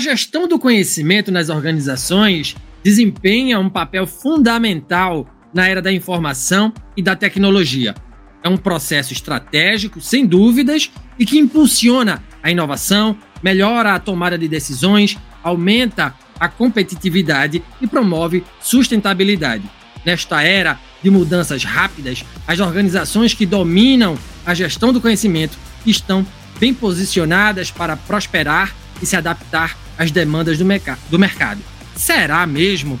Gestão 0.00 0.48
do 0.48 0.58
conhecimento 0.58 1.30
nas 1.30 1.48
organizações 1.48 2.56
desempenha 2.82 3.60
um 3.60 3.70
papel 3.70 4.06
fundamental 4.06 5.28
na 5.54 5.68
era 5.68 5.82
da 5.82 5.92
informação 5.92 6.72
e 6.96 7.02
da 7.02 7.14
tecnologia. 7.14 7.94
É 8.42 8.48
um 8.48 8.56
processo 8.56 9.12
estratégico, 9.12 10.00
sem 10.00 10.26
dúvidas, 10.26 10.90
e 11.18 11.26
que 11.26 11.38
impulsiona 11.38 12.24
a 12.42 12.50
inovação, 12.50 13.16
melhora 13.42 13.94
a 13.94 14.00
tomada 14.00 14.38
de 14.38 14.48
decisões, 14.48 15.18
aumenta 15.42 16.14
a 16.38 16.48
competitividade 16.48 17.62
e 17.80 17.86
promove 17.86 18.42
sustentabilidade. 18.60 19.62
Nesta 20.04 20.42
era 20.42 20.78
de 21.02 21.10
mudanças 21.10 21.64
rápidas, 21.64 22.24
as 22.46 22.60
organizações 22.60 23.34
que 23.34 23.44
dominam 23.44 24.16
a 24.46 24.54
gestão 24.54 24.92
do 24.92 25.00
conhecimento 25.00 25.58
estão 25.84 26.26
bem 26.58 26.72
posicionadas 26.72 27.70
para 27.70 27.96
prosperar 27.96 28.74
e 29.02 29.06
se 29.06 29.16
adaptar 29.16 29.76
às 30.00 30.10
demandas 30.10 30.56
do, 30.56 30.64
merc 30.64 30.96
do 31.10 31.18
mercado. 31.18 31.60
Será 31.94 32.46
mesmo? 32.46 32.98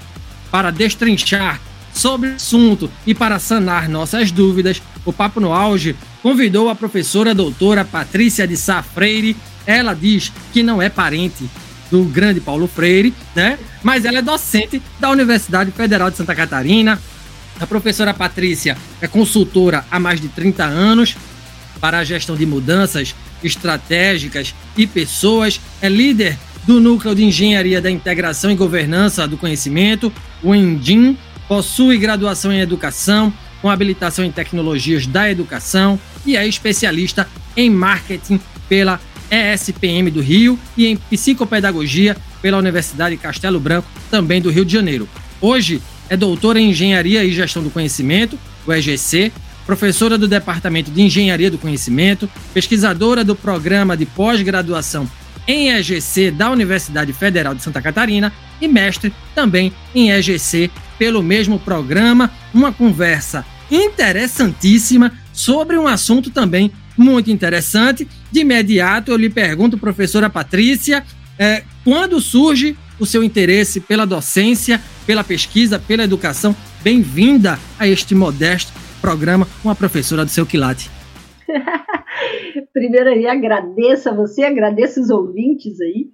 Para 0.50 0.70
destrinchar 0.70 1.58
sobre 1.94 2.28
o 2.28 2.34
assunto 2.34 2.90
e 3.06 3.14
para 3.14 3.38
sanar 3.38 3.88
nossas 3.88 4.30
dúvidas, 4.30 4.82
o 5.06 5.12
Papo 5.12 5.40
no 5.40 5.50
Auge 5.50 5.96
convidou 6.22 6.68
a 6.68 6.74
professora 6.74 7.34
doutora 7.34 7.86
Patrícia 7.86 8.46
de 8.46 8.54
Sá 8.54 8.82
Freire. 8.82 9.34
Ela 9.66 9.94
diz 9.94 10.30
que 10.52 10.62
não 10.62 10.82
é 10.82 10.90
parente 10.90 11.48
do 11.90 12.04
grande 12.04 12.38
Paulo 12.38 12.68
Freire, 12.68 13.14
né? 13.34 13.58
Mas 13.82 14.04
ela 14.04 14.18
é 14.18 14.22
docente 14.22 14.82
da 14.98 15.08
Universidade 15.08 15.70
Federal 15.70 16.10
de 16.10 16.18
Santa 16.18 16.34
Catarina. 16.34 17.00
A 17.58 17.66
professora 17.66 18.12
Patrícia 18.12 18.76
é 19.00 19.08
consultora 19.08 19.86
há 19.90 19.98
mais 19.98 20.20
de 20.20 20.28
30 20.28 20.64
anos 20.64 21.16
para 21.80 21.98
a 21.98 22.04
gestão 22.04 22.36
de 22.36 22.44
mudanças 22.44 23.14
estratégicas 23.42 24.54
e 24.76 24.86
pessoas, 24.86 25.58
é 25.80 25.88
líder 25.88 26.36
do 26.70 26.78
Núcleo 26.78 27.16
de 27.16 27.24
Engenharia 27.24 27.80
da 27.80 27.90
Integração 27.90 28.48
e 28.48 28.54
Governança 28.54 29.26
do 29.26 29.36
Conhecimento, 29.36 30.12
o 30.40 30.54
ENDIM, 30.54 31.18
possui 31.48 31.98
graduação 31.98 32.52
em 32.52 32.60
Educação, 32.60 33.34
com 33.60 33.68
habilitação 33.68 34.24
em 34.24 34.30
Tecnologias 34.30 35.04
da 35.04 35.28
Educação 35.28 35.98
e 36.24 36.36
é 36.36 36.46
especialista 36.46 37.26
em 37.56 37.68
Marketing 37.68 38.38
pela 38.68 39.00
ESPM 39.32 40.12
do 40.12 40.20
Rio 40.20 40.56
e 40.76 40.86
em 40.86 40.96
Psicopedagogia 40.96 42.16
pela 42.40 42.58
Universidade 42.58 43.16
Castelo 43.16 43.58
Branco, 43.58 43.88
também 44.08 44.40
do 44.40 44.48
Rio 44.48 44.64
de 44.64 44.72
Janeiro. 44.72 45.08
Hoje 45.40 45.82
é 46.08 46.16
doutora 46.16 46.60
em 46.60 46.70
Engenharia 46.70 47.24
e 47.24 47.32
Gestão 47.32 47.64
do 47.64 47.70
Conhecimento, 47.70 48.38
o 48.64 48.72
EGC, 48.72 49.32
professora 49.66 50.16
do 50.16 50.28
Departamento 50.28 50.92
de 50.92 51.02
Engenharia 51.02 51.50
do 51.50 51.58
Conhecimento, 51.58 52.30
pesquisadora 52.54 53.24
do 53.24 53.34
Programa 53.34 53.96
de 53.96 54.06
Pós-Graduação 54.06 55.10
em 55.50 55.70
EGC 55.70 56.30
da 56.30 56.48
Universidade 56.48 57.12
Federal 57.12 57.54
de 57.54 57.62
Santa 57.62 57.82
Catarina 57.82 58.32
e 58.60 58.68
mestre 58.68 59.12
também 59.34 59.72
em 59.92 60.12
EGC 60.12 60.70
pelo 60.96 61.22
mesmo 61.22 61.58
programa. 61.58 62.30
Uma 62.54 62.72
conversa 62.72 63.44
interessantíssima 63.68 65.12
sobre 65.32 65.76
um 65.76 65.88
assunto 65.88 66.30
também 66.30 66.70
muito 66.96 67.30
interessante. 67.30 68.06
De 68.30 68.40
imediato, 68.40 69.10
eu 69.10 69.16
lhe 69.16 69.28
pergunto, 69.28 69.76
professora 69.76 70.30
Patrícia, 70.30 71.04
é, 71.36 71.64
quando 71.82 72.20
surge 72.20 72.76
o 73.00 73.06
seu 73.06 73.24
interesse 73.24 73.80
pela 73.80 74.06
docência, 74.06 74.80
pela 75.04 75.24
pesquisa, 75.24 75.80
pela 75.80 76.04
educação? 76.04 76.54
Bem-vinda 76.82 77.58
a 77.78 77.88
este 77.88 78.14
modesto 78.14 78.72
programa 79.00 79.48
com 79.62 79.70
a 79.70 79.74
professora 79.74 80.24
do 80.24 80.30
seu 80.30 80.46
quilate. 80.46 80.90
Primeiro 82.72 83.10
aí 83.10 83.26
agradeço 83.26 84.08
a 84.08 84.14
você, 84.14 84.42
agradeço 84.44 85.00
os 85.00 85.10
ouvintes 85.10 85.80
aí. 85.80 86.08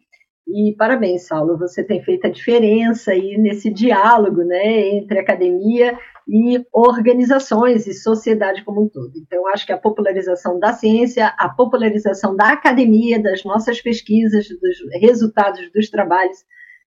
E 0.48 0.74
parabéns, 0.78 1.26
Saulo, 1.26 1.58
você 1.58 1.82
tem 1.82 2.02
feito 2.02 2.26
a 2.26 2.30
diferença 2.30 3.10
aí 3.10 3.36
nesse 3.36 3.68
diálogo 3.68 4.44
né, 4.44 4.90
entre 4.90 5.18
academia 5.18 5.98
e 6.28 6.64
organizações 6.72 7.86
e 7.86 7.94
sociedade 7.94 8.64
como 8.64 8.84
um 8.84 8.88
todo. 8.88 9.12
Então, 9.16 9.46
acho 9.48 9.66
que 9.66 9.72
a 9.72 9.78
popularização 9.78 10.58
da 10.58 10.72
ciência, 10.72 11.34
a 11.36 11.48
popularização 11.48 12.36
da 12.36 12.52
academia, 12.52 13.20
das 13.20 13.44
nossas 13.44 13.80
pesquisas, 13.80 14.46
dos 14.48 15.00
resultados 15.00 15.70
dos 15.72 15.90
trabalhos, 15.90 16.38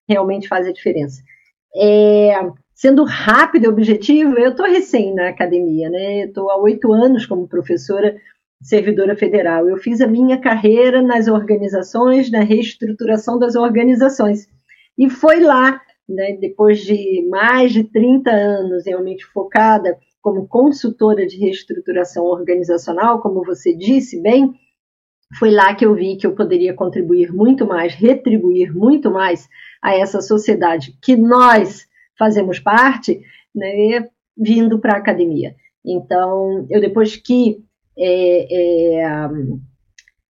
realmente 0.08 0.48
faz 0.48 0.66
a 0.66 0.72
diferença. 0.72 1.20
É, 1.76 2.34
sendo 2.74 3.04
rápido 3.04 3.64
e 3.64 3.68
objetivo, 3.68 4.38
eu 4.38 4.50
estou 4.50 4.66
recém 4.66 5.14
na 5.14 5.28
academia, 5.28 5.90
né? 5.90 6.24
Estou 6.26 6.50
há 6.50 6.56
oito 6.62 6.92
anos 6.92 7.26
como 7.26 7.48
professora 7.48 8.16
servidora 8.60 9.16
federal. 9.16 9.68
Eu 9.68 9.76
fiz 9.76 10.00
a 10.00 10.06
minha 10.06 10.38
carreira 10.38 11.00
nas 11.00 11.28
organizações, 11.28 12.30
na 12.30 12.40
reestruturação 12.40 13.38
das 13.38 13.54
organizações. 13.54 14.48
E 14.96 15.08
foi 15.08 15.40
lá, 15.40 15.80
né, 16.08 16.36
depois 16.40 16.80
de 16.80 17.26
mais 17.30 17.72
de 17.72 17.84
30 17.84 18.30
anos 18.30 18.84
realmente 18.86 19.24
focada 19.26 19.96
como 20.20 20.48
consultora 20.48 21.26
de 21.26 21.38
reestruturação 21.38 22.24
organizacional, 22.24 23.20
como 23.20 23.44
você 23.44 23.74
disse 23.74 24.20
bem, 24.20 24.52
foi 25.38 25.50
lá 25.50 25.74
que 25.74 25.84
eu 25.84 25.94
vi 25.94 26.16
que 26.16 26.26
eu 26.26 26.34
poderia 26.34 26.74
contribuir 26.74 27.32
muito 27.32 27.66
mais, 27.66 27.94
retribuir 27.94 28.74
muito 28.74 29.10
mais 29.10 29.48
a 29.80 29.94
essa 29.94 30.20
sociedade 30.20 30.98
que 31.02 31.16
nós 31.16 31.86
fazemos 32.18 32.58
parte, 32.58 33.20
né, 33.54 34.08
vindo 34.36 34.78
para 34.80 34.94
a 34.94 34.98
academia. 34.98 35.54
Então, 35.84 36.66
eu 36.68 36.80
depois 36.80 37.16
que 37.16 37.62
é, 37.98 39.00
é, 39.00 39.04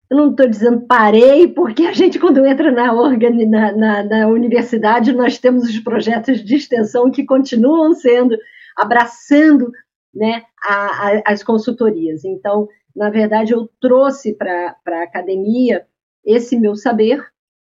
eu 0.09 0.17
não 0.17 0.31
estou 0.31 0.47
dizendo 0.47 0.85
parei, 0.85 1.47
porque 1.47 1.83
a 1.83 1.91
gente, 1.91 2.19
quando 2.19 2.45
entra 2.45 2.71
na, 2.71 2.93
na, 2.93 3.71
na, 3.71 4.03
na, 4.03 4.27
universidade, 4.27 5.11
nós 5.11 5.39
temos 5.39 5.63
os 5.63 5.79
projetos 5.79 6.43
de 6.43 6.55
extensão 6.55 7.09
que 7.09 7.25
continuam 7.25 7.93
sendo, 7.93 8.37
abraçando 8.77 9.71
né, 10.13 10.43
a, 10.63 10.75
a, 10.75 11.21
as 11.25 11.43
consultorias. 11.43 12.23
Então, 12.23 12.67
na 12.95 13.09
verdade, 13.09 13.53
eu 13.53 13.67
trouxe 13.81 14.33
para 14.33 14.75
a 14.87 15.03
academia 15.03 15.85
esse 16.23 16.57
meu 16.57 16.75
saber 16.75 17.23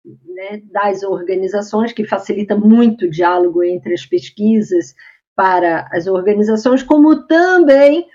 né, 0.05 0.63
das 0.71 1.03
organizações, 1.03 1.93
que 1.93 2.05
facilita 2.05 2.55
muito 2.55 3.07
o 3.07 3.11
diálogo 3.11 3.65
entre 3.65 3.95
as 3.95 4.05
pesquisas 4.05 4.95
para 5.35 5.89
as 5.93 6.07
organizações, 6.07 6.83
como 6.83 7.27
também 7.27 8.07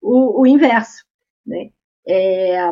o, 0.00 0.42
o 0.42 0.46
inverso. 0.46 1.04
Né? 1.46 1.70
É, 2.06 2.70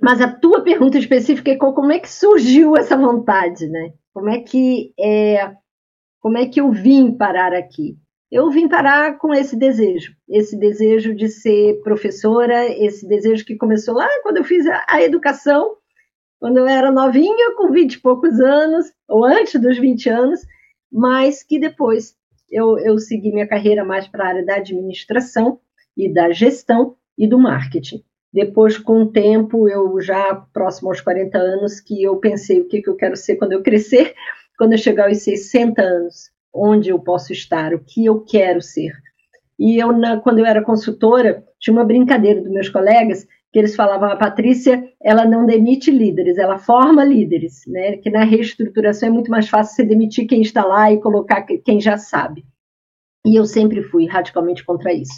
mas 0.00 0.20
a 0.20 0.32
tua 0.32 0.62
pergunta 0.62 0.98
específica 0.98 1.50
é 1.50 1.56
como 1.56 1.92
é 1.92 1.98
que 1.98 2.10
surgiu 2.10 2.76
essa 2.76 2.96
vontade, 2.96 3.66
né? 3.68 3.92
Como 4.12 4.28
é 4.28 4.40
que 4.40 4.92
é, 4.98 5.52
como 6.20 6.38
é 6.38 6.46
que 6.46 6.60
eu 6.60 6.70
vim 6.70 7.16
parar 7.16 7.52
aqui? 7.52 7.96
Eu 8.30 8.50
vim 8.50 8.68
parar 8.68 9.16
com 9.18 9.32
esse 9.32 9.56
desejo, 9.56 10.12
esse 10.28 10.56
desejo 10.58 11.14
de 11.14 11.28
ser 11.28 11.80
professora, 11.82 12.66
esse 12.66 13.08
desejo 13.08 13.44
que 13.44 13.56
começou 13.56 13.94
lá 13.94 14.08
quando 14.22 14.36
eu 14.36 14.44
fiz 14.44 14.66
a, 14.66 14.84
a 14.88 15.02
educação, 15.02 15.76
quando 16.38 16.58
eu 16.58 16.66
era 16.66 16.92
novinha, 16.92 17.54
com 17.56 17.72
20 17.72 17.94
e 17.94 18.00
poucos 18.00 18.38
anos, 18.38 18.92
ou 19.08 19.24
antes 19.24 19.60
dos 19.60 19.78
20 19.78 20.10
anos, 20.10 20.40
mas 20.92 21.42
que 21.42 21.58
depois 21.58 22.14
eu, 22.50 22.78
eu 22.78 22.98
segui 22.98 23.32
minha 23.32 23.48
carreira 23.48 23.84
mais 23.84 24.06
para 24.06 24.24
a 24.24 24.28
área 24.28 24.44
da 24.44 24.56
administração 24.56 25.60
e 25.96 26.12
da 26.12 26.30
gestão, 26.30 26.96
e 27.18 27.26
do 27.26 27.38
marketing. 27.38 28.02
Depois, 28.32 28.78
com 28.78 29.02
o 29.02 29.10
tempo, 29.10 29.68
eu 29.68 30.00
já 30.00 30.34
próximo 30.52 30.88
aos 30.88 31.00
40 31.00 31.36
anos, 31.36 31.80
que 31.80 32.02
eu 32.02 32.16
pensei 32.16 32.60
o 32.60 32.68
que, 32.68 32.80
que 32.80 32.88
eu 32.88 32.96
quero 32.96 33.16
ser 33.16 33.36
quando 33.36 33.52
eu 33.52 33.62
crescer, 33.62 34.14
quando 34.56 34.72
eu 34.72 34.78
chegar 34.78 35.08
aos 35.08 35.18
60 35.18 35.82
anos, 35.82 36.30
onde 36.54 36.90
eu 36.90 36.98
posso 36.98 37.32
estar, 37.32 37.74
o 37.74 37.80
que 37.80 38.04
eu 38.04 38.20
quero 38.20 38.60
ser. 38.60 38.92
E 39.58 39.76
eu, 39.82 39.92
na, 39.92 40.20
quando 40.20 40.38
eu 40.38 40.46
era 40.46 40.62
consultora, 40.62 41.44
tinha 41.58 41.74
uma 41.74 41.84
brincadeira 41.84 42.40
dos 42.40 42.52
meus 42.52 42.68
colegas 42.68 43.26
que 43.50 43.58
eles 43.58 43.74
falavam, 43.74 44.10
a 44.10 44.16
Patrícia, 44.16 44.92
ela 45.02 45.24
não 45.24 45.46
demite 45.46 45.90
líderes, 45.90 46.36
ela 46.36 46.58
forma 46.58 47.02
líderes, 47.02 47.62
né? 47.66 47.96
Que 47.96 48.10
na 48.10 48.22
reestruturação 48.24 49.08
é 49.08 49.12
muito 49.12 49.30
mais 49.30 49.48
fácil 49.48 49.74
você 49.74 49.84
demitir 49.84 50.26
quem 50.26 50.42
está 50.42 50.64
lá 50.64 50.92
e 50.92 51.00
colocar 51.00 51.42
quem 51.42 51.80
já 51.80 51.96
sabe. 51.96 52.44
E 53.26 53.36
eu 53.36 53.46
sempre 53.46 53.82
fui 53.82 54.06
radicalmente 54.06 54.64
contra 54.64 54.92
isso. 54.92 55.14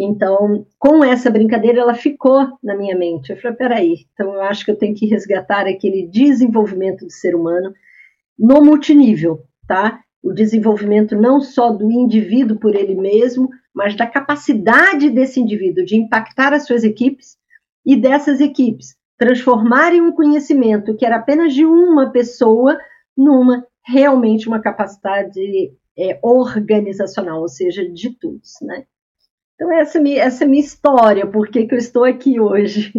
Então, 0.00 0.64
com 0.78 1.02
essa 1.02 1.28
brincadeira, 1.28 1.80
ela 1.80 1.94
ficou 1.94 2.56
na 2.62 2.76
minha 2.76 2.96
mente. 2.96 3.30
Eu 3.30 3.36
falei, 3.36 3.56
peraí, 3.56 3.94
então 4.12 4.32
eu 4.32 4.42
acho 4.42 4.64
que 4.64 4.70
eu 4.70 4.78
tenho 4.78 4.94
que 4.94 5.06
resgatar 5.06 5.66
aquele 5.66 6.06
desenvolvimento 6.06 7.04
do 7.04 7.10
ser 7.10 7.34
humano 7.34 7.74
no 8.38 8.64
multinível, 8.64 9.42
tá? 9.66 10.00
O 10.22 10.32
desenvolvimento 10.32 11.16
não 11.16 11.40
só 11.40 11.72
do 11.72 11.90
indivíduo 11.90 12.60
por 12.60 12.76
ele 12.76 12.94
mesmo, 12.94 13.48
mas 13.74 13.96
da 13.96 14.06
capacidade 14.06 15.10
desse 15.10 15.40
indivíduo 15.40 15.84
de 15.84 15.96
impactar 15.96 16.52
as 16.52 16.64
suas 16.64 16.84
equipes 16.84 17.36
e 17.84 17.96
dessas 17.96 18.40
equipes 18.40 18.96
transformarem 19.18 20.00
um 20.00 20.12
conhecimento 20.12 20.96
que 20.96 21.04
era 21.04 21.16
apenas 21.16 21.52
de 21.52 21.64
uma 21.64 22.12
pessoa 22.12 22.78
numa 23.16 23.66
realmente 23.84 24.46
uma 24.46 24.60
capacidade 24.60 25.72
é, 25.98 26.20
organizacional, 26.22 27.40
ou 27.40 27.48
seja, 27.48 27.88
de 27.88 28.16
todos, 28.16 28.52
né? 28.62 28.84
Então, 29.58 29.72
essa, 29.72 29.98
é 29.98 30.18
essa 30.18 30.44
é 30.44 30.46
minha 30.46 30.62
história, 30.62 31.26
por 31.26 31.48
que, 31.48 31.66
eu 31.68 31.76
estou 31.78 32.04
aqui 32.04 32.38
hoje. 32.38 32.92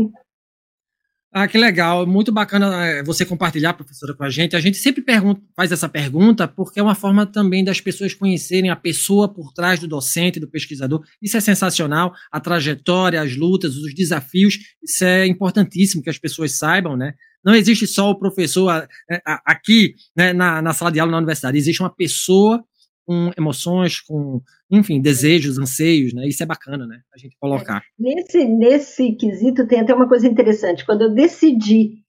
Ah, 1.32 1.48
que 1.48 1.58
legal. 1.58 2.06
Muito 2.06 2.34
bacana 2.34 2.86
é, 2.86 3.04
você 3.04 3.26
compartilhar, 3.26 3.74
professora, 3.74 4.14
com 4.14 4.24
a 4.24 4.30
gente. 4.30 4.58
A 4.58 4.60
gente 4.60 4.78
sempre 4.78 5.02
pergunta, 5.02 5.42
faz 5.56 5.72
essa 5.72 5.88
pergunta 5.88 6.48
porque 6.50 6.80
é 6.80 6.84
uma 6.84 6.96
forma 6.96 7.26
também 7.26 7.64
das 7.64 7.80
pessoas 7.80 8.14
conhecerem 8.14 8.70
a 8.70 8.76
pessoa 8.76 9.32
por 9.32 9.54
trás 9.54 9.80
do 9.80 9.88
docente, 9.88 10.40
do 10.40 10.50
pesquisador. 10.50 11.02
Isso 11.22 11.38
é 11.38 11.40
sensacional. 11.40 12.14
A 12.30 12.42
trajetória, 12.42 13.22
as 13.22 13.38
lutas, 13.38 13.78
os 13.78 13.94
desafios. 13.94 14.58
Isso 14.84 15.06
é 15.06 15.28
importantíssimo 15.28 16.04
que 16.04 16.10
as 16.10 16.18
pessoas 16.18 16.58
saibam, 16.58 16.98
né? 16.98 17.14
Não 17.46 17.56
existe 17.56 17.88
só 17.88 18.10
o 18.10 18.20
professor 18.20 18.86
é, 19.10 19.22
aqui 19.46 19.94
né, 20.18 20.34
na, 20.34 20.62
na 20.62 20.74
sala 20.74 20.92
de 20.92 21.00
aula 21.00 21.12
na 21.12 21.20
universidade. 21.20 21.58
Existe 21.58 21.82
uma 21.82 21.96
pessoa 21.96 22.62
com 23.10 23.32
emoções, 23.36 24.00
com, 24.00 24.40
enfim, 24.70 25.02
desejos, 25.02 25.58
anseios, 25.58 26.14
né? 26.14 26.28
Isso 26.28 26.44
é 26.44 26.46
bacana, 26.46 26.86
né? 26.86 27.00
A 27.12 27.18
gente 27.18 27.36
colocar. 27.40 27.82
Nesse, 27.98 28.46
nesse 28.46 29.14
quesito 29.14 29.66
tem 29.68 29.80
até 29.80 29.96
uma 29.96 30.08
coisa 30.08 30.28
interessante. 30.28 30.86
Quando 30.86 31.06
eu 31.06 31.10
decidi 31.10 32.04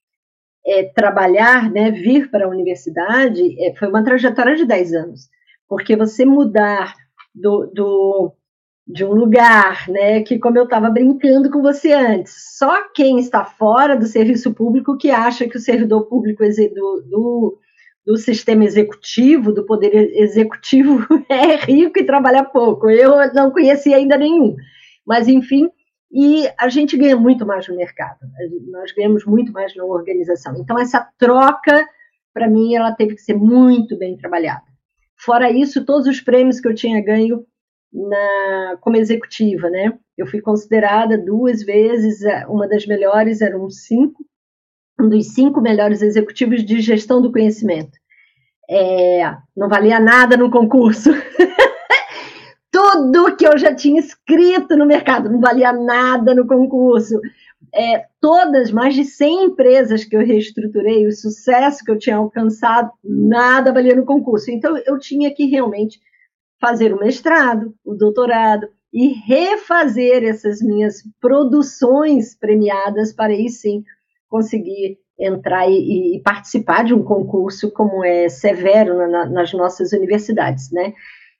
é, 0.66 0.82
trabalhar, 0.94 1.70
né, 1.70 1.90
vir 1.90 2.30
para 2.30 2.44
a 2.44 2.50
universidade, 2.50 3.40
é, 3.64 3.74
foi 3.76 3.88
uma 3.88 4.04
trajetória 4.04 4.54
de 4.54 4.66
10 4.66 4.92
anos. 4.92 5.30
Porque 5.66 5.96
você 5.96 6.26
mudar 6.26 6.94
do, 7.34 7.72
do 7.74 8.32
de 8.86 9.02
um 9.02 9.14
lugar, 9.14 9.88
né, 9.88 10.20
que 10.22 10.38
como 10.38 10.58
eu 10.58 10.64
estava 10.64 10.90
brincando 10.90 11.50
com 11.50 11.62
você 11.62 11.94
antes, 11.94 12.58
só 12.58 12.90
quem 12.92 13.18
está 13.18 13.42
fora 13.42 13.96
do 13.96 14.04
serviço 14.04 14.52
público 14.52 14.98
que 14.98 15.10
acha 15.10 15.48
que 15.48 15.56
o 15.56 15.60
servidor 15.60 16.06
público 16.10 16.42
do, 16.44 17.04
do 17.08 17.58
do 18.04 18.16
sistema 18.16 18.64
executivo, 18.64 19.52
do 19.52 19.64
poder 19.64 19.94
executivo, 20.14 21.06
é 21.28 21.56
rico 21.56 21.98
e 21.98 22.04
trabalha 22.04 22.44
pouco. 22.44 22.88
Eu 22.88 23.32
não 23.32 23.50
conhecia 23.50 23.96
ainda 23.96 24.16
nenhum. 24.16 24.56
Mas, 25.06 25.28
enfim, 25.28 25.68
e 26.12 26.48
a 26.58 26.68
gente 26.68 26.96
ganha 26.96 27.16
muito 27.16 27.46
mais 27.46 27.68
no 27.68 27.76
mercado. 27.76 28.18
Nós 28.70 28.92
ganhamos 28.92 29.24
muito 29.24 29.52
mais 29.52 29.74
na 29.76 29.84
organização. 29.84 30.56
Então, 30.58 30.78
essa 30.78 31.08
troca, 31.18 31.86
para 32.34 32.48
mim, 32.48 32.74
ela 32.74 32.92
teve 32.92 33.14
que 33.14 33.22
ser 33.22 33.34
muito 33.34 33.96
bem 33.96 34.16
trabalhada. 34.16 34.64
Fora 35.16 35.50
isso, 35.50 35.84
todos 35.84 36.06
os 36.06 36.20
prêmios 36.20 36.60
que 36.60 36.66
eu 36.66 36.74
tinha 36.74 37.02
ganho 37.04 37.44
na, 37.92 38.78
como 38.80 38.96
executiva, 38.96 39.68
né? 39.68 39.96
Eu 40.16 40.26
fui 40.26 40.40
considerada 40.40 41.18
duas 41.18 41.62
vezes, 41.62 42.20
uma 42.48 42.66
das 42.66 42.86
melhores, 42.86 43.40
eram 43.40 43.68
cinco, 43.70 44.24
um 45.00 45.08
dos 45.08 45.28
cinco 45.28 45.60
melhores 45.60 46.02
executivos 46.02 46.64
de 46.64 46.80
gestão 46.80 47.20
do 47.20 47.32
conhecimento. 47.32 47.98
É, 48.68 49.34
não 49.56 49.68
valia 49.68 49.98
nada 49.98 50.36
no 50.36 50.50
concurso. 50.50 51.10
Tudo 52.70 53.36
que 53.36 53.46
eu 53.46 53.58
já 53.58 53.74
tinha 53.74 54.00
escrito 54.00 54.76
no 54.76 54.86
mercado 54.86 55.28
não 55.28 55.40
valia 55.40 55.72
nada 55.72 56.34
no 56.34 56.46
concurso. 56.46 57.20
É, 57.74 58.04
todas, 58.20 58.70
mais 58.70 58.94
de 58.94 59.04
100 59.04 59.44
empresas 59.44 60.04
que 60.04 60.16
eu 60.16 60.24
reestruturei, 60.24 61.06
o 61.06 61.12
sucesso 61.12 61.84
que 61.84 61.90
eu 61.90 61.98
tinha 61.98 62.16
alcançado, 62.16 62.90
nada 63.02 63.72
valia 63.72 63.94
no 63.94 64.04
concurso. 64.04 64.50
Então, 64.50 64.76
eu 64.86 64.98
tinha 64.98 65.32
que 65.34 65.46
realmente 65.46 66.00
fazer 66.60 66.92
o 66.92 66.98
mestrado, 66.98 67.74
o 67.84 67.94
doutorado 67.94 68.68
e 68.92 69.08
refazer 69.08 70.24
essas 70.24 70.60
minhas 70.60 71.02
produções 71.20 72.36
premiadas 72.36 73.12
para 73.12 73.32
aí 73.32 73.48
sim 73.48 73.84
conseguir 74.30 74.98
entrar 75.18 75.68
e, 75.68 76.16
e, 76.16 76.22
participar 76.22 76.84
de 76.84 76.94
um 76.94 77.02
concurso 77.02 77.70
como 77.70 78.02
é 78.02 78.28
severo 78.28 78.96
na, 78.96 79.26
nas 79.26 79.52
nossas 79.52 79.92
universidades, 79.92 80.70
né? 80.70 80.94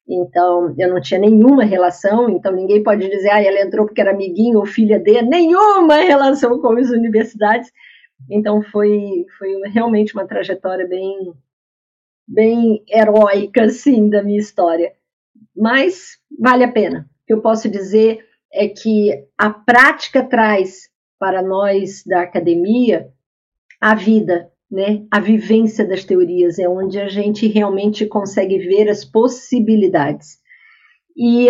Então, 0.07 0.75
eu 0.77 0.89
não 0.93 1.01
tinha 1.01 1.21
nenhuma 1.21 1.65
relação, 1.65 2.29
então 2.29 2.53
ninguém 2.53 2.83
pode 2.83 3.09
dizer, 3.09 3.31
ah, 3.31 3.43
ela 3.43 3.61
entrou 3.61 3.87
porque 3.87 4.01
era 4.01 4.11
amiguinho 4.11 4.59
ou 4.59 4.67
filha 4.67 4.99
dele, 4.99 5.23
nenhuma 5.23 5.95
relação 5.97 6.61
com 6.61 6.77
as 6.77 6.91
universidades. 6.91 7.71
Então, 8.29 8.61
foi, 8.61 9.25
foi 9.39 9.53
realmente 9.73 10.13
uma 10.13 10.27
trajetória 10.27 10.87
bem, 10.87 11.33
bem 12.27 12.85
heróica, 12.89 13.65
assim, 13.65 14.11
da 14.11 14.23
minha 14.23 14.41
história. 14.41 14.93
Mas 15.57 16.19
vale 16.39 16.65
a 16.65 16.73
pena. 16.73 17.09
O 17.23 17.27
que 17.27 17.33
eu 17.33 17.41
posso 17.41 17.69
dizer 17.69 18.27
é 18.53 18.67
que 18.69 19.11
a 19.39 19.49
prática 19.49 20.25
traz 20.25 20.90
para 21.21 21.43
nós 21.43 22.03
da 22.05 22.23
academia 22.23 23.13
a 23.79 23.95
vida, 23.95 24.51
né? 24.71 25.05
A 25.11 25.21
vivência 25.21 25.87
das 25.87 26.03
teorias 26.03 26.59
é 26.59 26.67
onde 26.67 26.99
a 26.99 27.09
gente 27.09 27.47
realmente 27.47 28.07
consegue 28.07 28.59
ver 28.59 28.89
as 28.89 29.05
possibilidades. 29.05 30.39
E 31.15 31.49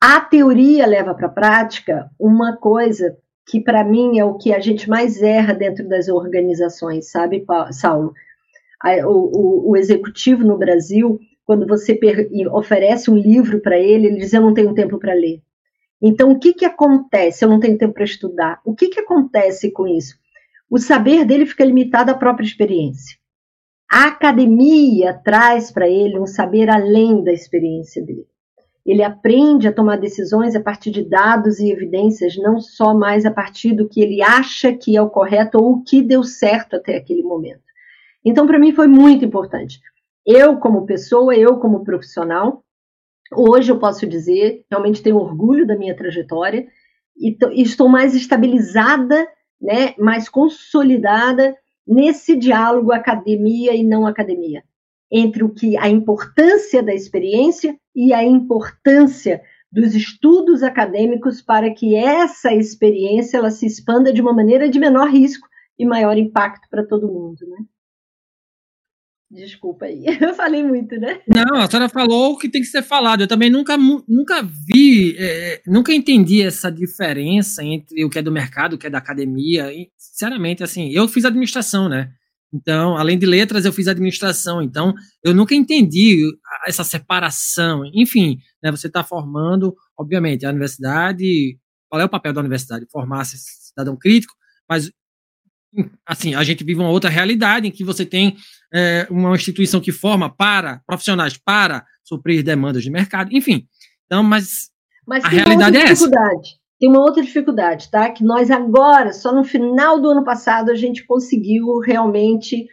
a 0.00 0.20
teoria 0.20 0.86
leva 0.86 1.14
para 1.14 1.28
a 1.28 1.30
prática 1.30 2.10
uma 2.20 2.56
coisa 2.58 3.16
que 3.48 3.60
para 3.60 3.82
mim 3.82 4.18
é 4.18 4.24
o 4.24 4.36
que 4.36 4.52
a 4.52 4.60
gente 4.60 4.88
mais 4.88 5.22
erra 5.22 5.54
dentro 5.54 5.88
das 5.88 6.08
organizações, 6.08 7.10
sabe, 7.10 7.44
Saulo? 7.70 8.12
O, 9.06 9.68
o, 9.68 9.70
o 9.70 9.76
executivo 9.76 10.44
no 10.44 10.58
Brasil, 10.58 11.18
quando 11.46 11.66
você 11.66 11.98
oferece 12.52 13.10
um 13.10 13.16
livro 13.16 13.60
para 13.60 13.78
ele, 13.78 14.08
ele 14.08 14.18
diz: 14.18 14.32
Eu 14.34 14.42
não 14.42 14.52
tenho 14.52 14.74
tempo 14.74 14.98
para 14.98 15.14
ler. 15.14 15.40
Então, 16.00 16.30
o 16.30 16.38
que, 16.38 16.52
que 16.52 16.64
acontece? 16.64 17.44
Eu 17.44 17.48
não 17.48 17.60
tenho 17.60 17.78
tempo 17.78 17.94
para 17.94 18.04
estudar. 18.04 18.60
O 18.64 18.74
que, 18.74 18.88
que 18.88 19.00
acontece 19.00 19.70
com 19.70 19.86
isso? 19.86 20.16
O 20.68 20.78
saber 20.78 21.24
dele 21.24 21.46
fica 21.46 21.64
limitado 21.64 22.10
à 22.10 22.14
própria 22.14 22.44
experiência. 22.44 23.16
A 23.90 24.08
academia 24.08 25.14
traz 25.14 25.70
para 25.70 25.88
ele 25.88 26.18
um 26.18 26.26
saber 26.26 26.68
além 26.68 27.22
da 27.22 27.32
experiência 27.32 28.04
dele. 28.04 28.26
Ele 28.84 29.02
aprende 29.02 29.66
a 29.66 29.72
tomar 29.72 29.96
decisões 29.96 30.54
a 30.54 30.60
partir 30.60 30.90
de 30.90 31.02
dados 31.02 31.58
e 31.58 31.70
evidências, 31.70 32.36
não 32.36 32.60
só 32.60 32.94
mais 32.94 33.24
a 33.24 33.30
partir 33.30 33.72
do 33.72 33.88
que 33.88 34.00
ele 34.00 34.22
acha 34.22 34.72
que 34.72 34.96
é 34.96 35.02
o 35.02 35.10
correto 35.10 35.58
ou 35.58 35.72
o 35.72 35.82
que 35.82 36.02
deu 36.02 36.22
certo 36.22 36.76
até 36.76 36.96
aquele 36.96 37.22
momento. 37.22 37.62
Então, 38.24 38.46
para 38.46 38.58
mim, 38.58 38.72
foi 38.72 38.86
muito 38.86 39.24
importante. 39.24 39.80
Eu, 40.24 40.58
como 40.58 40.86
pessoa, 40.86 41.34
eu, 41.34 41.58
como 41.58 41.84
profissional, 41.84 42.64
Hoje 43.34 43.72
eu 43.72 43.78
posso 43.78 44.06
dizer, 44.06 44.64
realmente 44.70 45.02
tenho 45.02 45.16
orgulho 45.16 45.66
da 45.66 45.76
minha 45.76 45.96
trajetória 45.96 46.66
e, 47.16 47.36
estou 47.60 47.88
mais 47.88 48.14
estabilizada, 48.14 49.26
né, 49.60 49.94
mais 49.98 50.28
consolidada 50.28 51.56
nesse 51.86 52.36
diálogo 52.36 52.92
academia 52.92 53.74
e 53.74 53.82
não 53.84 54.06
academia, 54.06 54.62
entre 55.10 55.44
o 55.44 55.52
que 55.52 55.76
a 55.76 55.88
importância 55.88 56.82
da 56.82 56.94
experiência 56.94 57.76
e 57.94 58.12
a 58.12 58.22
importância 58.22 59.40
dos 59.70 59.94
estudos 59.94 60.62
acadêmicos 60.62 61.42
para 61.42 61.72
que 61.72 61.94
essa 61.94 62.52
experiência 62.52 63.38
ela 63.38 63.50
se 63.50 63.66
expanda 63.66 64.12
de 64.12 64.20
uma 64.20 64.32
maneira 64.32 64.68
de 64.68 64.78
menor 64.78 65.08
risco 65.08 65.46
e 65.78 65.84
maior 65.84 66.16
impacto 66.16 66.68
para 66.70 66.86
todo 66.86 67.08
mundo, 67.08 67.46
né? 67.46 67.58
Desculpa 69.30 69.86
aí, 69.86 70.04
eu 70.20 70.34
falei 70.34 70.62
muito, 70.62 70.94
né? 70.96 71.20
Não, 71.26 71.60
a 71.60 71.68
senhora 71.68 71.88
falou 71.88 72.32
o 72.32 72.38
que 72.38 72.48
tem 72.48 72.60
que 72.62 72.68
ser 72.68 72.82
falado. 72.82 73.22
Eu 73.22 73.28
também 73.28 73.50
nunca, 73.50 73.76
nunca 73.76 74.42
vi, 74.42 75.16
é, 75.18 75.62
nunca 75.66 75.92
entendi 75.92 76.42
essa 76.42 76.70
diferença 76.70 77.64
entre 77.64 78.04
o 78.04 78.10
que 78.10 78.18
é 78.18 78.22
do 78.22 78.30
mercado, 78.30 78.74
o 78.74 78.78
que 78.78 78.86
é 78.86 78.90
da 78.90 78.98
academia. 78.98 79.72
E, 79.72 79.90
sinceramente, 79.98 80.62
assim, 80.62 80.90
eu 80.92 81.08
fiz 81.08 81.24
administração, 81.24 81.88
né? 81.88 82.12
Então, 82.54 82.96
além 82.96 83.18
de 83.18 83.26
letras, 83.26 83.64
eu 83.64 83.72
fiz 83.72 83.88
administração. 83.88 84.62
Então, 84.62 84.94
eu 85.22 85.34
nunca 85.34 85.54
entendi 85.54 86.16
essa 86.66 86.84
separação. 86.84 87.82
Enfim, 87.92 88.38
né, 88.62 88.70
você 88.70 88.86
está 88.86 89.02
formando, 89.02 89.74
obviamente, 89.98 90.46
a 90.46 90.50
universidade. 90.50 91.58
Qual 91.88 92.00
é 92.00 92.04
o 92.04 92.08
papel 92.08 92.32
da 92.32 92.40
universidade? 92.40 92.86
Formar 92.90 93.24
cidadão 93.24 93.96
crítico, 93.96 94.34
mas 94.68 94.90
assim, 96.06 96.34
a 96.34 96.42
gente 96.44 96.64
vive 96.64 96.80
uma 96.80 96.90
outra 96.90 97.10
realidade 97.10 97.66
em 97.66 97.70
que 97.70 97.84
você 97.84 98.04
tem 98.04 98.36
é, 98.72 99.06
uma 99.10 99.34
instituição 99.34 99.80
que 99.80 99.92
forma 99.92 100.28
para 100.34 100.80
profissionais 100.86 101.36
para 101.36 101.84
suprir 102.04 102.42
demandas 102.42 102.82
de 102.82 102.90
mercado, 102.90 103.30
enfim. 103.32 103.66
Então, 104.06 104.22
mas, 104.22 104.70
mas 105.06 105.24
a 105.24 105.28
realidade 105.28 105.76
é 105.76 105.82
essa. 105.82 106.10
tem 106.78 106.88
uma 106.88 107.00
outra 107.00 107.22
dificuldade, 107.22 107.90
tá? 107.90 108.10
Que 108.10 108.24
nós 108.24 108.50
agora, 108.50 109.12
só 109.12 109.34
no 109.34 109.44
final 109.44 110.00
do 110.00 110.10
ano 110.10 110.24
passado, 110.24 110.70
a 110.70 110.74
gente 110.74 111.04
conseguiu 111.04 111.78
realmente, 111.80 112.66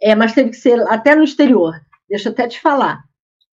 é, 0.00 0.14
mas 0.14 0.34
teve 0.34 0.50
que 0.50 0.56
ser 0.56 0.80
até 0.88 1.14
no 1.14 1.24
exterior. 1.24 1.72
Deixa 2.08 2.28
eu 2.28 2.32
até 2.32 2.46
te 2.46 2.60
falar. 2.60 3.02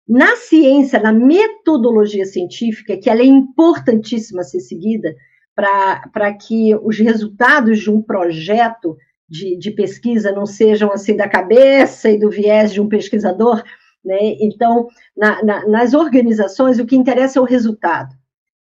Na 0.08 0.36
ciência, 0.36 1.00
na 1.00 1.12
metodologia 1.12 2.24
científica, 2.24 2.96
que 2.96 3.10
ela 3.10 3.22
é 3.22 3.26
importantíssima 3.26 4.44
ser 4.44 4.60
seguida 4.60 5.14
para 5.56 6.34
que 6.34 6.76
os 6.82 6.98
resultados 6.98 7.80
de 7.80 7.90
um 7.90 8.02
projeto 8.02 8.94
de, 9.28 9.58
de, 9.58 9.70
pesquisa 9.70 10.30
não 10.30 10.44
sejam 10.44 10.92
assim 10.92 11.16
da 11.16 11.26
cabeça 11.26 12.10
e 12.10 12.18
do 12.18 12.30
viés 12.30 12.72
de 12.72 12.80
um 12.80 12.88
pesquisador, 12.88 13.64
né? 14.04 14.18
Então, 14.38 14.86
na, 15.16 15.42
na, 15.42 15.66
nas 15.66 15.94
organizações, 15.94 16.78
o 16.78 16.84
que 16.84 16.94
interessa 16.94 17.38
é 17.38 17.42
o 17.42 17.46
resultado. 17.46 18.14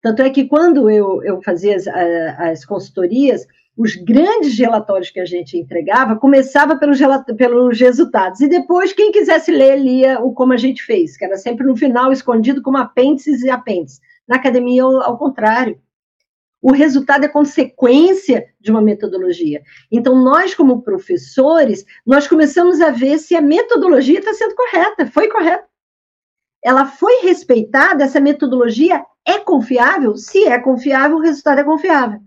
Tanto 0.02 0.22
é 0.22 0.30
que 0.30 0.44
quando 0.44 0.90
eu, 0.90 1.24
eu 1.24 1.42
fazia 1.42 1.78
as, 1.78 1.88
as 1.88 2.66
consultorias, 2.66 3.48
os 3.76 3.96
grandes 3.96 4.60
relatórios 4.60 5.10
que 5.10 5.22
a 5.22 5.26
gente 5.26 5.58
entregava 5.58 6.18
começava 6.18 6.78
pelos, 6.78 7.00
pelos 7.38 7.80
resultados 7.80 8.42
e 8.42 8.48
depois 8.48 8.94
quem 8.94 9.12
quisesse 9.12 9.52
ler 9.52 9.80
lia 9.80 10.20
o 10.20 10.34
como 10.34 10.54
a 10.54 10.58
gente 10.58 10.84
fez, 10.84 11.18
que 11.18 11.26
era 11.26 11.38
sempre 11.38 11.66
no 11.66 11.76
final 11.76 12.12
escondido 12.12 12.62
como 12.62 12.78
apêndices 12.78 13.42
e 13.42 13.50
apêndices. 13.50 14.02
Na 14.28 14.36
academia 14.36 14.84
ao, 14.84 15.02
ao 15.02 15.18
contrário. 15.18 15.80
O 16.64 16.72
resultado 16.72 17.26
é 17.26 17.28
consequência 17.28 18.46
de 18.58 18.72
uma 18.72 18.82
metodologia. 18.82 19.62
Então 19.92 20.16
nós 20.16 20.56
como 20.56 20.82
professores 20.82 21.84
nós 22.06 22.26
começamos 22.26 22.80
a 22.80 22.90
ver 22.90 23.20
se 23.20 23.36
a 23.36 23.42
metodologia 23.42 24.20
está 24.20 24.34
sendo 24.34 24.56
correta, 24.56 25.06
foi 25.06 25.28
correta. 25.28 25.66
Ela 26.64 26.86
foi 26.86 27.20
respeitada, 27.22 28.06
essa 28.06 28.22
metodologia 28.22 29.04
é 29.28 29.40
confiável? 29.40 30.16
Se 30.16 30.46
é 30.46 30.58
confiável, 30.58 31.18
o 31.18 31.22
resultado 31.22 31.60
é 31.60 31.64
confiável. 31.66 32.22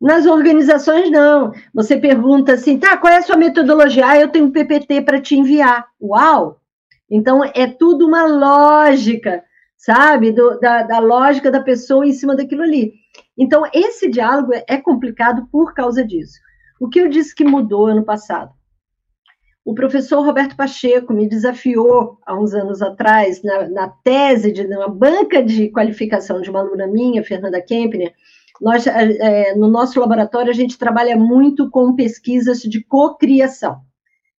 Nas 0.00 0.24
organizações, 0.24 1.10
não. 1.10 1.52
Você 1.74 1.98
pergunta 1.98 2.54
assim, 2.54 2.78
tá, 2.78 2.96
qual 2.96 3.12
é 3.12 3.18
a 3.18 3.22
sua 3.22 3.36
metodologia? 3.36 4.08
Ah, 4.08 4.18
eu 4.18 4.28
tenho 4.28 4.46
um 4.46 4.50
PPT 4.50 5.02
para 5.02 5.20
te 5.20 5.36
enviar. 5.36 5.86
Uau! 6.00 6.58
Então, 7.10 7.44
é 7.44 7.66
tudo 7.66 8.06
uma 8.06 8.24
lógica, 8.24 9.44
sabe? 9.76 10.32
Do, 10.32 10.58
da, 10.58 10.84
da 10.84 10.98
lógica 11.00 11.50
da 11.50 11.60
pessoa 11.60 12.06
em 12.06 12.14
cima 12.14 12.34
daquilo 12.34 12.62
ali. 12.62 12.99
Então, 13.40 13.62
esse 13.72 14.06
diálogo 14.10 14.52
é 14.68 14.76
complicado 14.76 15.48
por 15.50 15.72
causa 15.72 16.04
disso. 16.04 16.38
O 16.78 16.90
que 16.90 17.00
eu 17.00 17.08
disse 17.08 17.34
que 17.34 17.42
mudou 17.42 17.86
ano 17.86 18.04
passado? 18.04 18.52
O 19.64 19.74
professor 19.74 20.22
Roberto 20.22 20.54
Pacheco 20.54 21.14
me 21.14 21.26
desafiou 21.26 22.18
há 22.26 22.38
uns 22.38 22.52
anos 22.52 22.82
atrás, 22.82 23.42
na, 23.42 23.66
na 23.70 23.88
tese 23.88 24.52
de 24.52 24.66
uma 24.66 24.88
banca 24.88 25.42
de 25.42 25.70
qualificação 25.70 26.42
de 26.42 26.50
uma 26.50 26.60
aluna 26.60 26.86
minha, 26.86 27.24
Fernanda 27.24 27.62
Kempner. 27.62 28.12
Nós, 28.60 28.86
é, 28.86 29.54
no 29.54 29.68
nosso 29.68 29.98
laboratório, 29.98 30.50
a 30.50 30.54
gente 30.54 30.76
trabalha 30.76 31.16
muito 31.16 31.70
com 31.70 31.94
pesquisas 31.94 32.60
de 32.60 32.84
cocriação. 32.84 33.80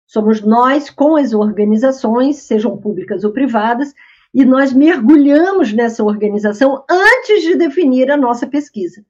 Somos 0.06 0.42
nós 0.42 0.90
com 0.90 1.16
as 1.16 1.32
organizações, 1.32 2.36
sejam 2.36 2.76
públicas 2.76 3.24
ou 3.24 3.32
privadas, 3.32 3.94
e 4.32 4.44
nós 4.44 4.72
mergulhamos 4.72 5.72
nessa 5.72 6.04
organização 6.04 6.84
antes 6.88 7.42
de 7.42 7.56
definir 7.56 8.10
a 8.10 8.16
nossa 8.16 8.46
pesquisa. 8.46 9.04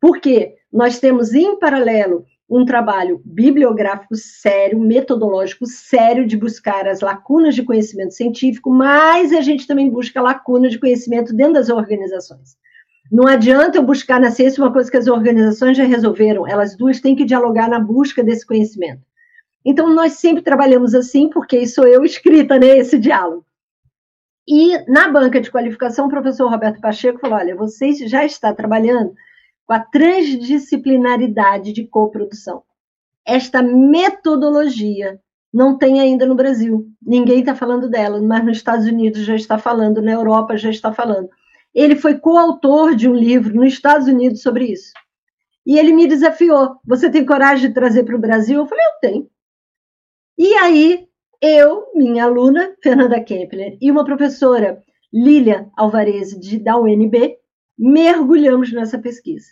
Por 0.00 0.20
quê? 0.20 0.54
Nós 0.72 1.00
temos 1.00 1.34
em 1.34 1.58
paralelo 1.58 2.24
um 2.48 2.64
trabalho 2.64 3.20
bibliográfico 3.24 4.14
sério, 4.14 4.78
metodológico 4.78 5.66
sério 5.66 6.24
de 6.26 6.36
buscar 6.36 6.86
as 6.86 7.00
lacunas 7.00 7.56
de 7.56 7.64
conhecimento 7.64 8.14
científico, 8.14 8.70
mas 8.70 9.32
a 9.32 9.40
gente 9.40 9.66
também 9.66 9.90
busca 9.90 10.22
lacunas 10.22 10.72
de 10.72 10.78
conhecimento 10.78 11.34
dentro 11.34 11.54
das 11.54 11.68
organizações. 11.68 12.56
Não 13.10 13.26
adianta 13.26 13.78
eu 13.78 13.82
buscar 13.82 14.20
na 14.20 14.30
ciência 14.30 14.62
uma 14.62 14.72
coisa 14.72 14.90
que 14.90 14.96
as 14.96 15.08
organizações 15.08 15.76
já 15.76 15.84
resolveram, 15.84 16.46
elas 16.46 16.76
duas 16.76 17.00
têm 17.00 17.16
que 17.16 17.24
dialogar 17.24 17.68
na 17.68 17.80
busca 17.80 18.22
desse 18.22 18.46
conhecimento. 18.46 19.02
Então, 19.64 19.92
nós 19.92 20.12
sempre 20.12 20.42
trabalhamos 20.42 20.94
assim, 20.94 21.28
porque 21.28 21.66
sou 21.66 21.86
eu 21.86 22.04
escrita, 22.04 22.58
né, 22.58 22.78
esse 22.78 22.98
diálogo. 22.98 23.44
E 24.48 24.78
na 24.90 25.08
banca 25.08 25.40
de 25.40 25.50
qualificação, 25.50 26.06
o 26.06 26.10
professor 26.10 26.48
Roberto 26.50 26.80
Pacheco 26.80 27.18
falou: 27.18 27.38
olha, 27.38 27.56
você 27.56 27.92
já 28.06 28.24
está 28.24 28.54
trabalhando 28.54 29.14
com 29.66 29.72
a 29.72 29.80
transdisciplinaridade 29.80 31.72
de 31.72 31.86
coprodução. 31.86 32.62
Esta 33.26 33.60
metodologia 33.60 35.20
não 35.52 35.76
tem 35.76 36.00
ainda 36.00 36.24
no 36.24 36.36
Brasil. 36.36 36.86
Ninguém 37.02 37.40
está 37.40 37.56
falando 37.56 37.90
dela, 37.90 38.22
mas 38.22 38.44
nos 38.44 38.58
Estados 38.58 38.86
Unidos 38.86 39.22
já 39.22 39.34
está 39.34 39.58
falando, 39.58 40.00
na 40.00 40.12
Europa 40.12 40.56
já 40.56 40.70
está 40.70 40.92
falando. 40.92 41.28
Ele 41.74 41.96
foi 41.96 42.18
coautor 42.18 42.94
de 42.94 43.08
um 43.08 43.14
livro 43.14 43.54
nos 43.54 43.72
Estados 43.72 44.06
Unidos 44.06 44.42
sobre 44.42 44.66
isso. 44.66 44.92
E 45.66 45.76
ele 45.78 45.92
me 45.92 46.06
desafiou: 46.06 46.76
Você 46.84 47.10
tem 47.10 47.26
coragem 47.26 47.68
de 47.68 47.74
trazer 47.74 48.04
para 48.04 48.14
o 48.14 48.20
Brasil? 48.20 48.60
Eu 48.60 48.66
falei: 48.66 48.84
Eu 48.84 49.00
tenho. 49.00 49.30
E 50.38 50.54
aí, 50.54 51.08
eu, 51.40 51.86
minha 51.94 52.24
aluna, 52.24 52.74
Fernanda 52.82 53.20
Kempler, 53.20 53.76
e 53.80 53.90
uma 53.90 54.04
professora, 54.04 54.82
Lília 55.12 55.68
Alvarez, 55.76 56.34
da 56.60 56.76
UNB, 56.78 57.36
mergulhamos 57.78 58.72
nessa 58.72 58.98
pesquisa. 58.98 59.46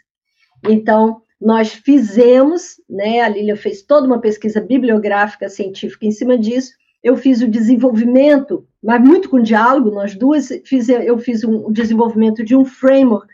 Então, 0.69 1.23
nós 1.41 1.73
fizemos, 1.73 2.81
né, 2.89 3.21
a 3.21 3.29
Lília 3.29 3.57
fez 3.57 3.83
toda 3.83 4.07
uma 4.07 4.21
pesquisa 4.21 4.61
bibliográfica 4.61 5.49
científica 5.49 6.07
em 6.07 6.11
cima 6.11 6.39
disso. 6.39 6.73
Eu 7.03 7.17
fiz 7.17 7.43
o 7.43 7.49
desenvolvimento, 7.49 8.67
mas 8.83 9.01
muito 9.01 9.29
com 9.29 9.43
diálogo, 9.43 9.91
nós 9.91 10.15
duas, 10.15 10.49
fiz, 10.65 10.89
eu 10.89 11.19
fiz 11.19 11.45
um, 11.45 11.67
o 11.67 11.73
desenvolvimento 11.73 12.43
de 12.43 12.57
um 12.57 12.65
framework 12.65 13.33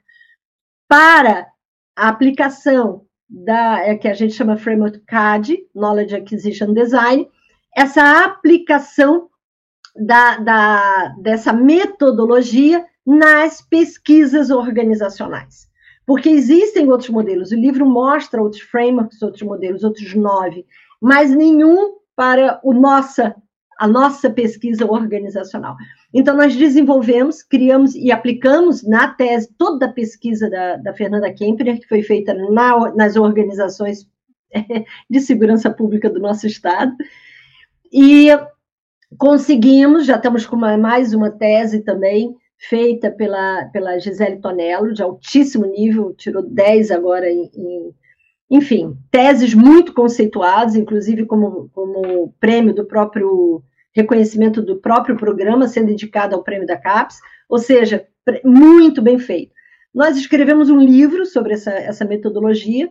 para 0.89 1.47
a 1.97 2.09
aplicação 2.09 3.07
da 3.29 3.79
é, 3.87 3.95
que 3.97 4.09
a 4.09 4.15
gente 4.15 4.35
chama 4.35 4.57
framework 4.57 4.99
CAD, 5.07 5.57
Knowledge 5.73 6.17
Acquisition 6.17 6.73
Design, 6.73 7.29
essa 7.77 8.25
aplicação 8.25 9.29
da, 9.97 10.37
da, 10.39 11.09
dessa 11.21 11.53
metodologia 11.53 12.85
nas 13.07 13.61
pesquisas 13.61 14.51
organizacionais. 14.51 15.69
Porque 16.07 16.29
existem 16.29 16.89
outros 16.91 17.11
modelos. 17.11 17.53
O 17.53 17.57
livro 17.57 17.87
mostra 17.87 18.43
outros 18.43 18.63
frameworks, 18.63 19.23
outros 19.23 19.43
modelos, 19.43 19.85
outros 19.85 20.15
nove, 20.15 20.67
mas 21.01 21.31
nenhum 21.35 21.97
para 22.17 22.61
o 22.63 22.73
nossa, 22.73 23.35
a 23.79 23.87
nossa 23.87 24.29
pesquisa 24.29 24.85
organizacional. 24.85 25.77
Então, 26.13 26.37
nós 26.37 26.55
desenvolvemos, 26.57 27.43
criamos 27.43 27.95
e 27.95 28.11
aplicamos 28.11 28.83
na 28.83 29.09
tese 29.09 29.49
toda 29.57 29.87
a 29.87 29.93
pesquisa 29.93 30.51
da, 30.51 30.77
da 30.77 30.93
Fernanda 30.93 31.33
Kemper, 31.33 31.81
que 31.81 31.89
foi 31.89 32.03
feita 32.03 32.35
na, 32.35 32.93
nas 32.95 33.17
organizações 33.17 34.07
de 35.09 35.21
segurança 35.21 35.71
pública 35.71 36.11
do 36.11 36.21
nosso 36.21 36.47
Estado, 36.47 36.93
e 37.93 38.29
conseguimos, 39.19 40.07
já 40.07 40.17
estamos 40.17 40.47
com 40.47 40.57
uma, 40.57 40.77
mais 40.77 41.13
uma 41.15 41.31
tese 41.31 41.81
também, 41.81 42.35
feita 42.57 43.11
pela, 43.11 43.65
pela 43.73 43.99
Gisele 43.99 44.39
Tonello, 44.39 44.93
de 44.93 45.03
altíssimo 45.03 45.67
nível, 45.67 46.15
tirou 46.15 46.43
10 46.43 46.91
agora 46.91 47.31
em, 47.31 47.51
em 47.55 47.95
enfim, 48.51 48.97
teses 49.13 49.55
muito 49.55 49.95
conceituadas, 49.95 50.75
inclusive 50.75 51.25
como, 51.25 51.71
como 51.73 52.35
prêmio 52.41 52.75
do 52.75 52.85
próprio 52.85 53.63
reconhecimento 53.95 54.61
do 54.61 54.81
próprio 54.81 55.17
programa, 55.17 55.69
sendo 55.69 55.93
indicado 55.93 56.35
ao 56.35 56.43
prêmio 56.43 56.67
da 56.67 56.77
CAPES, 56.77 57.19
ou 57.49 57.59
seja, 57.59 58.07
muito 58.45 59.01
bem 59.01 59.19
feito. 59.19 59.53
Nós 59.95 60.17
escrevemos 60.17 60.69
um 60.69 60.81
livro 60.81 61.25
sobre 61.27 61.55
essa, 61.55 61.71
essa 61.71 62.05
metodologia 62.05 62.91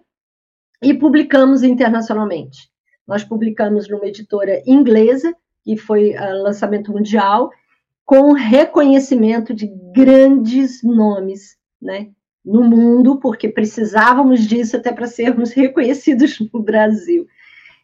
e 0.81 0.93
publicamos 0.93 1.61
internacionalmente. 1.61 2.69
Nós 3.09 3.23
publicamos 3.23 3.89
numa 3.89 4.05
editora 4.05 4.61
inglesa, 4.67 5.35
que 5.63 5.75
foi 5.75 6.11
uh, 6.11 6.43
lançamento 6.43 6.91
mundial, 6.91 7.49
com 8.05 8.33
reconhecimento 8.33 9.51
de 9.51 9.65
grandes 9.91 10.83
nomes 10.83 11.57
né, 11.81 12.09
no 12.45 12.63
mundo, 12.63 13.19
porque 13.19 13.49
precisávamos 13.49 14.41
disso 14.41 14.77
até 14.77 14.91
para 14.91 15.07
sermos 15.07 15.49
reconhecidos 15.57 16.37
no 16.53 16.61
Brasil. 16.61 17.25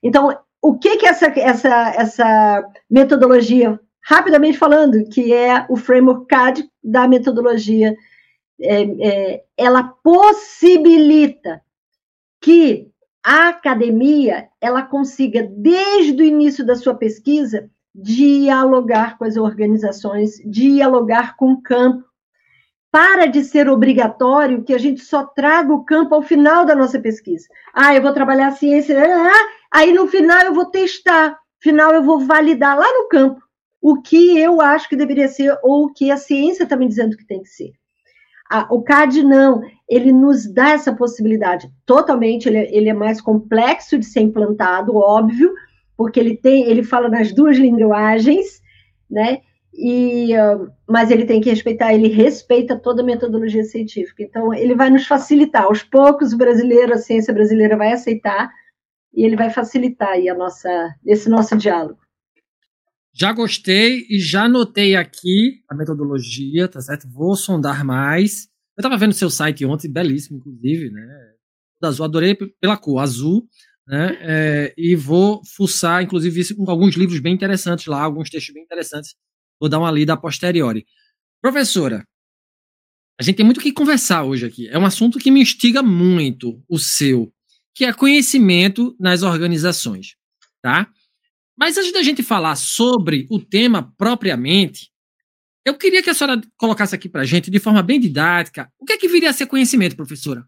Então, 0.04 0.38
o 0.62 0.78
que, 0.78 0.98
que 0.98 1.08
essa, 1.08 1.26
essa, 1.40 1.94
essa 1.98 2.72
metodologia, 2.88 3.80
rapidamente 4.04 4.60
falando, 4.60 5.10
que 5.10 5.34
é 5.34 5.66
o 5.68 5.76
framework 5.76 6.28
CAD 6.28 6.70
da 6.84 7.08
metodologia, 7.08 7.96
é, 8.62 8.84
é, 8.84 9.44
ela 9.58 9.82
possibilita 10.04 11.64
que 12.40 12.92
a 13.26 13.50
academia 13.50 14.48
ela 14.62 14.84
consiga, 14.84 15.42
desde 15.52 16.22
o 16.22 16.26
início 16.26 16.64
da 16.64 16.76
sua 16.76 16.94
pesquisa, 16.94 17.68
dialogar 17.94 19.18
com 19.18 19.26
as 19.26 19.36
organizações, 19.36 20.36
dialogar 20.46 21.36
com 21.36 21.54
o 21.54 21.62
campo. 21.62 22.06
Para 22.92 23.26
de 23.26 23.44
ser 23.44 23.68
obrigatório 23.68 24.64
que 24.64 24.76
a 24.76 24.78
gente 24.78 25.02
só 25.02 25.26
traga 25.26 25.74
o 25.74 25.84
campo 25.84 26.14
ao 26.14 26.22
final 26.22 26.66
da 26.66 26.76
nossa 26.76 27.00
pesquisa. 27.00 27.48
Ah, 27.74 27.96
eu 27.96 28.02
vou 28.04 28.14
trabalhar 28.14 28.50
a 28.50 28.52
ciência, 28.52 28.96
ah, 29.04 29.50
aí 29.72 29.92
no 29.92 30.06
final 30.06 30.44
eu 30.44 30.54
vou 30.54 30.66
testar, 30.68 31.36
final 31.60 31.96
eu 31.96 32.04
vou 32.04 32.20
validar 32.20 32.78
lá 32.78 32.88
no 32.94 33.10
campo 33.10 33.42
o 33.82 34.02
que 34.04 34.38
eu 34.38 34.62
acho 34.62 34.88
que 34.88 34.96
deveria 34.96 35.28
ser 35.28 35.58
ou 35.64 35.86
o 35.86 35.94
que 35.94 36.12
a 36.12 36.18
ciência 36.18 36.64
está 36.64 36.76
me 36.76 36.88
dizendo 36.88 37.18
que 37.18 37.26
tem 37.26 37.42
que 37.42 37.50
ser. 37.50 37.72
O 38.70 38.84
CAD 38.84 39.24
não, 39.24 39.62
ele 39.90 40.12
nos 40.12 40.52
dá 40.52 40.72
essa 40.72 40.94
possibilidade. 40.94 41.70
Totalmente, 41.86 42.48
ele, 42.48 42.58
ele 42.76 42.90
é 42.90 42.94
mais 42.94 43.22
complexo 43.22 43.98
de 43.98 44.06
ser 44.06 44.22
implantado, 44.22 44.96
óbvio, 44.96 45.54
porque 45.96 46.20
ele 46.20 46.36
tem, 46.36 46.64
ele 46.64 46.84
fala 46.84 47.08
nas 47.08 47.32
duas 47.32 47.58
linguagens, 47.58 48.62
né? 49.10 49.40
E, 49.78 50.34
uh, 50.38 50.72
mas 50.90 51.12
ele 51.12 51.26
tem 51.26 51.42
que 51.42 51.50
respeitar, 51.50 51.94
ele 51.94 52.08
respeita 52.08 52.80
toda 52.80 53.02
a 53.02 53.06
metodologia 53.06 53.64
científica. 53.64 54.24
Então, 54.24 54.54
ele 54.54 54.74
vai 54.74 54.90
nos 54.90 55.06
facilitar. 55.06 55.64
Aos 55.64 55.84
poucos, 55.84 56.34
o 56.34 56.38
brasileiro, 56.38 56.94
a 56.94 56.98
ciência 56.98 57.34
brasileira 57.34 57.76
vai 57.76 57.92
aceitar 57.92 58.50
e 59.14 59.26
ele 59.26 59.36
vai 59.36 59.50
facilitar 59.50 60.10
aí 60.10 60.30
a 60.30 60.34
nossa, 60.34 60.96
esse 61.06 61.30
nosso 61.30 61.58
diálogo. 61.58 62.00
Já 63.14 63.32
gostei 63.32 64.06
e 64.10 64.20
já 64.20 64.44
anotei 64.44 64.96
aqui 64.96 65.62
a 65.70 65.76
metodologia, 65.76 66.68
tá 66.68 66.82
certo? 66.82 67.08
Vou 67.10 67.36
sondar 67.36 67.86
mais. 67.86 68.50
Eu 68.78 68.82
estava 68.82 68.98
vendo 68.98 69.14
seu 69.14 69.30
site 69.30 69.66
ontem, 69.66 69.92
belíssimo, 69.92 70.38
inclusive, 70.38 70.90
né? 70.90 71.34
Azul, 71.82 72.06
adorei 72.06 72.36
pela 72.36 72.78
cor, 72.78 73.00
azul, 73.00 73.48
né? 73.88 74.18
É, 74.22 74.74
e 74.78 74.96
vou 74.96 75.42
fuçar, 75.46 76.02
inclusive, 76.04 76.42
alguns 76.68 76.96
livros 76.96 77.20
bem 77.20 77.34
interessantes 77.34 77.86
lá, 77.86 78.02
alguns 78.02 78.30
textos 78.30 78.54
bem 78.54 78.64
interessantes. 78.64 79.16
Vou 79.60 79.70
dar 79.70 79.80
uma 79.80 79.92
lida 79.92 80.14
a 80.14 80.18
posteriori. 80.18 80.86
Professora, 81.42 82.06
a 83.20 83.24
gente 83.24 83.36
tem 83.38 83.46
muito 83.46 83.60
o 83.60 83.62
que 83.62 83.72
conversar 83.72 84.24
hoje 84.24 84.46
aqui. 84.46 84.68
É 84.68 84.78
um 84.78 84.86
assunto 84.86 85.20
que 85.20 85.32
me 85.32 85.42
instiga 85.42 85.82
muito, 85.82 86.62
o 86.68 86.78
seu, 86.78 87.32
que 87.74 87.86
é 87.86 87.94
conhecimento 87.94 88.96
nas 89.00 89.24
organizações, 89.24 90.16
tá? 90.62 90.90
Mas 91.58 91.78
antes 91.78 91.94
da 91.94 92.04
gente 92.04 92.24
falar 92.24 92.56
sobre 92.56 93.26
o 93.30 93.40
tema 93.40 93.94
propriamente, 93.98 94.92
eu 95.66 95.76
queria 95.76 96.04
que 96.04 96.10
a 96.12 96.14
senhora 96.14 96.40
colocasse 96.58 96.94
aqui 96.94 97.10
para 97.10 97.22
a 97.22 97.26
gente, 97.26 97.50
de 97.50 97.60
forma 97.60 97.82
bem 97.82 98.00
didática, 98.00 98.72
o 98.80 98.86
que 98.86 98.94
é 98.94 98.98
que 98.98 99.08
viria 99.08 99.32
a 99.32 99.34
ser 99.34 99.48
conhecimento, 99.48 99.96
professora? 99.96 100.46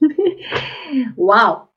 Uau! 1.16 1.70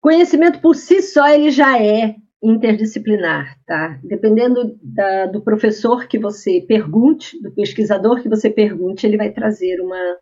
Conhecimento 0.00 0.60
por 0.60 0.74
si 0.74 1.02
só 1.02 1.28
ele 1.28 1.50
já 1.50 1.80
é 1.80 2.16
interdisciplinar, 2.42 3.58
tá? 3.66 3.98
Dependendo 4.02 4.78
da, 4.82 5.26
do 5.26 5.42
professor 5.42 6.06
que 6.06 6.18
você 6.18 6.60
pergunte, 6.60 7.40
do 7.42 7.50
pesquisador 7.52 8.22
que 8.22 8.28
você 8.28 8.50
pergunte, 8.50 9.06
ele 9.06 9.16
vai 9.16 9.30
trazer 9.30 9.80
uma, 9.80 10.18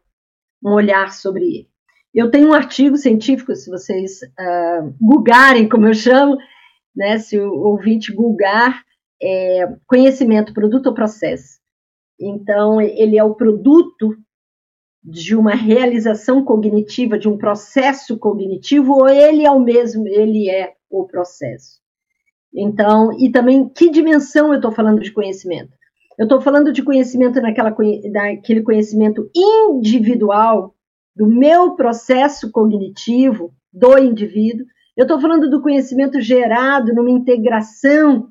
um 0.65 0.71
olhar 0.73 1.13
sobre 1.13 1.45
ele. 1.45 1.69
Eu 2.15 2.31
tenho 2.31 2.49
um 2.49 2.53
artigo 2.53 2.97
científico, 2.97 3.55
se 3.55 3.71
vocês 3.71 4.21
uh, 4.23 4.95
googarem, 5.01 5.69
como 5.69 5.87
eu 5.87 5.95
chamo, 5.95 6.37
né, 6.95 7.19
se 7.19 7.39
o 7.39 7.51
ouvinte 7.51 8.13
googar 8.13 8.85
é, 9.23 9.77
conhecimento, 9.87 10.53
produto 10.53 10.87
ou 10.87 10.95
processo. 10.95 11.61
Então, 12.21 12.81
ele 12.81 13.19
é 13.19 13.25
o 13.25 13.35
produto 13.35 14.17
de 15.03 15.35
uma 15.35 15.55
realização 15.55 16.45
cognitiva, 16.45 17.19
de 17.19 17.29
um 17.29 17.37
processo 17.37 18.19
cognitivo, 18.19 18.93
ou 18.93 19.09
ele 19.09 19.45
é 19.45 19.51
o 19.51 19.61
mesmo, 19.61 20.07
ele 20.07 20.49
é 20.49 20.75
o 20.89 21.05
processo. 21.05 21.81
Então, 22.55 23.11
e 23.19 23.31
também, 23.31 23.69
que 23.69 23.91
dimensão 23.91 24.49
eu 24.49 24.57
estou 24.57 24.71
falando 24.71 25.01
de 25.01 25.11
conhecimento? 25.11 25.73
Eu 26.19 26.25
estou 26.25 26.41
falando 26.41 26.73
de 26.73 26.83
conhecimento 26.83 27.41
naquela, 27.41 27.75
daquele 28.13 28.63
conhecimento 28.63 29.29
individual, 29.35 30.75
do 31.17 31.27
meu 31.27 31.75
processo 31.75 32.51
cognitivo, 32.51 33.53
do 33.73 33.99
indivíduo, 33.99 34.67
eu 34.97 35.05
estou 35.05 35.21
falando 35.21 35.49
do 35.49 35.63
conhecimento 35.63 36.21
gerado 36.21 36.95
numa 36.95 37.11
integração 37.11 38.31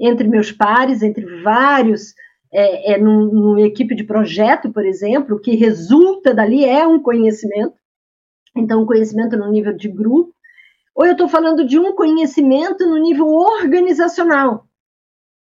entre 0.00 0.26
meus 0.26 0.50
pares, 0.50 1.02
entre 1.02 1.42
vários, 1.42 2.14
é, 2.52 2.94
é, 2.94 2.98
num, 2.98 3.26
numa 3.26 3.60
equipe 3.62 3.94
de 3.94 4.04
projeto, 4.04 4.72
por 4.72 4.84
exemplo, 4.84 5.36
o 5.36 5.40
que 5.40 5.54
resulta 5.54 6.34
dali 6.34 6.64
é 6.64 6.86
um 6.86 7.00
conhecimento, 7.00 7.74
então, 8.56 8.82
um 8.82 8.86
conhecimento 8.86 9.36
no 9.36 9.50
nível 9.50 9.76
de 9.76 9.88
grupo, 9.88 10.34
ou 10.94 11.06
eu 11.06 11.12
estou 11.12 11.28
falando 11.28 11.64
de 11.64 11.78
um 11.78 11.94
conhecimento 11.94 12.84
no 12.84 12.98
nível 12.98 13.28
organizacional, 13.28 14.66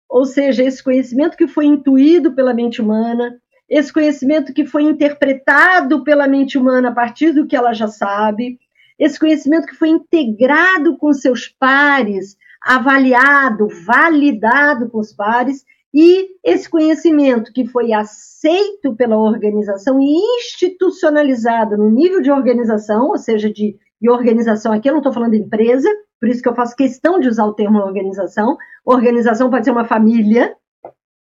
ou 0.09 0.25
seja, 0.25 0.63
esse 0.63 0.83
conhecimento 0.83 1.37
que 1.37 1.47
foi 1.47 1.65
intuído 1.65 2.33
pela 2.33 2.53
mente 2.53 2.81
humana, 2.81 3.39
esse 3.69 3.93
conhecimento 3.93 4.51
que 4.53 4.65
foi 4.65 4.83
interpretado 4.83 6.03
pela 6.03 6.27
mente 6.27 6.57
humana 6.57 6.89
a 6.89 6.93
partir 6.93 7.31
do 7.31 7.45
que 7.45 7.55
ela 7.55 7.71
já 7.71 7.87
sabe, 7.87 8.59
esse 8.97 9.19
conhecimento 9.19 9.67
que 9.67 9.75
foi 9.75 9.89
integrado 9.89 10.97
com 10.97 11.13
seus 11.13 11.47
pares, 11.47 12.35
avaliado, 12.61 13.67
validado 13.85 14.89
com 14.89 14.99
os 14.99 15.13
pares, 15.13 15.63
e 15.93 16.29
esse 16.43 16.69
conhecimento 16.69 17.51
que 17.51 17.65
foi 17.65 17.93
aceito 17.93 18.95
pela 18.95 19.17
organização 19.17 19.99
e 19.99 20.17
institucionalizado 20.37 21.77
no 21.77 21.89
nível 21.89 22.21
de 22.21 22.31
organização, 22.31 23.07
ou 23.07 23.17
seja, 23.17 23.51
de, 23.51 23.75
de 23.99 24.09
organização 24.09 24.71
aqui, 24.71 24.87
eu 24.87 24.93
não 24.93 24.99
estou 24.99 25.13
falando 25.13 25.31
de 25.31 25.39
empresa, 25.39 25.89
por 26.19 26.29
isso 26.29 26.41
que 26.41 26.49
eu 26.49 26.55
faço 26.55 26.75
questão 26.75 27.19
de 27.19 27.27
usar 27.27 27.45
o 27.45 27.53
termo 27.53 27.79
organização. 27.79 28.57
Organização 28.85 29.49
pode 29.49 29.65
ser 29.65 29.71
uma 29.71 29.85
família, 29.85 30.53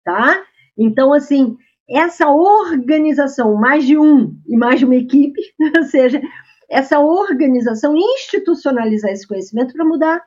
tá? 0.04 0.42
Então, 0.76 1.12
assim, 1.12 1.56
essa 1.88 2.28
organização, 2.28 3.54
mais 3.54 3.86
de 3.86 3.96
um 3.96 4.36
e 4.46 4.56
mais 4.56 4.80
de 4.80 4.84
uma 4.84 4.96
equipe, 4.96 5.40
ou 5.78 5.84
seja, 5.84 6.20
essa 6.68 6.98
organização 6.98 7.96
institucionalizar 7.96 9.10
esse 9.10 9.26
conhecimento 9.26 9.72
para 9.72 9.84
mudar 9.84 10.22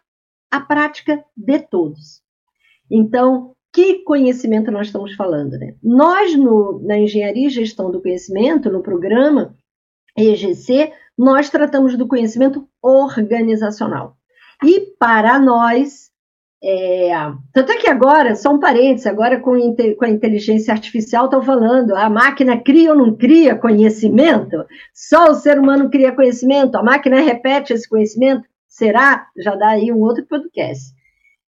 a 0.52 0.60
prática 0.60 1.24
de 1.36 1.60
todos. 1.60 2.22
Então, 2.90 3.56
que 3.74 4.04
conhecimento 4.04 4.70
nós 4.70 4.88
estamos 4.88 5.16
falando? 5.16 5.58
Né? 5.58 5.76
Nós, 5.82 6.36
no, 6.36 6.82
na 6.84 7.00
Engenharia 7.00 7.48
e 7.48 7.52
Gestão 7.52 7.90
do 7.90 8.02
Conhecimento, 8.02 8.70
no 8.70 8.84
programa 8.84 9.56
EGC, 10.18 10.92
nós 11.18 11.50
tratamos 11.50 11.98
do 11.98 12.08
conhecimento 12.08 12.68
organizacional. 12.82 14.18
E 14.64 14.82
para 15.00 15.40
nós, 15.40 16.12
é, 16.64 17.12
tanto 17.54 17.72
é 17.72 17.78
que 17.78 17.90
agora, 17.90 18.36
só 18.36 18.54
um 18.54 18.60
parênteses, 18.60 19.08
agora 19.08 19.40
com, 19.40 19.54
com 19.98 20.06
a 20.06 20.10
inteligência 20.10 20.74
artificial 20.74 21.26
estão 21.26 21.42
falando, 21.42 21.96
a 21.96 22.10
máquina 22.10 22.62
cria 22.62 22.92
ou 22.92 22.98
não 22.98 23.16
cria 23.16 23.56
conhecimento? 23.56 24.66
Só 24.94 25.32
o 25.32 25.36
ser 25.36 25.58
humano 25.58 25.90
cria 25.90 26.12
conhecimento? 26.12 26.76
A 26.76 26.84
máquina 26.84 27.20
repete 27.22 27.74
esse 27.74 27.88
conhecimento? 27.88 28.44
Será? 28.72 29.28
Já 29.38 29.54
dá 29.56 29.72
aí 29.72 29.92
um 29.92 30.00
outro 30.00 30.26
podcast. 30.26 30.96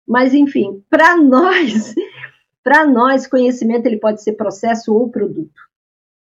Mas, 0.07 0.35
enfim, 0.35 0.85
para 0.91 1.17
nós, 1.23 1.95
para 2.65 2.85
nós, 2.85 3.29
conhecimento 3.29 3.87
ele 3.87 3.99
pode 3.99 4.23
ser 4.23 4.33
processo 4.33 4.93
ou 4.93 5.09
produto, 5.09 5.61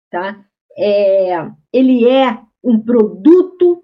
tá? 0.09 0.43
É, 0.75 1.47
ele 1.71 2.07
é 2.09 2.39
um 2.63 2.79
produto 2.79 3.83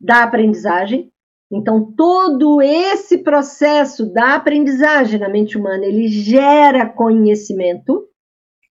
da 0.00 0.22
aprendizagem, 0.22 1.12
então, 1.50 1.92
todo 1.92 2.60
esse 2.60 3.18
processo 3.18 4.12
da 4.12 4.34
aprendizagem 4.34 5.20
na 5.20 5.28
mente 5.28 5.56
humana, 5.56 5.84
ele 5.84 6.08
gera 6.08 6.88
conhecimento, 6.88 8.08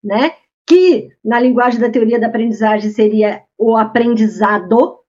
né? 0.04 0.34
Que 0.68 1.10
na 1.24 1.40
linguagem 1.40 1.80
da 1.80 1.90
teoria 1.90 2.20
da 2.20 2.28
aprendizagem 2.28 2.90
seria 2.92 3.44
o 3.58 3.78
aprendizado, 3.78 5.00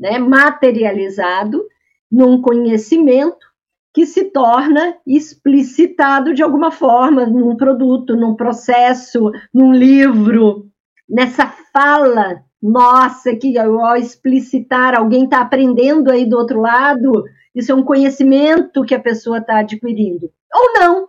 né? 0.00 0.18
Materializado 0.18 1.62
num 2.10 2.40
conhecimento 2.40 3.46
que 3.92 4.06
se 4.06 4.24
torna 4.30 4.96
explicitado 5.06 6.32
de 6.32 6.42
alguma 6.42 6.70
forma 6.70 7.26
num 7.26 7.56
produto, 7.56 8.16
num 8.16 8.34
processo, 8.34 9.30
num 9.52 9.72
livro, 9.72 10.66
nessa 11.08 11.46
fala 11.72 12.42
nossa, 12.62 13.34
que 13.34 13.56
ao 13.58 13.96
explicitar, 13.96 14.94
alguém 14.94 15.24
está 15.24 15.40
aprendendo 15.40 16.10
aí 16.10 16.26
do 16.26 16.36
outro 16.36 16.60
lado, 16.60 17.24
isso 17.54 17.72
é 17.72 17.74
um 17.74 17.82
conhecimento 17.82 18.84
que 18.84 18.94
a 18.94 19.00
pessoa 19.00 19.38
está 19.38 19.60
adquirindo. 19.60 20.30
Ou 20.52 20.72
não. 20.74 21.08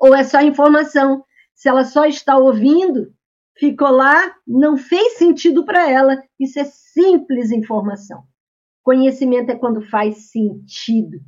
Ou 0.00 0.14
é 0.14 0.24
só 0.24 0.40
informação. 0.40 1.22
Se 1.54 1.68
ela 1.68 1.84
só 1.84 2.06
está 2.06 2.38
ouvindo, 2.38 3.12
ficou 3.58 3.90
lá, 3.90 4.34
não 4.46 4.76
fez 4.76 5.14
sentido 5.14 5.64
para 5.64 5.90
ela. 5.90 6.22
Isso 6.38 6.58
é 6.58 6.64
simples 6.64 7.50
informação. 7.50 8.22
Conhecimento 8.82 9.50
é 9.50 9.56
quando 9.56 9.82
faz 9.82 10.30
sentido, 10.30 11.18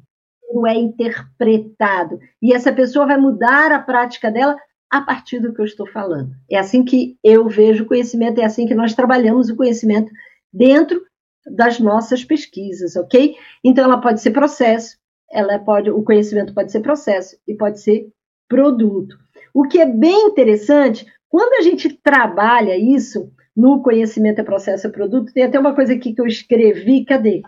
quando 0.41 0.67
é 0.67 0.75
interpretado. 0.75 2.19
E 2.41 2.55
essa 2.55 2.73
pessoa 2.73 3.07
vai 3.07 3.19
mudar 3.19 3.73
a 3.73 3.81
prática 3.81 4.31
dela 4.31 4.57
a 4.91 5.01
partir 5.01 5.41
do 5.41 5.53
que 5.53 5.61
eu 5.61 5.65
estou 5.65 5.87
falando. 5.87 6.33
É 6.51 6.59
assim 6.59 6.85
que 6.85 7.17
eu 7.23 7.49
vejo 7.49 7.85
o 7.85 7.87
conhecimento, 7.87 8.41
é 8.41 8.45
assim 8.45 8.67
que 8.67 8.75
nós 8.75 8.95
trabalhamos 8.95 9.49
o 9.49 9.57
conhecimento 9.57 10.11
dentro 10.53 11.01
das 11.47 11.79
nossas 11.79 12.25
pesquisas, 12.25 12.97
ok? 12.97 13.35
Então 13.65 13.85
ela 13.85 14.01
pode 14.01 14.21
ser 14.21 14.33
processo, 14.33 14.97
ela 15.31 15.59
pode, 15.59 15.91
o 15.91 16.03
conhecimento 16.03 16.53
pode 16.53 16.73
ser 16.73 16.81
processo 16.81 17.37
e 17.47 17.55
pode 17.55 17.81
ser 17.81 18.09
produto. 18.49 19.17
O 19.55 19.63
que 19.63 19.79
é 19.79 19.87
bem 19.87 20.27
interessante, 20.27 21.07
quando 21.31 21.55
a 21.55 21.63
gente 21.63 21.89
trabalha 21.89 22.77
isso 22.77 23.33
no 23.57 23.83
conhecimento 23.83 24.41
é 24.41 24.45
processo 24.45 24.89
é 24.89 24.91
produto, 24.91 25.33
tem 25.33 25.45
até 25.45 25.59
uma 25.59 25.75
coisa 25.75 25.95
aqui 25.95 26.13
que 26.13 26.21
eu 26.21 26.27
escrevi, 26.27 27.05
cadê? 27.05 27.43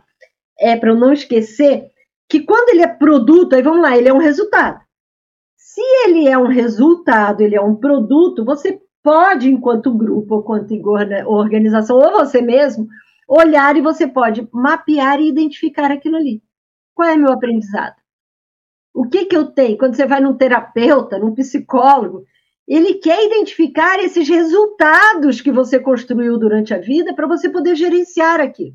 É 0.58 0.76
para 0.76 0.90
eu 0.90 0.96
não 0.96 1.12
esquecer 1.12 1.90
que 2.28 2.40
quando 2.40 2.70
ele 2.70 2.82
é 2.82 2.86
produto, 2.86 3.54
aí 3.54 3.62
vamos 3.62 3.82
lá, 3.82 3.96
ele 3.96 4.08
é 4.08 4.12
um 4.12 4.18
resultado. 4.18 4.80
Se 5.56 5.80
ele 6.04 6.28
é 6.28 6.38
um 6.38 6.46
resultado, 6.46 7.40
ele 7.40 7.56
é 7.56 7.60
um 7.60 7.74
produto, 7.74 8.44
você 8.44 8.80
pode, 9.02 9.50
enquanto 9.50 9.96
grupo, 9.96 10.36
ou 10.36 10.42
quanto 10.42 10.72
organização, 11.26 11.96
ou 11.96 12.12
você 12.12 12.40
mesmo, 12.40 12.86
olhar 13.26 13.76
e 13.76 13.80
você 13.80 14.06
pode 14.06 14.48
mapear 14.52 15.20
e 15.20 15.28
identificar 15.28 15.90
aquilo 15.90 16.16
ali. 16.16 16.40
Qual 16.94 17.08
é 17.08 17.16
meu 17.16 17.32
aprendizado? 17.32 17.96
O 18.94 19.08
que, 19.08 19.24
que 19.24 19.36
eu 19.36 19.46
tenho? 19.46 19.76
Quando 19.76 19.96
você 19.96 20.06
vai 20.06 20.20
num 20.20 20.36
terapeuta, 20.36 21.18
num 21.18 21.34
psicólogo, 21.34 22.24
ele 22.66 22.94
quer 22.94 23.24
identificar 23.26 23.98
esses 23.98 24.28
resultados 24.28 25.40
que 25.40 25.50
você 25.50 25.78
construiu 25.78 26.38
durante 26.38 26.72
a 26.72 26.78
vida 26.78 27.14
para 27.14 27.26
você 27.26 27.48
poder 27.48 27.74
gerenciar 27.74 28.40
aquilo. 28.40 28.74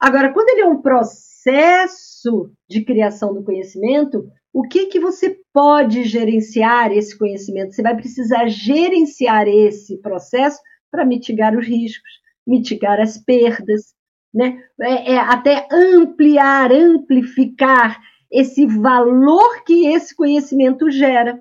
Agora, 0.00 0.32
quando 0.32 0.48
ele 0.50 0.62
é 0.62 0.66
um 0.66 0.80
processo 0.80 2.50
de 2.68 2.84
criação 2.84 3.34
do 3.34 3.44
conhecimento, 3.44 4.26
o 4.52 4.62
que, 4.62 4.86
que 4.86 4.98
você 4.98 5.38
pode 5.52 6.04
gerenciar 6.04 6.90
esse 6.90 7.16
conhecimento? 7.16 7.74
Você 7.74 7.82
vai 7.82 7.94
precisar 7.94 8.48
gerenciar 8.48 9.46
esse 9.46 9.98
processo 9.98 10.58
para 10.90 11.04
mitigar 11.04 11.56
os 11.56 11.66
riscos, 11.66 12.10
mitigar 12.46 13.00
as 13.00 13.16
perdas, 13.16 13.94
né? 14.34 14.62
É, 14.80 15.12
é 15.12 15.18
até 15.18 15.68
ampliar, 15.70 16.72
amplificar 16.72 18.00
esse 18.30 18.66
valor 18.66 19.62
que 19.64 19.86
esse 19.86 20.14
conhecimento 20.14 20.90
gera, 20.90 21.40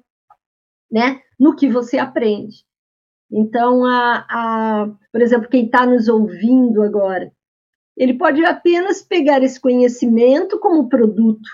né? 0.91 1.19
No 1.39 1.55
que 1.55 1.69
você 1.69 1.97
aprende. 1.97 2.65
Então, 3.31 3.85
a, 3.85 4.25
a 4.29 4.89
por 5.11 5.21
exemplo, 5.21 5.49
quem 5.49 5.65
está 5.65 5.85
nos 5.85 6.07
ouvindo 6.07 6.81
agora, 6.81 7.31
ele 7.95 8.15
pode 8.15 8.43
apenas 8.43 9.01
pegar 9.01 9.43
esse 9.43 9.59
conhecimento 9.59 10.59
como 10.59 10.89
produto, 10.89 11.49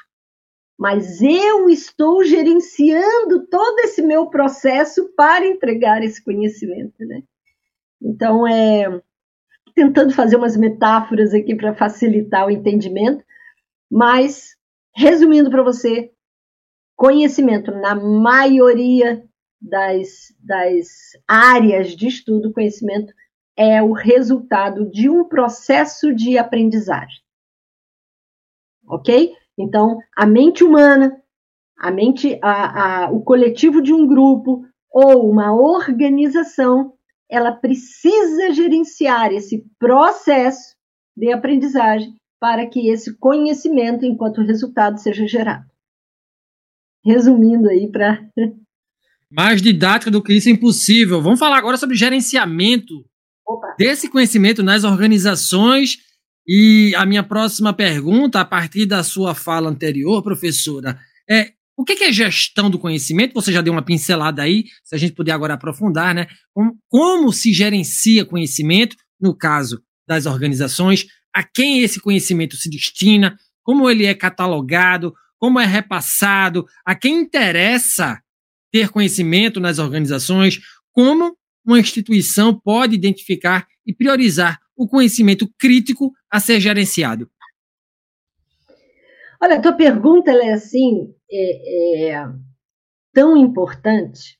mas 0.77 1.21
eu 1.21 1.69
estou 1.69 2.23
gerenciando 2.23 3.47
todo 3.47 3.79
esse 3.79 4.01
meu 4.01 4.27
processo 4.27 5.11
para 5.15 5.45
entregar 5.45 6.03
esse 6.03 6.23
conhecimento, 6.23 7.03
né? 7.05 7.23
Então, 8.01 8.47
é 8.47 9.01
tentando 9.75 10.13
fazer 10.13 10.37
umas 10.37 10.55
metáforas 10.55 11.33
aqui 11.33 11.53
para 11.53 11.75
facilitar 11.75 12.47
o 12.47 12.49
entendimento, 12.49 13.23
mas 13.91 14.55
resumindo 14.95 15.49
para 15.49 15.61
você, 15.61 16.11
conhecimento 16.95 17.71
na 17.71 17.93
maioria 17.93 19.21
das, 19.67 20.33
das 20.39 20.87
áreas 21.27 21.95
de 21.95 22.07
estudo, 22.07 22.53
conhecimento 22.53 23.13
é 23.57 23.81
o 23.81 23.93
resultado 23.93 24.89
de 24.89 25.09
um 25.09 25.23
processo 25.27 26.13
de 26.13 26.37
aprendizagem. 26.37 27.21
Ok? 28.87 29.33
Então, 29.57 29.97
a 30.15 30.25
mente 30.25 30.63
humana, 30.63 31.21
a 31.77 31.91
mente, 31.91 32.37
a, 32.41 33.05
a, 33.05 33.11
o 33.11 33.21
coletivo 33.21 33.81
de 33.81 33.93
um 33.93 34.05
grupo 34.05 34.65
ou 34.91 35.29
uma 35.29 35.53
organização 35.53 36.93
ela 37.29 37.51
precisa 37.51 38.51
gerenciar 38.51 39.33
esse 39.33 39.65
processo 39.79 40.75
de 41.17 41.31
aprendizagem 41.31 42.15
para 42.39 42.67
que 42.67 42.89
esse 42.89 43.17
conhecimento, 43.17 44.05
enquanto 44.05 44.41
resultado, 44.41 44.99
seja 44.99 45.25
gerado. 45.25 45.65
Resumindo 47.03 47.69
aí 47.69 47.89
para. 47.91 48.29
Mais 49.35 49.61
didática 49.61 50.09
do 50.09 50.23
que 50.23 50.33
isso 50.33 50.47
é 50.49 50.51
impossível. 50.51 51.21
Vamos 51.21 51.39
falar 51.39 51.57
agora 51.57 51.77
sobre 51.77 51.95
gerenciamento 51.95 53.05
Opa. 53.45 53.75
desse 53.77 54.09
conhecimento 54.09 54.63
nas 54.63 54.83
organizações. 54.83 55.97
E 56.47 56.93
a 56.95 57.05
minha 57.05 57.23
próxima 57.23 57.73
pergunta, 57.73 58.39
a 58.39 58.45
partir 58.45 58.85
da 58.85 59.03
sua 59.03 59.33
fala 59.33 59.69
anterior, 59.69 60.21
professora, 60.21 60.97
é 61.29 61.51
o 61.77 61.83
que 61.83 62.03
é 62.03 62.11
gestão 62.11 62.69
do 62.69 62.79
conhecimento? 62.79 63.33
Você 63.33 63.51
já 63.51 63.61
deu 63.61 63.73
uma 63.73 63.81
pincelada 63.81 64.41
aí, 64.41 64.65
se 64.83 64.95
a 64.95 64.97
gente 64.97 65.13
puder 65.13 65.33
agora 65.33 65.55
aprofundar, 65.55 66.15
né? 66.15 66.27
Como, 66.53 66.77
como 66.87 67.33
se 67.33 67.51
gerencia 67.51 68.23
conhecimento, 68.23 68.95
no 69.19 69.35
caso 69.35 69.81
das 70.07 70.25
organizações, 70.25 71.05
a 71.35 71.43
quem 71.43 71.81
esse 71.81 71.99
conhecimento 71.99 72.55
se 72.55 72.69
destina, 72.69 73.37
como 73.61 73.89
ele 73.89 74.05
é 74.05 74.13
catalogado, 74.13 75.13
como 75.37 75.59
é 75.59 75.65
repassado, 75.65 76.65
a 76.85 76.95
quem 76.95 77.19
interessa 77.19 78.21
ter 78.75 78.89
conhecimento 78.89 79.61
nas 79.61 79.79
organizações, 79.79 80.59
como 80.91 81.37
uma 81.65 81.79
instituição 81.79 82.59
pode 82.59 82.93
identificar 82.93 83.65
e 83.85 83.95
priorizar 83.95 84.59
o 84.75 84.85
conhecimento 84.85 85.49
crítico 85.57 86.11
a 86.29 86.41
ser 86.41 86.59
gerenciado. 86.59 87.31
Olha, 89.41 89.55
a 89.55 89.61
tua 89.61 89.71
pergunta 89.71 90.29
é 90.29 90.51
assim, 90.51 91.15
é, 91.31 92.09
é 92.09 92.27
tão 93.13 93.37
importante 93.37 94.37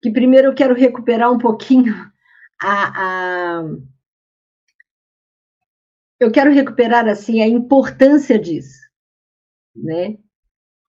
que 0.00 0.12
primeiro 0.12 0.46
eu 0.46 0.54
quero 0.54 0.72
recuperar 0.72 1.32
um 1.32 1.38
pouquinho 1.38 1.92
a, 2.62 3.58
a, 3.58 3.64
eu 6.20 6.30
quero 6.30 6.52
recuperar 6.52 7.08
assim 7.08 7.42
a 7.42 7.48
importância 7.48 8.38
disso, 8.38 8.78
né? 9.74 10.18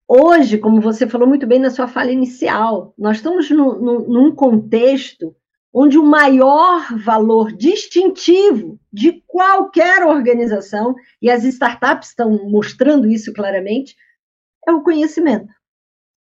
Hoje, 0.08 0.58
como 0.58 0.80
você 0.80 1.08
falou 1.08 1.26
muito 1.26 1.46
bem 1.46 1.58
na 1.58 1.70
sua 1.70 1.88
fala 1.88 2.12
inicial, 2.12 2.94
nós 2.96 3.16
estamos 3.16 3.50
no, 3.50 3.80
no, 3.80 4.08
num 4.08 4.34
contexto 4.34 5.34
onde 5.78 5.98
o 5.98 6.04
maior 6.04 6.96
valor 6.96 7.52
distintivo 7.52 8.80
de 8.90 9.22
qualquer 9.26 10.04
organização, 10.04 10.94
e 11.20 11.30
as 11.30 11.44
startups 11.44 12.08
estão 12.08 12.48
mostrando 12.48 13.06
isso 13.06 13.30
claramente, 13.32 13.94
é 14.66 14.72
o 14.72 14.82
conhecimento, 14.82 15.52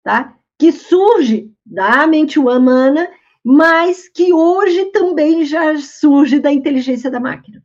tá? 0.03 0.37
Que 0.59 0.73
surge 0.73 1.53
da 1.65 2.05
mente 2.05 2.37
humana, 2.37 3.09
mas 3.45 4.09
que 4.09 4.33
hoje 4.33 4.87
também 4.87 5.45
já 5.45 5.77
surge 5.79 6.41
da 6.41 6.53
inteligência 6.53 7.09
da 7.09 7.21
máquina. 7.21 7.64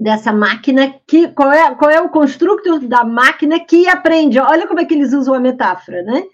Dessa 0.00 0.32
máquina 0.32 0.94
que. 1.06 1.28
Qual 1.28 1.52
é, 1.52 1.74
qual 1.74 1.90
é 1.90 2.00
o 2.00 2.08
construto 2.08 2.78
da 2.80 3.04
máquina 3.04 3.60
que 3.60 3.86
aprende? 3.86 4.38
Olha 4.38 4.66
como 4.66 4.80
é 4.80 4.84
que 4.86 4.94
eles 4.94 5.12
usam 5.12 5.34
a 5.34 5.40
metáfora, 5.40 6.02
né? 6.02 6.24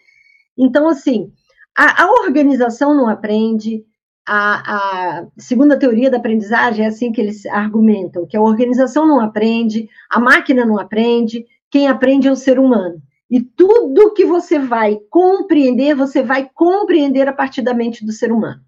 Então, 0.56 0.88
assim, 0.88 1.32
a, 1.76 2.04
a 2.04 2.10
organização 2.22 2.94
não 2.94 3.08
aprende, 3.08 3.84
a, 4.26 4.76
a, 4.76 5.26
segunda 5.38 5.78
teoria 5.78 6.10
da 6.10 6.16
aprendizagem 6.16 6.84
é 6.84 6.88
assim 6.88 7.12
que 7.12 7.20
eles 7.20 7.46
argumentam, 7.46 8.26
que 8.26 8.36
a 8.36 8.40
organização 8.40 9.06
não 9.06 9.20
aprende, 9.20 9.88
a 10.10 10.18
máquina 10.18 10.64
não 10.64 10.78
aprende, 10.78 11.44
quem 11.70 11.86
aprende 11.86 12.26
é 12.26 12.32
o 12.32 12.36
ser 12.36 12.58
humano. 12.58 13.00
E 13.30 13.40
tudo 13.40 14.14
que 14.14 14.24
você 14.24 14.58
vai 14.58 14.98
compreender, 15.10 15.94
você 15.94 16.22
vai 16.22 16.48
compreender 16.54 17.28
a 17.28 17.32
partir 17.32 17.62
da 17.62 17.74
mente 17.74 18.04
do 18.04 18.12
ser 18.12 18.32
humano. 18.32 18.60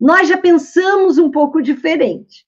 Nós 0.00 0.28
já 0.28 0.36
pensamos 0.36 1.18
um 1.18 1.30
pouco 1.30 1.62
diferente. 1.62 2.44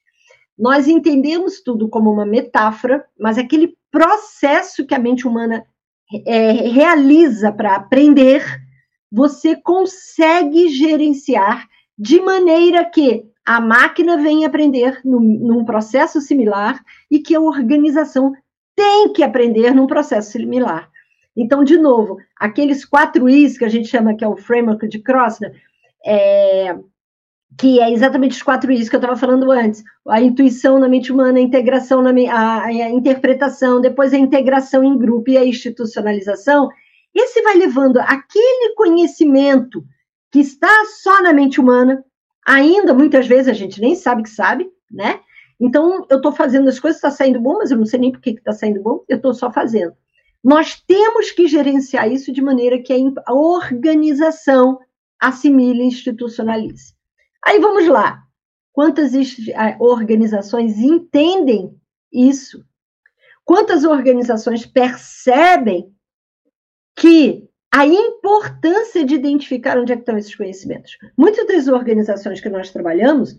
Nós 0.59 0.87
entendemos 0.87 1.61
tudo 1.61 1.89
como 1.89 2.13
uma 2.13 2.25
metáfora, 2.25 3.05
mas 3.19 3.39
aquele 3.39 3.77
processo 3.91 4.87
que 4.87 4.95
a 4.95 4.99
mente 4.99 5.27
humana 5.27 5.65
é, 6.27 6.53
realiza 6.53 7.53
para 7.53 7.77
aprender, 7.77 8.45
você 9.11 9.57
consegue 9.57 10.69
gerenciar 10.69 11.67
de 11.99 12.21
maneira 12.21 12.85
que 12.85 13.25
a 13.45 13.61
máquina 13.61 14.17
venha 14.17 14.47
aprender 14.47 15.01
num, 15.05 15.21
num 15.21 15.65
processo 15.65 16.21
similar 16.21 16.83
e 17.11 17.19
que 17.19 17.35
a 17.35 17.41
organização 17.41 18.33
tem 18.75 19.13
que 19.13 19.23
aprender 19.23 19.75
num 19.75 19.87
processo 19.87 20.33
similar. 20.33 20.91
Então, 21.37 21.65
de 21.65 21.77
novo, 21.77 22.19
aqueles 22.39 22.85
quatro 22.85 23.29
Is 23.29 23.59
que 23.59 23.65
a 23.65 23.69
gente 23.69 23.89
chama 23.89 24.15
que 24.15 24.25
é 24.25 24.29
o 24.29 24.37
framework 24.37 24.89
de 24.89 25.01
Crossner, 25.01 25.53
é, 26.05 26.77
que 27.59 27.81
é 27.81 27.93
exatamente 27.93 28.33
os 28.33 28.43
quatro 28.43 28.73
Is 28.73 28.89
que 28.89 28.97
eu 28.97 29.01
estava 29.01 29.17
falando 29.17 29.51
antes: 29.51 29.83
a 30.09 30.21
intuição 30.21 30.79
na 30.79 30.89
mente 30.89 31.13
humana, 31.13 31.39
a 31.39 31.43
integração 31.43 32.03
na 32.03 32.11
a, 32.33 32.65
a 32.65 32.91
interpretação, 32.91 33.81
depois 33.81 34.13
a 34.13 34.19
integração 34.19 34.83
em 34.83 34.97
grupo 34.99 35.31
e 35.31 35.39
a 35.39 35.45
institucionalização. 35.45 36.69
Esse 37.15 37.43
vai 37.43 37.57
levando 37.57 37.99
aquele 37.99 38.75
conhecimento 38.75 39.85
que 40.33 40.41
está 40.41 40.85
só 41.01 41.23
na 41.23 41.33
mente 41.33 41.61
humana, 41.61 42.05
ainda 42.45 42.93
muitas 42.93 43.27
vezes 43.27 43.49
a 43.49 43.53
gente 43.53 43.81
nem 43.81 43.95
sabe 43.95 44.25
que 44.25 44.31
sabe, 44.31 44.69
né? 44.91 45.21
Então, 45.61 46.05
eu 46.11 46.17
estou 46.17 46.33
fazendo 46.33 46.69
as 46.69 46.81
coisas, 46.81 46.97
está 46.99 47.11
saindo 47.11 47.41
bom, 47.41 47.59
mas 47.59 47.71
eu 47.71 47.79
não 47.79 47.87
sei 47.87 48.01
nem 48.01 48.11
por 48.11 48.21
que 48.21 48.31
está 48.31 48.53
saindo 48.53 48.83
bom, 48.83 49.05
eu 49.09 49.17
estou 49.17 49.33
só 49.33 49.53
fazendo. 49.53 49.95
Nós 50.43 50.83
temos 50.87 51.31
que 51.31 51.47
gerenciar 51.47 52.11
isso 52.11 52.33
de 52.33 52.43
maneira 52.43 52.83
que 52.83 52.93
a 52.93 53.33
organização 53.33 54.79
assimile 55.19 55.85
e 55.85 55.87
institucionalize. 55.87 56.95
Aí 57.45 57.59
vamos 57.59 57.87
lá. 57.87 58.23
Quantas 58.73 59.13
organizações 59.79 60.79
entendem 60.79 61.79
isso? 62.13 62.65
Quantas 63.45 63.85
organizações 63.85 64.67
percebem 64.67 65.95
que 66.97 67.49
a 67.75 67.85
importância 67.85 69.05
de 69.05 69.17
identificar 69.17 69.77
onde 69.77 69.93
é 69.93 69.97
estão 69.97 70.17
esses 70.17 70.33
conhecimentos. 70.33 70.97
Muitas 71.19 71.45
das 71.45 71.67
organizações 71.67 72.41
que 72.41 72.49
nós 72.49 72.71
trabalhamos, 72.71 73.37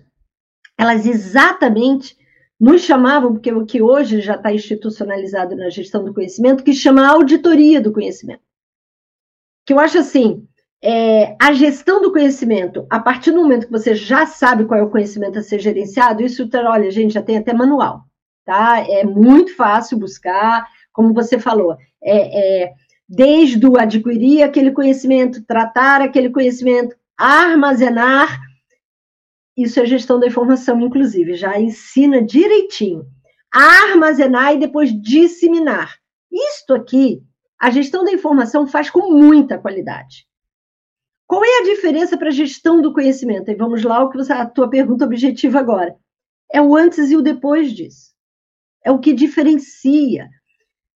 elas 0.77 1.05
exatamente 1.05 2.17
nos 2.59 2.81
chamavam, 2.81 3.31
porque 3.31 3.53
o 3.53 3.65
que 3.65 3.81
hoje 3.81 4.19
já 4.19 4.35
está 4.35 4.51
institucionalizado 4.51 5.55
na 5.55 5.69
gestão 5.69 6.03
do 6.03 6.13
conhecimento, 6.13 6.65
que 6.65 6.73
chama 6.73 7.07
auditoria 7.07 7.79
do 7.79 7.93
conhecimento. 7.93 8.43
Que 9.65 9.71
eu 9.71 9.79
acho 9.79 9.99
assim, 9.99 10.45
é, 10.87 11.35
a 11.41 11.51
gestão 11.51 11.99
do 11.99 12.11
conhecimento, 12.11 12.85
a 12.91 12.99
partir 12.99 13.31
do 13.31 13.41
momento 13.41 13.65
que 13.65 13.71
você 13.71 13.95
já 13.95 14.27
sabe 14.27 14.65
qual 14.65 14.79
é 14.79 14.83
o 14.83 14.89
conhecimento 14.91 15.39
a 15.39 15.41
ser 15.41 15.59
gerenciado, 15.59 16.21
isso, 16.21 16.47
olha, 16.53 16.91
gente, 16.91 17.15
já 17.15 17.23
tem 17.23 17.39
até 17.39 17.51
manual, 17.53 18.03
tá? 18.45 18.85
É 18.87 19.03
muito 19.03 19.55
fácil 19.55 19.97
buscar, 19.97 20.63
como 20.93 21.11
você 21.11 21.39
falou, 21.39 21.75
é, 22.03 22.65
é 22.65 22.73
desde 23.09 23.65
o 23.65 23.79
adquirir 23.79 24.43
aquele 24.43 24.71
conhecimento, 24.71 25.43
tratar 25.43 26.01
aquele 26.01 26.29
conhecimento, 26.29 26.95
armazenar, 27.17 28.39
isso 29.57 29.79
é 29.79 29.87
gestão 29.87 30.19
da 30.19 30.27
informação, 30.27 30.79
inclusive, 30.81 31.33
já 31.33 31.59
ensina 31.59 32.21
direitinho. 32.21 33.07
Armazenar 33.51 34.53
e 34.53 34.59
depois 34.59 34.91
disseminar. 35.01 35.95
Isto 36.31 36.75
aqui, 36.75 37.23
a 37.59 37.71
gestão 37.71 38.03
da 38.03 38.11
informação 38.11 38.67
faz 38.67 38.91
com 38.91 39.11
muita 39.11 39.57
qualidade. 39.57 40.27
Qual 41.27 41.43
é 41.43 41.59
a 41.59 41.63
diferença 41.63 42.17
para 42.17 42.27
a 42.27 42.31
gestão 42.31 42.81
do 42.81 42.93
conhecimento? 42.93 43.49
E 43.49 43.55
vamos 43.55 43.83
lá, 43.83 44.03
o 44.03 44.09
que 44.09 44.17
você, 44.17 44.31
a 44.31 44.45
tua 44.45 44.69
pergunta 44.69 45.05
objetiva 45.05 45.59
agora. 45.59 45.95
É 46.51 46.61
o 46.61 46.75
antes 46.75 47.09
e 47.09 47.15
o 47.15 47.21
depois 47.21 47.71
disso. 47.71 48.13
É 48.83 48.91
o 48.91 48.99
que 48.99 49.13
diferencia. 49.13 50.29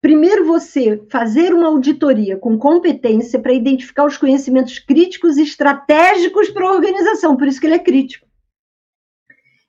Primeiro, 0.00 0.44
você 0.44 1.00
fazer 1.10 1.54
uma 1.54 1.68
auditoria 1.68 2.36
com 2.36 2.58
competência 2.58 3.40
para 3.40 3.52
identificar 3.52 4.04
os 4.04 4.16
conhecimentos 4.16 4.78
críticos 4.78 5.36
e 5.36 5.42
estratégicos 5.42 6.50
para 6.50 6.66
a 6.66 6.72
organização, 6.72 7.36
por 7.36 7.46
isso 7.46 7.60
que 7.60 7.66
ele 7.66 7.76
é 7.76 7.78
crítico. 7.78 8.26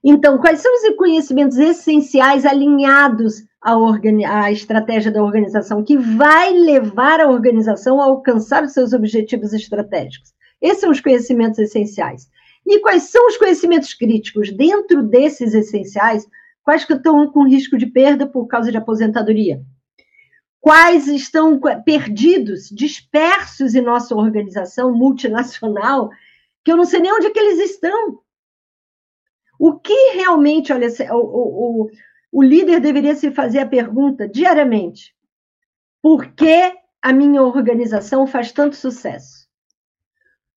Então, 0.03 0.37
quais 0.37 0.59
são 0.59 0.71
os 0.73 0.95
conhecimentos 0.95 1.57
essenciais 1.57 2.45
alinhados 2.45 3.43
à, 3.61 3.75
à, 4.29 4.51
estratégia 4.51 5.11
da 5.11 5.23
organização, 5.23 5.83
que 5.83 5.97
vai 5.97 6.51
levar 6.53 7.19
a 7.19 7.29
organização 7.29 8.01
a 8.01 8.05
alcançar 8.05 8.63
os 8.63 8.73
seus 8.73 8.93
objetivos 8.93 9.53
estratégicos? 9.53 10.36
Esses 10.61 10.81
são 10.81 10.91
os 10.91 11.01
conhecimentos 11.01 11.59
essenciais. 11.59 12.29
E 12.65 12.79
quais 12.79 13.03
são 13.03 13.27
os 13.27 13.37
conhecimentos 13.37 13.93
críticos? 13.93 14.51
Dentro 14.51 15.03
desses 15.03 15.53
essenciais, 15.53 16.27
quais 16.63 16.83
que 16.83 16.93
estão 16.93 17.31
com 17.31 17.47
risco 17.47 17.77
de 17.77 17.85
perda 17.85 18.27
por 18.27 18.47
causa 18.47 18.71
de 18.71 18.77
aposentadoria? 18.77 19.61
Quais 20.59 21.07
estão 21.07 21.59
perdidos, 21.85 22.69
dispersos 22.69 23.73
em 23.73 23.81
nossa 23.81 24.13
organização 24.15 24.93
multinacional, 24.93 26.09
que 26.65 26.71
eu 26.71 26.75
não 26.75 26.83
sei 26.83 26.99
nem 26.99 27.13
onde 27.13 27.27
é 27.27 27.29
que 27.29 27.39
eles 27.39 27.71
estão? 27.71 28.19
O 29.57 29.79
que 29.79 30.11
realmente, 30.15 30.73
olha, 30.73 30.89
o, 31.11 31.85
o, 31.85 31.89
o 32.31 32.43
líder 32.43 32.79
deveria 32.79 33.15
se 33.15 33.31
fazer 33.31 33.59
a 33.59 33.65
pergunta 33.65 34.27
diariamente: 34.27 35.15
por 36.01 36.33
que 36.33 36.73
a 37.01 37.13
minha 37.13 37.41
organização 37.41 38.27
faz 38.27 38.51
tanto 38.51 38.75
sucesso? 38.75 39.36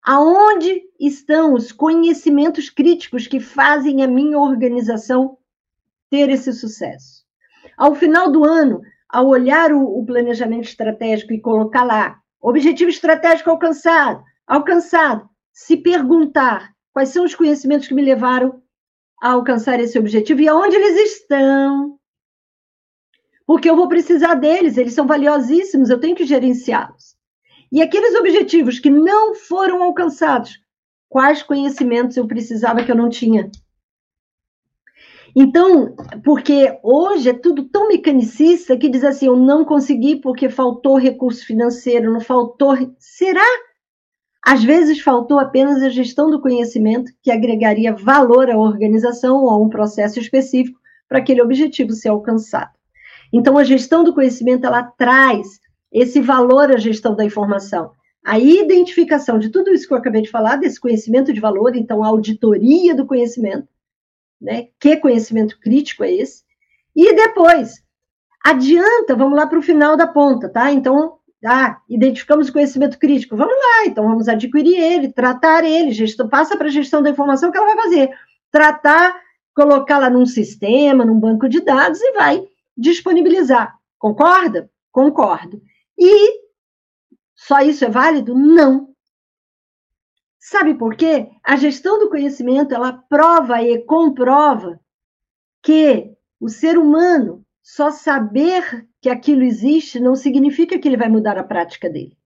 Aonde 0.09 0.83
estão 0.97 1.53
os 1.53 1.73
conhecimentos 1.73 2.69
críticos 2.69 3.27
que 3.27 3.41
fazem 3.41 4.01
a 4.01 4.07
minha 4.07 4.39
organização 4.39 5.37
ter 6.09 6.29
esse 6.29 6.53
sucesso? 6.53 7.25
Ao 7.77 7.93
final 7.93 8.31
do 8.31 8.45
ano, 8.45 8.79
ao 9.09 9.27
olhar 9.27 9.73
o, 9.73 10.05
planejamento 10.05 10.63
estratégico 10.63 11.33
e 11.33 11.41
colocar 11.41 11.83
lá 11.83 12.21
objetivo 12.39 12.89
estratégico 12.89 13.49
alcançado, 13.49 14.23
alcançado, 14.47 15.29
se 15.51 15.75
perguntar 15.75 16.73
quais 16.93 17.09
são 17.09 17.25
os 17.25 17.35
conhecimentos 17.35 17.89
que 17.89 17.93
me 17.93 18.01
levaram 18.01 18.63
a 19.21 19.31
alcançar 19.31 19.77
esse 19.81 19.99
objetivo 19.99 20.39
e 20.39 20.47
aonde 20.47 20.77
eles 20.77 21.11
estão. 21.15 21.99
Porque 23.45 23.69
eu 23.69 23.75
vou 23.75 23.89
precisar 23.89 24.35
deles, 24.35 24.77
eles 24.77 24.93
são 24.93 25.05
valiosíssimos, 25.05 25.89
eu 25.89 25.99
tenho 25.99 26.15
que 26.15 26.25
gerenciá-los. 26.25 27.16
E 27.71 27.81
aqueles 27.81 28.15
objetivos 28.15 28.79
que 28.79 28.89
não 28.89 29.35
foram 29.35 29.83
alcançados, 29.83 30.59
quais 31.09 31.43
conhecimentos 31.43 32.17
eu 32.17 32.27
precisava 32.27 32.83
que 32.83 32.91
eu 32.91 32.95
não 32.95 33.09
tinha? 33.09 33.49
Então, 35.35 35.95
porque 36.23 36.79
hoje 36.81 37.29
é 37.29 37.33
tudo 37.33 37.65
tão 37.69 37.87
mecanicista 37.87 38.75
que 38.75 38.89
diz 38.89 39.03
assim: 39.03 39.27
eu 39.27 39.35
não 39.35 39.63
consegui 39.63 40.15
porque 40.15 40.49
faltou 40.49 40.97
recurso 40.97 41.45
financeiro, 41.45 42.11
não 42.11 42.21
faltou. 42.21 42.75
Será? 42.97 43.45
Às 44.43 44.63
vezes 44.63 45.01
faltou 45.01 45.39
apenas 45.39 45.83
a 45.83 45.89
gestão 45.89 46.31
do 46.31 46.41
conhecimento 46.41 47.11
que 47.21 47.29
agregaria 47.29 47.93
valor 47.93 48.49
à 48.49 48.57
organização 48.57 49.43
ou 49.43 49.49
a 49.49 49.57
um 49.57 49.69
processo 49.69 50.19
específico 50.19 50.79
para 51.07 51.19
aquele 51.19 51.41
objetivo 51.41 51.91
ser 51.91 52.09
alcançado. 52.09 52.71
Então, 53.31 53.57
a 53.57 53.63
gestão 53.63 54.03
do 54.03 54.13
conhecimento 54.13 54.65
ela 54.65 54.83
traz 54.83 55.59
esse 55.99 56.21
valor 56.21 56.71
à 56.71 56.77
gestão 56.77 57.15
da 57.15 57.25
informação. 57.25 57.91
A 58.23 58.37
identificação 58.37 59.39
de 59.39 59.49
tudo 59.49 59.71
isso 59.73 59.87
que 59.87 59.93
eu 59.93 59.97
acabei 59.97 60.21
de 60.21 60.29
falar, 60.29 60.57
desse 60.57 60.79
conhecimento 60.79 61.33
de 61.33 61.39
valor, 61.39 61.75
então 61.75 62.03
a 62.03 62.07
auditoria 62.07 62.93
do 62.93 63.05
conhecimento, 63.05 63.67
né? 64.39 64.67
Que 64.79 64.97
conhecimento 64.97 65.59
crítico 65.59 66.03
é 66.03 66.13
esse? 66.13 66.43
E 66.95 67.15
depois, 67.15 67.81
adianta, 68.43 69.15
vamos 69.15 69.37
lá 69.37 69.47
para 69.47 69.59
o 69.59 69.61
final 69.61 69.95
da 69.95 70.05
ponta, 70.05 70.49
tá? 70.49 70.71
Então, 70.71 71.17
ah, 71.45 71.79
identificamos 71.89 72.49
o 72.49 72.53
conhecimento 72.53 72.99
crítico, 72.99 73.37
vamos 73.37 73.55
lá, 73.55 73.85
então 73.85 74.03
vamos 74.07 74.27
adquirir 74.27 74.77
ele, 74.77 75.13
tratar 75.13 75.63
ele, 75.63 75.91
gestão, 75.91 76.27
passa 76.27 76.57
para 76.57 76.67
a 76.67 76.71
gestão 76.71 77.01
da 77.01 77.09
informação 77.09 77.51
que 77.51 77.57
ela 77.57 77.73
vai 77.73 77.83
fazer. 77.83 78.09
Tratar, 78.51 79.15
colocá-la 79.55 80.09
num 80.09 80.25
sistema, 80.25 81.05
num 81.05 81.19
banco 81.19 81.47
de 81.47 81.61
dados 81.61 82.01
e 82.01 82.11
vai 82.13 82.43
disponibilizar. 82.75 83.75
Concorda? 83.97 84.69
Concordo. 84.91 85.61
E 85.97 86.41
só 87.35 87.59
isso 87.61 87.85
é 87.85 87.89
válido? 87.89 88.35
Não. 88.35 88.93
Sabe 90.39 90.75
por 90.75 90.95
quê? 90.95 91.29
A 91.43 91.55
gestão 91.55 91.99
do 91.99 92.09
conhecimento, 92.09 92.73
ela 92.73 92.93
prova 92.93 93.61
e 93.61 93.83
comprova 93.83 94.79
que 95.61 96.13
o 96.39 96.47
ser 96.47 96.77
humano 96.77 97.45
só 97.61 97.91
saber 97.91 98.87
que 99.01 99.09
aquilo 99.09 99.43
existe 99.43 99.99
não 99.99 100.15
significa 100.15 100.79
que 100.79 100.87
ele 100.87 100.95
vai 100.95 101.09
mudar 101.09 101.37
a 101.37 101.43
prática 101.43 101.89
dele. 101.89 102.17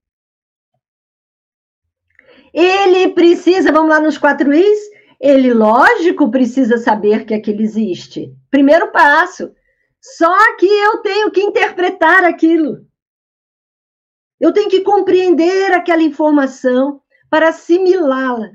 Ele 2.54 3.10
precisa, 3.14 3.72
vamos 3.72 3.90
lá 3.90 4.00
nos 4.00 4.18
quatro 4.18 4.54
Is, 4.54 4.80
ele, 5.20 5.54
lógico, 5.54 6.30
precisa 6.30 6.78
saber 6.78 7.26
que 7.26 7.34
aquilo 7.34 7.62
existe. 7.62 8.36
Primeiro 8.50 8.92
passo. 8.92 9.52
Só 10.00 10.58
que 10.58 10.66
eu 10.66 10.98
tenho 11.00 11.32
que 11.32 11.42
interpretar 11.42 12.24
aquilo. 12.24 12.86
Eu 14.42 14.52
tenho 14.52 14.68
que 14.72 14.82
compreender 14.82 15.72
aquela 15.72 16.02
informação 16.02 17.00
para 17.30 17.50
assimilá-la, 17.50 18.50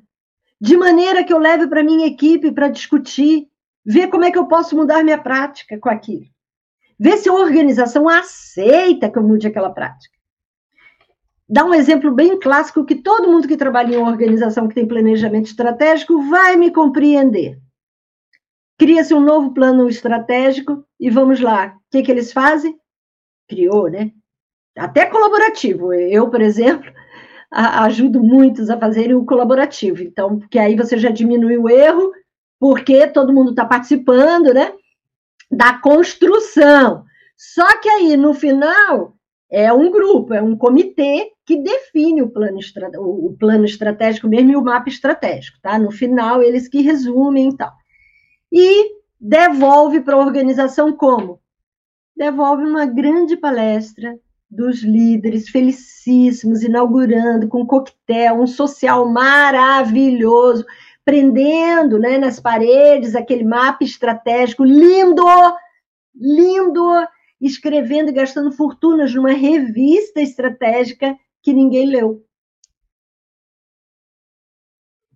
de 0.60 0.76
maneira 0.76 1.22
que 1.22 1.32
eu 1.32 1.38
leve 1.38 1.68
para 1.68 1.84
minha 1.84 2.08
equipe 2.08 2.50
para 2.50 2.68
discutir, 2.68 3.46
ver 3.84 4.08
como 4.08 4.24
é 4.24 4.32
que 4.32 4.38
eu 4.38 4.48
posso 4.48 4.74
mudar 4.74 5.04
minha 5.04 5.16
prática 5.16 5.78
com 5.78 5.88
aquilo. 5.88 6.26
Ver 6.98 7.18
se 7.18 7.28
a 7.28 7.32
organização 7.32 8.08
aceita 8.08 9.08
que 9.08 9.16
eu 9.16 9.22
mude 9.22 9.46
aquela 9.46 9.70
prática. 9.70 10.16
Dá 11.48 11.64
um 11.64 11.72
exemplo 11.72 12.10
bem 12.10 12.36
clássico 12.40 12.84
que 12.84 12.96
todo 12.96 13.30
mundo 13.30 13.46
que 13.46 13.56
trabalha 13.56 13.94
em 13.94 13.98
uma 13.98 14.10
organização 14.10 14.66
que 14.66 14.74
tem 14.74 14.88
planejamento 14.88 15.46
estratégico 15.46 16.20
vai 16.28 16.56
me 16.56 16.72
compreender. 16.72 17.60
Cria-se 18.76 19.14
um 19.14 19.20
novo 19.20 19.54
plano 19.54 19.88
estratégico 19.88 20.84
e 20.98 21.08
vamos 21.08 21.40
lá. 21.40 21.76
O 21.76 21.80
que, 21.92 22.02
que 22.02 22.10
eles 22.10 22.32
fazem? 22.32 22.76
Criou, 23.46 23.88
né? 23.88 24.10
Até 24.76 25.06
colaborativo. 25.06 25.92
Eu, 25.92 26.28
por 26.28 26.40
exemplo, 26.40 26.92
ajudo 27.50 28.22
muitos 28.22 28.70
a 28.70 28.78
fazerem 28.78 29.14
o 29.14 29.24
colaborativo. 29.24 30.02
Então, 30.02 30.38
porque 30.38 30.58
aí 30.58 30.76
você 30.76 30.98
já 30.98 31.10
diminui 31.10 31.56
o 31.56 31.68
erro, 31.68 32.12
porque 32.58 33.06
todo 33.06 33.32
mundo 33.32 33.50
está 33.50 33.64
participando, 33.64 34.52
né? 34.52 34.72
Da 35.50 35.78
construção. 35.78 37.04
Só 37.36 37.80
que 37.80 37.88
aí, 37.88 38.16
no 38.16 38.34
final, 38.34 39.14
é 39.50 39.72
um 39.72 39.90
grupo, 39.90 40.34
é 40.34 40.42
um 40.42 40.56
comitê 40.56 41.32
que 41.44 41.56
define 41.62 42.22
o 42.22 42.30
plano, 42.30 42.58
o 42.98 43.36
plano 43.38 43.64
estratégico 43.64 44.28
mesmo 44.28 44.50
e 44.50 44.56
o 44.56 44.62
mapa 44.62 44.88
estratégico, 44.88 45.58
tá? 45.62 45.78
No 45.78 45.90
final, 45.90 46.42
eles 46.42 46.68
que 46.68 46.82
resumem 46.82 47.50
e 47.50 47.56
tal. 47.56 47.72
E 48.50 48.96
devolve 49.20 50.00
para 50.00 50.16
a 50.16 50.20
organização 50.20 50.92
como? 50.92 51.40
Devolve 52.16 52.64
uma 52.64 52.86
grande 52.86 53.36
palestra 53.36 54.18
dos 54.48 54.82
líderes 54.82 55.48
felicíssimos, 55.48 56.62
inaugurando 56.62 57.48
com 57.48 57.62
um 57.62 57.66
coquetel, 57.66 58.40
um 58.40 58.46
social 58.46 59.08
maravilhoso, 59.08 60.64
prendendo 61.04 61.98
né, 61.98 62.18
nas 62.18 62.40
paredes 62.40 63.14
aquele 63.14 63.44
mapa 63.44 63.84
estratégico 63.84 64.64
lindo, 64.64 65.24
lindo, 66.14 67.06
escrevendo 67.40 68.10
e 68.10 68.14
gastando 68.14 68.52
fortunas 68.52 69.14
numa 69.14 69.32
revista 69.32 70.20
estratégica 70.20 71.16
que 71.42 71.52
ninguém 71.52 71.86
leu. 71.86 72.24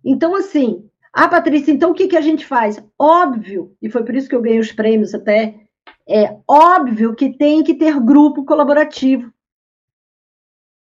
Então, 0.03 0.35
assim, 0.35 0.89
ah, 1.13 1.27
Patrícia, 1.27 1.71
então 1.71 1.91
o 1.91 1.93
que, 1.93 2.07
que 2.07 2.17
a 2.17 2.21
gente 2.21 2.45
faz? 2.45 2.81
Óbvio, 2.97 3.75
e 3.81 3.89
foi 3.89 4.03
por 4.03 4.15
isso 4.15 4.29
que 4.29 4.35
eu 4.35 4.41
ganhei 4.41 4.59
os 4.59 4.71
prêmios 4.71 5.13
até 5.13 5.60
é 6.07 6.35
óbvio 6.47 7.15
que 7.15 7.37
tem 7.37 7.63
que 7.63 7.73
ter 7.73 7.99
grupo 7.99 8.45
colaborativo. 8.45 9.31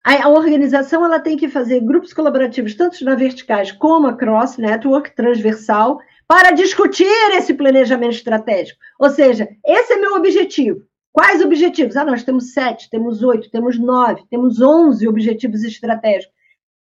A, 0.05 0.29
organização 0.29 1.03
ela 1.03 1.19
tem 1.19 1.35
que 1.37 1.49
fazer 1.49 1.81
grupos 1.81 2.13
colaborativos, 2.13 2.75
tanto 2.75 3.03
na 3.05 3.15
verticais 3.15 3.73
como 3.73 4.07
a 4.07 4.15
cross 4.15 4.59
network, 4.59 5.15
transversal, 5.17 5.99
para 6.29 6.51
discutir 6.51 7.07
esse 7.33 7.55
planejamento 7.55 8.17
estratégico. 8.17 8.79
Ou 9.01 9.09
seja, 9.09 9.49
esse 9.65 9.95
é 9.95 9.97
meu 9.97 10.15
objetivo. 10.15 10.83
Quais 11.11 11.41
objetivos? 11.41 11.97
Ah, 11.97 12.05
nós 12.05 12.23
temos 12.23 12.53
sete, 12.53 12.91
temos 12.91 13.23
oito, 13.23 13.51
temos 13.51 13.79
nove, 13.79 14.25
temos 14.29 14.61
onze 14.61 15.09
objetivos 15.09 15.65
estratégicos. 15.65 16.35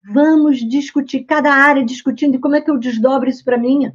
Vamos 0.02 0.58
discutir 0.58 1.24
cada 1.24 1.52
área, 1.52 1.84
discutindo 1.84 2.40
como 2.40 2.56
é 2.56 2.60
que 2.62 2.70
eu 2.70 2.78
desdobro 2.78 3.28
isso 3.28 3.44
para 3.44 3.58
mim. 3.58 3.92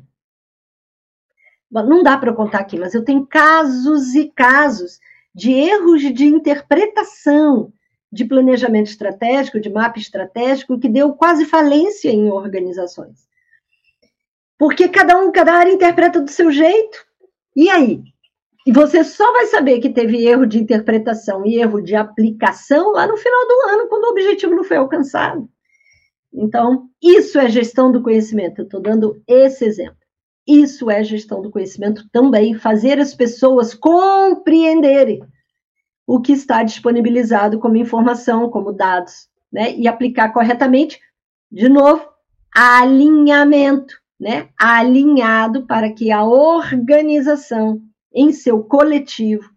Não 1.83 2.03
dá 2.03 2.17
para 2.17 2.29
eu 2.29 2.35
contar 2.35 2.59
aqui, 2.59 2.77
mas 2.77 2.93
eu 2.93 3.03
tenho 3.03 3.25
casos 3.25 4.15
e 4.15 4.29
casos 4.29 4.99
de 5.33 5.51
erros 5.51 6.01
de 6.01 6.25
interpretação 6.25 7.73
de 8.11 8.23
planejamento 8.23 8.87
estratégico, 8.87 9.59
de 9.59 9.69
mapa 9.69 9.99
estratégico, 9.99 10.79
que 10.79 10.87
deu 10.87 11.13
quase 11.13 11.45
falência 11.45 12.09
em 12.09 12.31
organizações. 12.31 13.27
Porque 14.57 14.87
cada 14.87 15.17
um, 15.17 15.31
cada 15.31 15.53
área 15.53 15.71
interpreta 15.71 16.21
do 16.21 16.31
seu 16.31 16.49
jeito. 16.49 16.97
E 17.53 17.69
aí? 17.69 18.01
E 18.65 18.71
você 18.71 19.03
só 19.03 19.31
vai 19.33 19.47
saber 19.47 19.79
que 19.79 19.89
teve 19.89 20.25
erro 20.25 20.45
de 20.45 20.57
interpretação 20.57 21.45
e 21.45 21.57
erro 21.59 21.81
de 21.81 21.95
aplicação 21.95 22.93
lá 22.93 23.05
no 23.05 23.17
final 23.17 23.47
do 23.47 23.69
ano, 23.69 23.89
quando 23.89 24.05
o 24.05 24.11
objetivo 24.11 24.55
não 24.55 24.63
foi 24.63 24.77
alcançado. 24.77 25.47
Então, 26.33 26.89
isso 27.01 27.37
é 27.37 27.49
gestão 27.49 27.91
do 27.91 28.01
conhecimento. 28.01 28.59
Eu 28.59 28.65
estou 28.65 28.81
dando 28.81 29.21
esse 29.27 29.65
exemplo. 29.65 30.04
Isso 30.47 30.89
é 30.91 31.03
gestão 31.03 31.41
do 31.41 31.49
conhecimento 31.49 32.07
também, 32.11 32.53
fazer 32.53 32.99
as 32.99 33.13
pessoas 33.15 33.73
compreenderem 33.73 35.21
o 36.05 36.21
que 36.21 36.33
está 36.33 36.61
disponibilizado 36.61 37.59
como 37.59 37.77
informação, 37.77 38.49
como 38.49 38.71
dados, 38.71 39.27
né? 39.51 39.75
E 39.75 39.87
aplicar 39.87 40.31
corretamente, 40.31 40.99
de 41.51 41.67
novo, 41.67 42.07
alinhamento, 42.53 43.95
né? 44.19 44.49
Alinhado 44.57 45.65
para 45.65 45.91
que 45.91 46.11
a 46.11 46.23
organização, 46.23 47.81
em 48.13 48.31
seu 48.31 48.63
coletivo, 48.63 49.49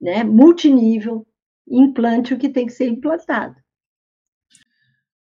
né, 0.00 0.24
multinível, 0.24 1.26
implante 1.68 2.32
o 2.32 2.38
que 2.38 2.48
tem 2.48 2.66
que 2.66 2.72
ser 2.72 2.88
implantado. 2.88 3.56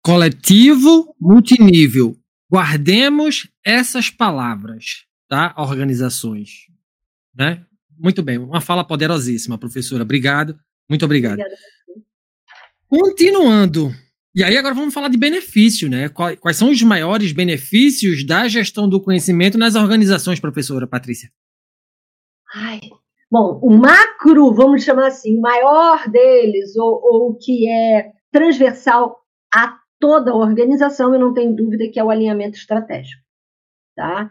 Coletivo 0.03 1.15
multinível. 1.21 2.17
Guardemos 2.51 3.49
essas 3.65 4.11
palavras, 4.11 5.07
tá? 5.29 5.55
Organizações, 5.57 6.67
né? 7.35 7.65
Muito 7.99 8.23
bem, 8.23 8.39
uma 8.39 8.61
fala 8.61 8.85
poderosíssima, 8.85 9.59
professora. 9.59 10.03
Obrigado, 10.03 10.59
muito 10.89 11.05
obrigado. 11.05 11.41
Obrigada. 11.41 11.57
Continuando, 12.89 13.93
e 14.35 14.43
aí 14.43 14.57
agora 14.57 14.75
vamos 14.75 14.93
falar 14.93 15.09
de 15.09 15.17
benefício, 15.17 15.89
né? 15.89 16.09
Quais, 16.09 16.57
são 16.57 16.71
os 16.71 16.83
maiores 16.83 17.31
benefícios 17.33 18.27
da 18.27 18.49
gestão 18.49 18.89
do 18.89 19.01
conhecimento 19.01 19.57
nas 19.57 19.77
organizações, 19.77 20.41
professora 20.41 20.89
Patrícia? 20.89 21.31
Ai, 22.53 22.81
bom, 23.31 23.61
o 23.63 23.77
macro, 23.77 24.53
vamos 24.53 24.83
chamar 24.83 25.07
assim, 25.07 25.39
o 25.39 25.41
maior 25.41 26.09
deles, 26.11 26.77
ou, 26.77 27.01
ou 27.03 27.39
que 27.39 27.69
é 27.71 28.11
transversal 28.33 29.17
a 29.55 29.79
toda 29.99 30.31
a 30.31 30.37
organização, 30.37 31.15
eu 31.15 31.21
não 31.21 31.33
tenho 31.33 31.55
dúvida 31.55 31.89
que 31.89 31.99
é 31.99 32.05
o 32.05 32.11
alinhamento 32.11 32.57
estratégico, 32.57 33.23
tá? 33.97 34.31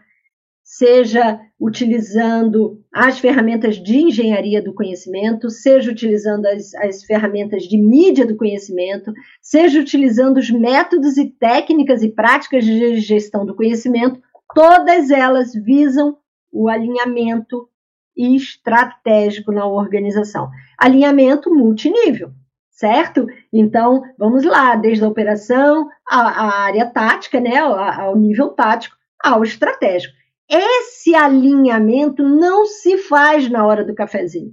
Seja 0.62 1.38
utilizando 1.60 2.82
as 2.92 3.18
ferramentas 3.18 3.76
de 3.76 3.98
engenharia 3.98 4.62
do 4.62 4.72
conhecimento, 4.72 5.50
seja 5.50 5.90
utilizando 5.90 6.46
as, 6.46 6.74
as 6.74 7.04
ferramentas 7.04 7.64
de 7.64 7.76
mídia 7.76 8.26
do 8.26 8.36
conhecimento, 8.36 9.12
seja 9.42 9.80
utilizando 9.80 10.38
os 10.38 10.50
métodos 10.50 11.18
e 11.18 11.30
técnicas 11.30 12.02
e 12.02 12.08
práticas 12.08 12.64
de 12.64 12.98
gestão 13.00 13.44
do 13.44 13.54
conhecimento, 13.54 14.20
todas 14.54 15.10
elas 15.10 15.52
visam 15.52 16.16
o 16.50 16.68
alinhamento 16.68 17.68
estratégico 18.16 19.52
na 19.52 19.66
organização. 19.66 20.48
Alinhamento 20.78 21.52
multinível 21.52 22.32
certo? 22.74 23.26
Então, 23.52 24.02
vamos 24.18 24.44
lá, 24.44 24.74
desde 24.74 25.04
a 25.04 25.08
operação, 25.08 25.88
a 26.06 26.64
área 26.64 26.90
tática, 26.90 27.40
né, 27.40 27.56
ao 27.56 28.16
nível 28.16 28.50
tático, 28.50 28.96
ao 29.22 29.44
estratégico. 29.44 30.12
Esse 30.50 31.14
alinhamento 31.14 32.22
não 32.22 32.66
se 32.66 32.98
faz 32.98 33.48
na 33.48 33.64
hora 33.64 33.84
do 33.84 33.94
cafezinho. 33.94 34.52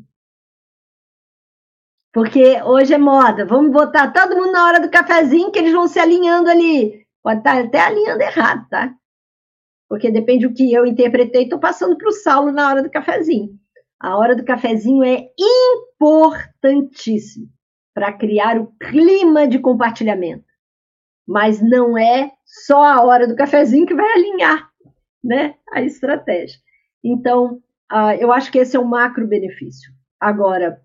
Porque 2.13 2.61
hoje 2.63 2.93
é 2.93 2.97
moda, 2.97 3.45
vamos 3.45 3.71
botar 3.71 4.11
todo 4.11 4.35
mundo 4.35 4.51
na 4.51 4.65
hora 4.65 4.79
do 4.79 4.91
cafezinho 4.91 5.51
que 5.51 5.59
eles 5.59 5.73
vão 5.73 5.87
se 5.87 5.99
alinhando 5.99 6.49
ali. 6.49 7.05
Pode 7.23 7.39
estar 7.39 7.63
até 7.63 7.79
alinhando 7.79 8.21
errado, 8.21 8.67
tá? 8.69 8.93
Porque 9.89 10.11
depende 10.11 10.47
do 10.47 10.53
que 10.53 10.71
eu 10.71 10.85
interpretei, 10.85 11.43
estou 11.43 11.59
passando 11.59 11.97
para 11.97 12.07
o 12.07 12.13
Saulo 12.13 12.51
na 12.51 12.69
hora 12.69 12.83
do 12.83 12.91
cafezinho. 12.91 13.49
A 13.99 14.17
hora 14.17 14.35
do 14.35 14.45
cafezinho 14.45 15.03
é 15.03 15.27
importantíssimo 15.39 17.49
para 17.93 18.13
criar 18.13 18.57
o 18.57 18.67
clima 18.79 19.47
de 19.47 19.59
compartilhamento. 19.59 20.45
Mas 21.27 21.61
não 21.61 21.97
é 21.97 22.31
só 22.45 22.83
a 22.83 23.01
hora 23.03 23.27
do 23.27 23.35
cafezinho 23.35 23.85
que 23.85 23.95
vai 23.95 24.11
alinhar 24.13 24.69
né, 25.23 25.55
a 25.71 25.81
estratégia. 25.81 26.59
Então, 27.03 27.61
uh, 27.91 28.11
eu 28.19 28.31
acho 28.31 28.51
que 28.51 28.59
esse 28.59 28.75
é 28.75 28.79
um 28.79 28.85
macro 28.85 29.27
benefício. 29.27 29.91
Agora, 30.19 30.81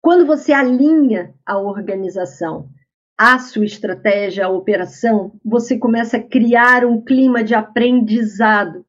quando 0.00 0.26
você 0.26 0.52
alinha 0.52 1.34
a 1.46 1.58
organização 1.58 2.68
à 3.16 3.38
sua 3.38 3.64
estratégia, 3.64 4.46
à 4.46 4.48
operação, 4.48 5.32
você 5.44 5.78
começa 5.78 6.16
a 6.16 6.22
criar 6.22 6.84
um 6.84 7.00
clima 7.00 7.44
de 7.44 7.54
aprendizado. 7.54 8.84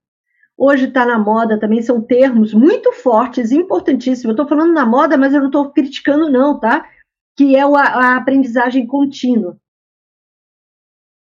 Hoje 0.58 0.86
está 0.86 1.06
na 1.06 1.20
moda 1.20 1.60
também, 1.60 1.82
são 1.82 2.02
termos 2.02 2.54
muito 2.54 2.92
fortes, 2.94 3.52
importantíssimos. 3.52 4.26
Eu 4.26 4.32
estou 4.32 4.48
falando 4.48 4.74
na 4.74 4.86
moda, 4.86 5.18
mas 5.18 5.34
eu 5.34 5.40
não 5.40 5.48
estou 5.48 5.72
criticando, 5.72 6.32
não, 6.32 6.60
tá? 6.60 6.86
Que 7.36 7.56
é 7.56 7.62
a 7.62 8.16
aprendizagem 8.18 8.86
contínua. 8.86 9.58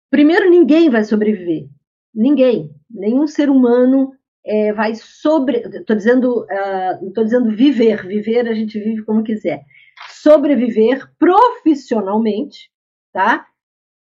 Primeiro, 0.09 0.49
ninguém 0.49 0.89
vai 0.89 1.03
sobreviver. 1.03 1.67
Ninguém. 2.13 2.73
Nenhum 2.89 3.27
ser 3.27 3.49
humano 3.49 4.13
é, 4.45 4.71
vai 4.73 4.95
sobre. 4.95 5.57
Estou 5.57 5.95
dizendo, 5.95 6.43
uh, 6.45 7.23
dizendo 7.23 7.55
viver. 7.55 8.07
Viver 8.07 8.47
a 8.47 8.53
gente 8.53 8.79
vive 8.79 9.03
como 9.03 9.23
quiser. 9.23 9.63
Sobreviver 10.09 11.09
profissionalmente, 11.19 12.71
tá? 13.11 13.45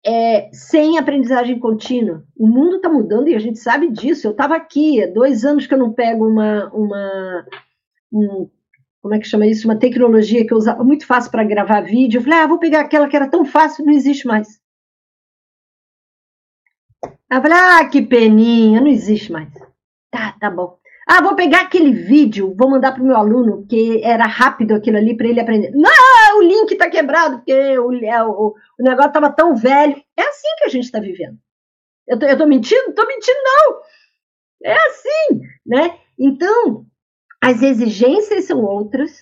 É, 0.07 0.49
sem 0.53 0.97
aprendizagem 0.97 1.59
contínua. 1.59 2.25
O 2.37 2.47
mundo 2.47 2.77
está 2.77 2.89
mudando 2.89 3.29
e 3.29 3.35
a 3.35 3.39
gente 3.39 3.59
sabe 3.59 3.91
disso. 3.91 4.27
Eu 4.27 4.31
estava 4.31 4.57
aqui, 4.57 5.03
há 5.03 5.11
dois 5.11 5.45
anos 5.45 5.67
que 5.67 5.75
eu 5.75 5.79
não 5.79 5.93
pego 5.93 6.27
uma, 6.27 6.71
uma 6.73 7.47
um 8.13 8.49
como 9.01 9.15
é 9.15 9.19
que 9.19 9.27
chama 9.27 9.47
isso? 9.47 9.67
Uma 9.67 9.79
tecnologia 9.79 10.47
que 10.47 10.53
eu 10.53 10.59
usava 10.59 10.85
muito 10.85 11.07
fácil 11.07 11.31
para 11.31 11.45
gravar 11.45 11.81
vídeo. 11.81 12.19
Eu 12.19 12.23
falei, 12.23 12.39
ah, 12.39 12.47
vou 12.47 12.59
pegar 12.59 12.81
aquela 12.81 13.09
que 13.09 13.17
era 13.17 13.29
tão 13.29 13.45
fácil, 13.45 13.85
não 13.85 13.93
existe 13.93 14.27
mais. 14.27 14.61
Ah, 17.31 17.89
que 17.89 18.03
peninha, 18.03 18.81
não 18.81 18.89
existe 18.89 19.33
mais. 19.33 19.49
Tá, 20.11 20.33
tá 20.39 20.51
bom. 20.51 20.79
Ah, 21.09 21.23
vou 21.23 21.35
pegar 21.35 21.63
aquele 21.63 21.93
vídeo, 21.93 22.55
vou 22.57 22.71
mandar 22.71 22.93
para 22.93 23.03
o 23.03 23.07
meu 23.07 23.17
aluno, 23.17 23.67
que 23.67 24.01
era 24.05 24.27
rápido 24.27 24.75
aquilo 24.75 24.97
ali 24.97 25.17
para 25.17 25.29
ele 25.29 25.41
aprender. 25.41 25.73
Não, 25.73 26.39
o 26.39 26.43
link 26.43 26.71
está 26.73 26.91
quebrado, 26.91 27.39
porque 27.39 27.79
o, 27.79 27.93
é, 28.05 28.23
o, 28.23 28.55
o 28.79 28.83
negócio 28.83 29.09
estava 29.09 29.31
tão 29.31 29.57
velho. 29.57 29.97
É 30.17 30.23
assim 30.23 30.49
que 30.59 30.65
a 30.65 30.69
gente 30.69 30.85
está 30.85 31.01
vivendo. 31.01 31.39
Eu 32.07 32.19
tô, 32.19 32.27
eu 32.27 32.37
tô 32.37 32.47
mentindo? 32.47 32.93
Tô 32.95 33.07
mentindo, 33.07 33.39
não. 33.45 33.81
É 34.63 34.75
assim, 34.75 35.41
né? 35.67 35.99
Então, 36.19 36.87
as 37.43 37.63
exigências 37.63 38.45
são 38.45 38.63
outras, 38.63 39.19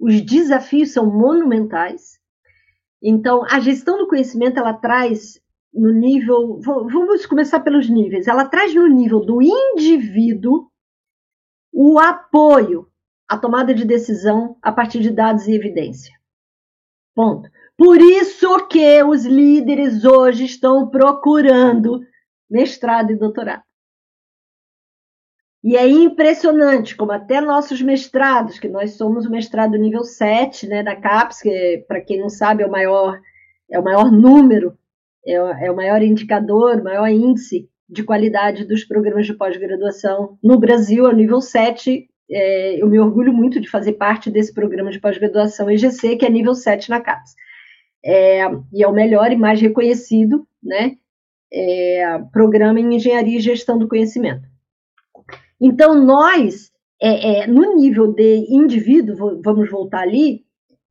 os 0.00 0.20
desafios 0.20 0.92
são 0.92 1.06
monumentais. 1.06 2.18
Então, 3.02 3.44
a 3.44 3.60
gestão 3.60 3.98
do 3.98 4.08
conhecimento 4.08 4.58
ela 4.58 4.74
traz 4.74 5.40
no 5.72 5.92
nível, 5.92 6.60
vamos 6.60 7.24
começar 7.24 7.60
pelos 7.60 7.88
níveis. 7.88 8.26
Ela 8.26 8.44
traz 8.46 8.74
no 8.74 8.86
nível 8.86 9.20
do 9.20 9.40
indivíduo 9.40 10.70
o 11.72 11.98
apoio 11.98 12.88
à 13.28 13.38
tomada 13.38 13.72
de 13.72 13.84
decisão 13.84 14.56
a 14.60 14.70
partir 14.70 15.00
de 15.00 15.10
dados 15.10 15.46
e 15.46 15.54
evidência. 15.54 16.12
Ponto. 17.14 17.48
Por 17.76 18.00
isso 18.00 18.66
que 18.68 19.02
os 19.02 19.24
líderes 19.24 20.04
hoje 20.04 20.44
estão 20.44 20.88
procurando 20.88 22.00
mestrado 22.50 23.12
e 23.12 23.16
doutorado. 23.16 23.62
E 25.64 25.76
é 25.76 25.86
impressionante 25.86 26.96
como 26.96 27.12
até 27.12 27.40
nossos 27.40 27.80
mestrados, 27.80 28.58
que 28.58 28.68
nós 28.68 28.94
somos 28.94 29.26
o 29.26 29.30
mestrado 29.30 29.78
nível 29.78 30.02
7 30.02 30.66
né, 30.66 30.82
da 30.82 30.96
CAPES, 30.96 31.42
que 31.42 31.84
para 31.86 32.00
quem 32.00 32.18
não 32.18 32.28
sabe 32.28 32.64
é 32.64 32.66
o 32.66 32.70
maior, 32.70 33.20
é 33.70 33.78
o 33.78 33.84
maior 33.84 34.10
número, 34.10 34.76
é 35.24 35.40
o, 35.40 35.46
é 35.48 35.70
o 35.70 35.76
maior 35.76 36.02
indicador, 36.02 36.80
o 36.80 36.84
maior 36.84 37.08
índice 37.08 37.68
de 37.88 38.02
qualidade 38.02 38.64
dos 38.64 38.84
programas 38.84 39.26
de 39.26 39.34
pós-graduação 39.34 40.36
no 40.42 40.58
Brasil, 40.58 41.06
é 41.06 41.10
o 41.10 41.16
nível 41.16 41.40
7. 41.40 42.08
É, 42.28 42.82
eu 42.82 42.88
me 42.88 42.98
orgulho 42.98 43.32
muito 43.32 43.60
de 43.60 43.68
fazer 43.68 43.92
parte 43.92 44.30
desse 44.30 44.52
programa 44.52 44.90
de 44.90 44.98
pós-graduação 44.98 45.70
EGC, 45.70 46.16
que 46.16 46.26
é 46.26 46.30
nível 46.30 46.54
7 46.54 46.90
na 46.90 47.00
CAPES. 47.00 47.34
é, 48.04 48.42
e 48.72 48.82
é 48.82 48.88
o 48.88 48.92
melhor 48.92 49.30
e 49.30 49.36
mais 49.36 49.60
reconhecido 49.60 50.44
né, 50.60 50.96
é, 51.52 52.18
programa 52.32 52.80
em 52.80 52.96
engenharia 52.96 53.38
e 53.38 53.40
gestão 53.40 53.78
do 53.78 53.86
conhecimento. 53.86 54.51
Então, 55.64 55.94
nós, 55.94 56.72
é, 57.00 57.42
é, 57.42 57.46
no 57.46 57.76
nível 57.76 58.12
de 58.12 58.46
indivíduo, 58.50 59.40
vamos 59.40 59.70
voltar 59.70 60.00
ali, 60.00 60.44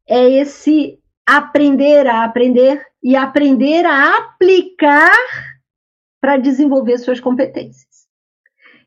é 0.07 0.29
esse 0.29 0.97
aprender 1.27 2.07
a 2.07 2.23
aprender 2.23 2.81
e 3.03 3.13
aprender 3.13 3.85
a 3.85 4.17
aplicar 4.17 5.11
para 6.21 6.37
desenvolver 6.37 6.97
suas 6.99 7.19
competências. 7.19 8.07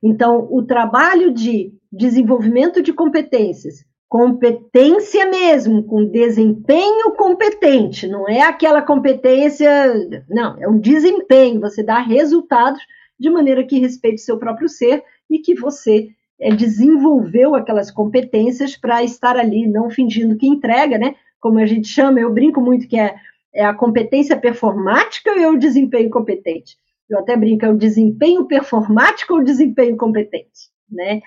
Então, 0.03 0.49
o 0.51 0.63
trabalho 0.63 1.31
de 1.33 1.75
desenvolvimento 1.93 2.81
de 2.83 2.93
competências, 2.93 3.85
competência 4.09 5.27
mesmo, 5.27 5.85
com 5.85 6.07
desempenho 6.07 7.13
competente, 7.13 8.07
não 8.07 8.27
é 8.27 8.41
aquela 8.41 8.81
competência, 8.81 9.69
não, 10.31 10.57
é 10.63 10.67
um 10.67 10.79
desempenho, 10.79 11.61
você 11.61 11.83
dá 11.83 11.99
resultados 11.99 12.81
de 13.19 13.29
maneira 13.29 13.65
que 13.65 13.79
respeite 13.79 14.21
seu 14.21 14.39
próprio 14.39 14.69
ser 14.69 15.03
e 15.31 15.39
que 15.39 15.55
você 15.55 16.09
é, 16.41 16.55
desenvolveu 16.55 17.55
aquelas 17.55 17.91
competências 17.91 18.77
para 18.77 19.03
estar 19.03 19.37
ali, 19.37 19.67
não 19.67 19.91
fingindo 19.91 20.37
que 20.37 20.47
entrega, 20.47 20.99
né? 20.99 21.15
Como 21.41 21.59
a 21.59 21.67
gente 21.67 21.89
chama, 21.89 22.21
eu 22.21 22.33
brinco 22.33 22.61
muito 22.61 22.89
que 22.89 22.99
é, 22.99 23.15
é 23.53 23.65
a 23.65 23.75
competência 23.75 24.37
performática 24.37 25.31
ou 25.31 25.39
é 25.39 25.49
o 25.49 25.59
desempenho 25.59 26.11
competente. 26.11 26.77
Eu 27.09 27.19
até 27.19 27.37
brinco, 27.37 27.65
é 27.65 27.71
o 27.71 27.77
desempenho 27.77 28.47
performático 28.47 29.35
ou 29.35 29.41
o 29.41 29.45
desempenho 29.45 29.97
competente, 29.97 30.71
né? 30.91 31.21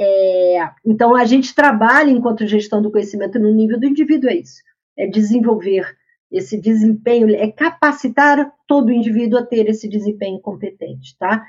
É, 0.00 0.70
então, 0.86 1.16
a 1.16 1.24
gente 1.24 1.52
trabalha 1.52 2.10
enquanto 2.10 2.46
gestão 2.46 2.80
do 2.80 2.90
conhecimento 2.90 3.36
no 3.38 3.52
nível 3.52 3.80
do 3.80 3.86
indivíduo, 3.86 4.30
é 4.30 4.36
isso. 4.36 4.62
É 4.96 5.08
desenvolver 5.08 5.84
esse 6.30 6.60
desempenho, 6.60 7.34
é 7.34 7.50
capacitar 7.50 8.52
todo 8.66 8.92
indivíduo 8.92 9.40
a 9.40 9.44
ter 9.44 9.68
esse 9.68 9.88
desempenho 9.88 10.38
competente, 10.40 11.16
tá? 11.18 11.44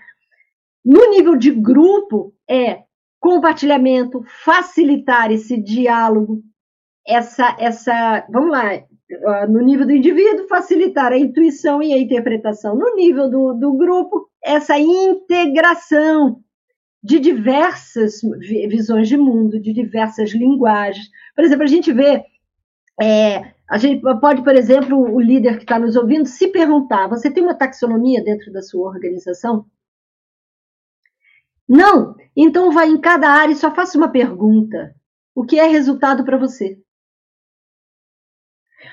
No 0.84 1.10
nível 1.12 1.36
de 1.36 1.52
grupo, 1.52 2.34
é 2.50 2.84
compartilhamento, 3.20 4.24
facilitar 4.44 5.32
esse 5.32 5.62
diálogo, 5.62 6.42
essa, 7.06 7.56
essa, 7.60 8.26
vamos 8.32 8.52
lá, 8.52 8.82
no 9.50 9.62
nível 9.62 9.86
do 9.86 9.94
indivíduo, 9.94 10.48
facilitar 10.48 11.12
a 11.12 11.18
intuição 11.18 11.82
e 11.82 11.94
a 11.94 11.98
interpretação. 11.98 12.76
No 12.76 12.96
nível 12.96 13.30
do, 13.30 13.54
do 13.54 13.74
grupo, 13.74 14.30
essa 14.44 14.78
integração 14.80 16.42
de 17.04 17.20
diversas 17.20 18.22
visões 18.68 19.08
de 19.08 19.18
mundo, 19.18 19.60
de 19.60 19.74
diversas 19.74 20.32
linguagens. 20.32 21.08
Por 21.36 21.44
exemplo, 21.44 21.64
a 21.64 21.68
gente 21.68 21.92
vê, 21.94 22.24
é, 23.02 23.54
a 23.70 23.78
gente 23.78 24.02
pode, 24.20 24.44
por 24.44 24.56
exemplo, 24.56 24.98
o 24.98 25.20
líder 25.20 25.58
que 25.58 25.64
está 25.64 25.80
nos 25.80 25.96
ouvindo 25.96 26.28
se 26.28 26.50
perguntar: 26.50 27.08
você 27.08 27.32
tem 27.32 27.42
uma 27.42 27.56
taxonomia 27.56 28.24
dentro 28.24 28.52
da 28.52 28.62
sua 28.62 28.90
organização? 28.90 29.66
Não. 31.70 32.16
Então 32.36 32.72
vai 32.72 32.88
em 32.88 33.00
cada 33.00 33.30
área 33.30 33.54
e 33.54 33.56
só 33.56 33.74
faça 33.74 33.96
uma 33.96 34.10
pergunta. 34.10 34.96
O 35.36 35.46
que 35.46 35.60
é 35.60 35.68
resultado 35.68 36.26
para 36.26 36.38
você? 36.38 36.80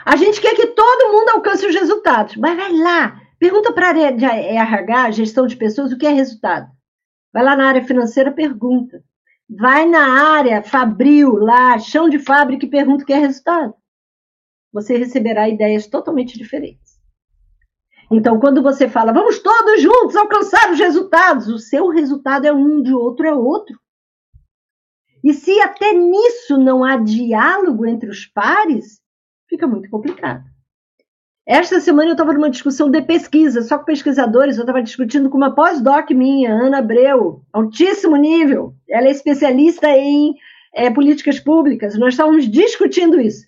A 0.04 0.16
gente 0.16 0.40
quer 0.40 0.54
que 0.54 0.66
todo 0.68 1.12
mundo 1.12 1.30
alcance 1.30 1.66
os 1.66 1.74
resultados, 1.74 2.36
mas 2.36 2.56
vai 2.56 2.72
lá, 2.72 3.20
pergunta 3.38 3.72
para 3.72 3.86
a 3.86 3.88
área 3.88 4.12
de 4.12 4.24
RH, 4.24 5.10
gestão 5.12 5.46
de 5.46 5.56
pessoas, 5.56 5.92
o 5.92 5.98
que 5.98 6.06
é 6.06 6.10
resultado. 6.10 6.70
Vai 7.32 7.42
lá 7.42 7.56
na 7.56 7.68
área 7.68 7.84
financeira, 7.84 8.32
pergunta. 8.32 9.02
Vai 9.48 9.86
na 9.86 10.34
área 10.34 10.62
fabril, 10.62 11.34
lá, 11.36 11.78
chão 11.78 12.08
de 12.08 12.18
fábrica 12.18 12.66
e 12.66 12.70
pergunta 12.70 13.04
o 13.04 13.06
que 13.06 13.12
é 13.12 13.18
resultado. 13.18 13.74
Você 14.72 14.96
receberá 14.96 15.48
ideias 15.48 15.86
totalmente 15.86 16.36
diferentes. 16.36 16.85
Então, 18.10 18.38
quando 18.38 18.62
você 18.62 18.88
fala, 18.88 19.12
vamos 19.12 19.38
todos 19.40 19.82
juntos 19.82 20.14
alcançar 20.14 20.70
os 20.70 20.78
resultados, 20.78 21.48
o 21.48 21.58
seu 21.58 21.88
resultado 21.88 22.46
é 22.46 22.52
um, 22.52 22.80
de 22.80 22.94
outro 22.94 23.26
é 23.26 23.34
outro. 23.34 23.78
E 25.24 25.34
se 25.34 25.60
até 25.60 25.92
nisso 25.92 26.56
não 26.56 26.84
há 26.84 26.96
diálogo 26.96 27.84
entre 27.84 28.08
os 28.08 28.26
pares, 28.26 29.00
fica 29.48 29.66
muito 29.66 29.90
complicado. 29.90 30.44
Esta 31.44 31.80
semana 31.80 32.10
eu 32.10 32.12
estava 32.12 32.32
numa 32.32 32.50
discussão 32.50 32.90
de 32.90 33.00
pesquisa, 33.02 33.62
só 33.62 33.78
com 33.78 33.84
pesquisadores, 33.84 34.56
eu 34.56 34.62
estava 34.62 34.82
discutindo 34.82 35.30
com 35.30 35.36
uma 35.36 35.54
pós-doc 35.54 36.10
minha, 36.10 36.52
Ana 36.52 36.78
Abreu, 36.78 37.42
altíssimo 37.52 38.16
nível. 38.16 38.74
Ela 38.88 39.06
é 39.06 39.10
especialista 39.12 39.88
em 39.88 40.34
é, 40.74 40.90
políticas 40.90 41.38
públicas. 41.38 41.96
Nós 41.96 42.14
estávamos 42.14 42.48
discutindo 42.48 43.20
isso. 43.20 43.46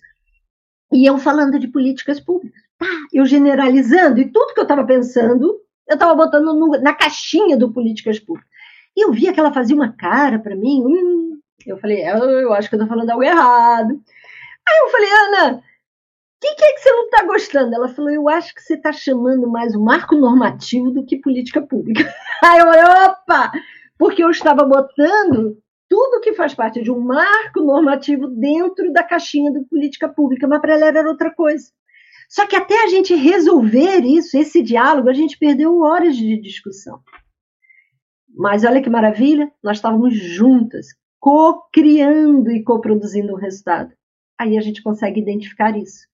E 0.93 1.05
eu 1.05 1.17
falando 1.17 1.59
de 1.59 1.67
políticas 1.67 2.19
públicas. 2.19 2.68
Eu 3.13 3.25
generalizando, 3.25 4.19
e 4.19 4.31
tudo 4.31 4.53
que 4.53 4.59
eu 4.59 4.63
estava 4.63 4.85
pensando, 4.85 5.59
eu 5.87 5.93
estava 5.93 6.15
botando 6.15 6.53
no, 6.53 6.67
na 6.81 6.93
caixinha 6.93 7.57
do 7.57 7.71
políticas 7.73 8.19
públicas. 8.19 8.49
E 8.95 9.05
eu 9.05 9.11
via 9.11 9.33
que 9.33 9.39
ela 9.39 9.53
fazia 9.53 9.75
uma 9.75 9.93
cara 9.93 10.39
para 10.39 10.55
mim, 10.55 10.83
hum, 10.85 11.39
eu 11.65 11.77
falei, 11.77 12.07
eu, 12.07 12.17
eu 12.17 12.53
acho 12.53 12.69
que 12.69 12.75
eu 12.75 12.81
estou 12.81 12.89
falando 12.89 13.09
algo 13.09 13.23
errado. 13.23 13.91
Aí 14.67 14.77
eu 14.81 14.89
falei, 14.89 15.09
Ana, 15.11 15.63
que, 16.39 16.55
que 16.55 16.63
é 16.63 16.73
que 16.73 16.79
você 16.79 16.91
não 16.91 17.05
está 17.05 17.23
gostando? 17.23 17.75
Ela 17.75 17.89
falou, 17.89 18.09
eu 18.09 18.29
acho 18.29 18.53
que 18.55 18.61
você 18.61 18.75
está 18.75 18.91
chamando 18.91 19.49
mais 19.49 19.75
o 19.75 19.83
marco 19.83 20.15
normativo 20.15 20.91
do 20.91 21.05
que 21.05 21.17
política 21.17 21.61
pública. 21.61 22.03
Aí 22.43 22.59
eu 22.59 22.65
falei, 22.65 22.83
opa! 22.83 23.51
Porque 23.97 24.23
eu 24.23 24.29
estava 24.29 24.63
botando 24.63 25.57
tudo 25.89 26.21
que 26.21 26.33
faz 26.33 26.53
parte 26.53 26.81
de 26.81 26.91
um 26.91 26.99
marco 26.99 27.61
normativo 27.61 28.27
dentro 28.27 28.93
da 28.93 29.03
caixinha 29.03 29.51
da 29.51 29.59
política 29.69 30.07
pública, 30.07 30.47
mas 30.47 30.61
para 30.61 30.75
ela 30.75 30.85
era 30.85 31.09
outra 31.09 31.33
coisa. 31.33 31.71
Só 32.29 32.45
que 32.45 32.55
até 32.55 32.83
a 32.83 32.87
gente 32.87 33.15
resolver 33.15 34.05
isso, 34.05 34.37
esse 34.37 34.61
diálogo, 34.61 35.09
a 35.09 35.13
gente 35.13 35.37
perdeu 35.37 35.79
horas 35.79 36.15
de 36.15 36.39
discussão. 36.39 37.01
Mas 38.29 38.63
olha 38.63 38.81
que 38.81 38.89
maravilha, 38.89 39.51
nós 39.63 39.77
estávamos 39.77 40.15
juntas, 40.15 40.87
co-criando 41.19 42.51
e 42.51 42.63
co-produzindo 42.63 43.33
um 43.33 43.37
resultado. 43.37 43.91
Aí 44.39 44.59
a 44.59 44.61
gente 44.61 44.83
consegue 44.83 45.19
identificar 45.19 45.75
isso. 45.75 46.07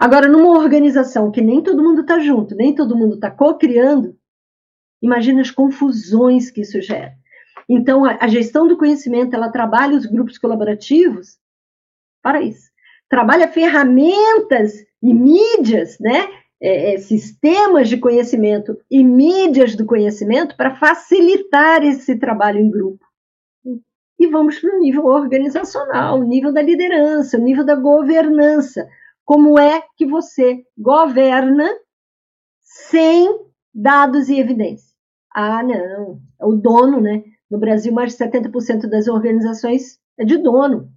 Agora, 0.00 0.28
numa 0.28 0.58
organização 0.58 1.30
que 1.30 1.40
nem 1.40 1.62
todo 1.62 1.82
mundo 1.82 2.00
está 2.00 2.18
junto, 2.18 2.56
nem 2.56 2.74
todo 2.74 2.96
mundo 2.96 3.14
está 3.14 3.30
co-criando, 3.30 4.18
imagina 5.00 5.42
as 5.42 5.50
confusões 5.52 6.50
que 6.50 6.62
isso 6.62 6.82
gera. 6.82 7.14
Então, 7.68 8.04
a, 8.04 8.18
a 8.20 8.26
gestão 8.26 8.66
do 8.66 8.76
conhecimento, 8.76 9.34
ela 9.34 9.48
trabalha 9.48 9.96
os 9.96 10.06
grupos 10.06 10.38
colaborativos 10.38 11.38
para 12.20 12.42
isso. 12.42 12.68
Trabalha 13.08 13.46
ferramentas 13.46 14.72
e 15.02 15.12
mídias, 15.12 15.98
né? 15.98 16.28
É, 16.64 16.94
é, 16.94 16.98
sistemas 16.98 17.88
de 17.88 17.96
conhecimento 17.96 18.78
e 18.88 19.02
mídias 19.02 19.74
do 19.74 19.84
conhecimento 19.84 20.56
para 20.56 20.76
facilitar 20.76 21.82
esse 21.82 22.16
trabalho 22.16 22.60
em 22.60 22.70
grupo. 22.70 23.04
E 24.16 24.28
vamos 24.28 24.60
para 24.60 24.76
o 24.76 24.78
nível 24.78 25.06
organizacional, 25.06 26.20
o 26.20 26.22
nível 26.22 26.52
da 26.52 26.62
liderança, 26.62 27.36
o 27.36 27.40
nível 27.40 27.66
da 27.66 27.74
governança. 27.74 28.86
Como 29.24 29.58
é 29.58 29.82
que 29.96 30.06
você 30.06 30.62
governa 30.78 31.68
sem 32.60 33.28
dados 33.74 34.28
e 34.28 34.38
evidência? 34.38 34.92
Ah, 35.34 35.64
não. 35.64 36.20
O 36.40 36.54
dono, 36.54 37.00
né? 37.00 37.24
No 37.50 37.58
Brasil, 37.58 37.92
mais 37.92 38.16
de 38.16 38.24
70% 38.24 38.88
das 38.88 39.08
organizações 39.08 39.98
é 40.16 40.24
de 40.24 40.38
dono. 40.38 40.88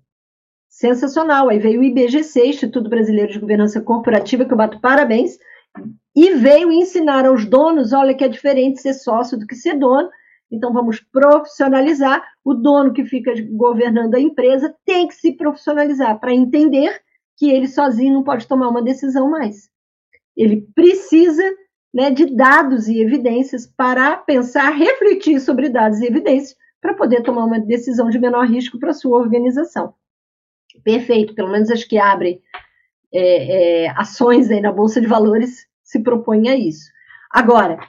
Sensacional. 0.70 1.50
Aí 1.50 1.60
veio 1.60 1.82
o 1.82 1.84
IBGC, 1.84 2.48
Instituto 2.48 2.90
Brasileiro 2.90 3.32
de 3.32 3.40
Governança 3.40 3.82
Corporativa, 3.82 4.46
que 4.46 4.54
eu 4.54 4.58
bato 4.58 4.80
parabéns, 4.80 5.38
e 6.16 6.32
veio 6.36 6.72
ensinar 6.72 7.26
aos 7.26 7.46
donos: 7.46 7.94
olha, 7.94 8.14
que 8.14 8.24
é 8.24 8.28
diferente 8.28 8.82
ser 8.82 8.94
sócio 8.94 9.38
do 9.38 9.48
que 9.48 9.56
ser 9.56 9.78
dono. 9.78 10.10
Então, 10.52 10.72
vamos 10.72 11.00
profissionalizar. 11.00 12.24
O 12.44 12.54
dono 12.54 12.94
que 12.94 13.04
fica 13.04 13.34
governando 13.52 14.16
a 14.16 14.20
empresa 14.20 14.74
tem 14.86 15.08
que 15.08 15.16
se 15.16 15.32
profissionalizar 15.34 16.20
para 16.20 16.34
entender 16.34 17.02
que 17.38 17.50
ele 17.50 17.68
sozinho 17.68 18.14
não 18.14 18.24
pode 18.24 18.48
tomar 18.48 18.70
uma 18.70 18.82
decisão 18.82 19.30
mais. 19.30 19.70
Ele 20.36 20.68
precisa 20.74 21.44
né, 21.94 22.12
de 22.12 22.26
dados 22.26 22.88
e 22.88 23.00
evidências 23.00 23.66
para 23.66 24.18
pensar, 24.18 24.70
refletir 24.72 25.40
sobre 25.40 25.70
dados 25.70 26.02
e 26.02 26.08
evidências 26.08 26.56
para 26.82 26.94
poder 26.94 27.24
tomar 27.24 27.46
uma 27.46 27.60
decisão 27.60 28.10
de 28.10 28.20
menor 28.20 28.46
risco 28.46 28.78
para 28.78 28.94
sua 28.94 29.18
organização. 29.18 29.94
Perfeito, 30.84 31.34
pelo 31.34 31.52
menos 31.52 31.70
as 31.70 31.84
que 31.84 31.98
abrem 31.98 32.42
é, 33.14 33.84
é, 33.86 33.90
ações 33.92 34.50
aí 34.52 34.62
na 34.62 34.72
Bolsa 34.72 35.00
de 35.00 35.08
Valores 35.08 35.66
se 35.84 36.00
propõem 36.00 36.50
a 36.50 36.56
isso. 36.56 36.90
Agora, 37.32 37.80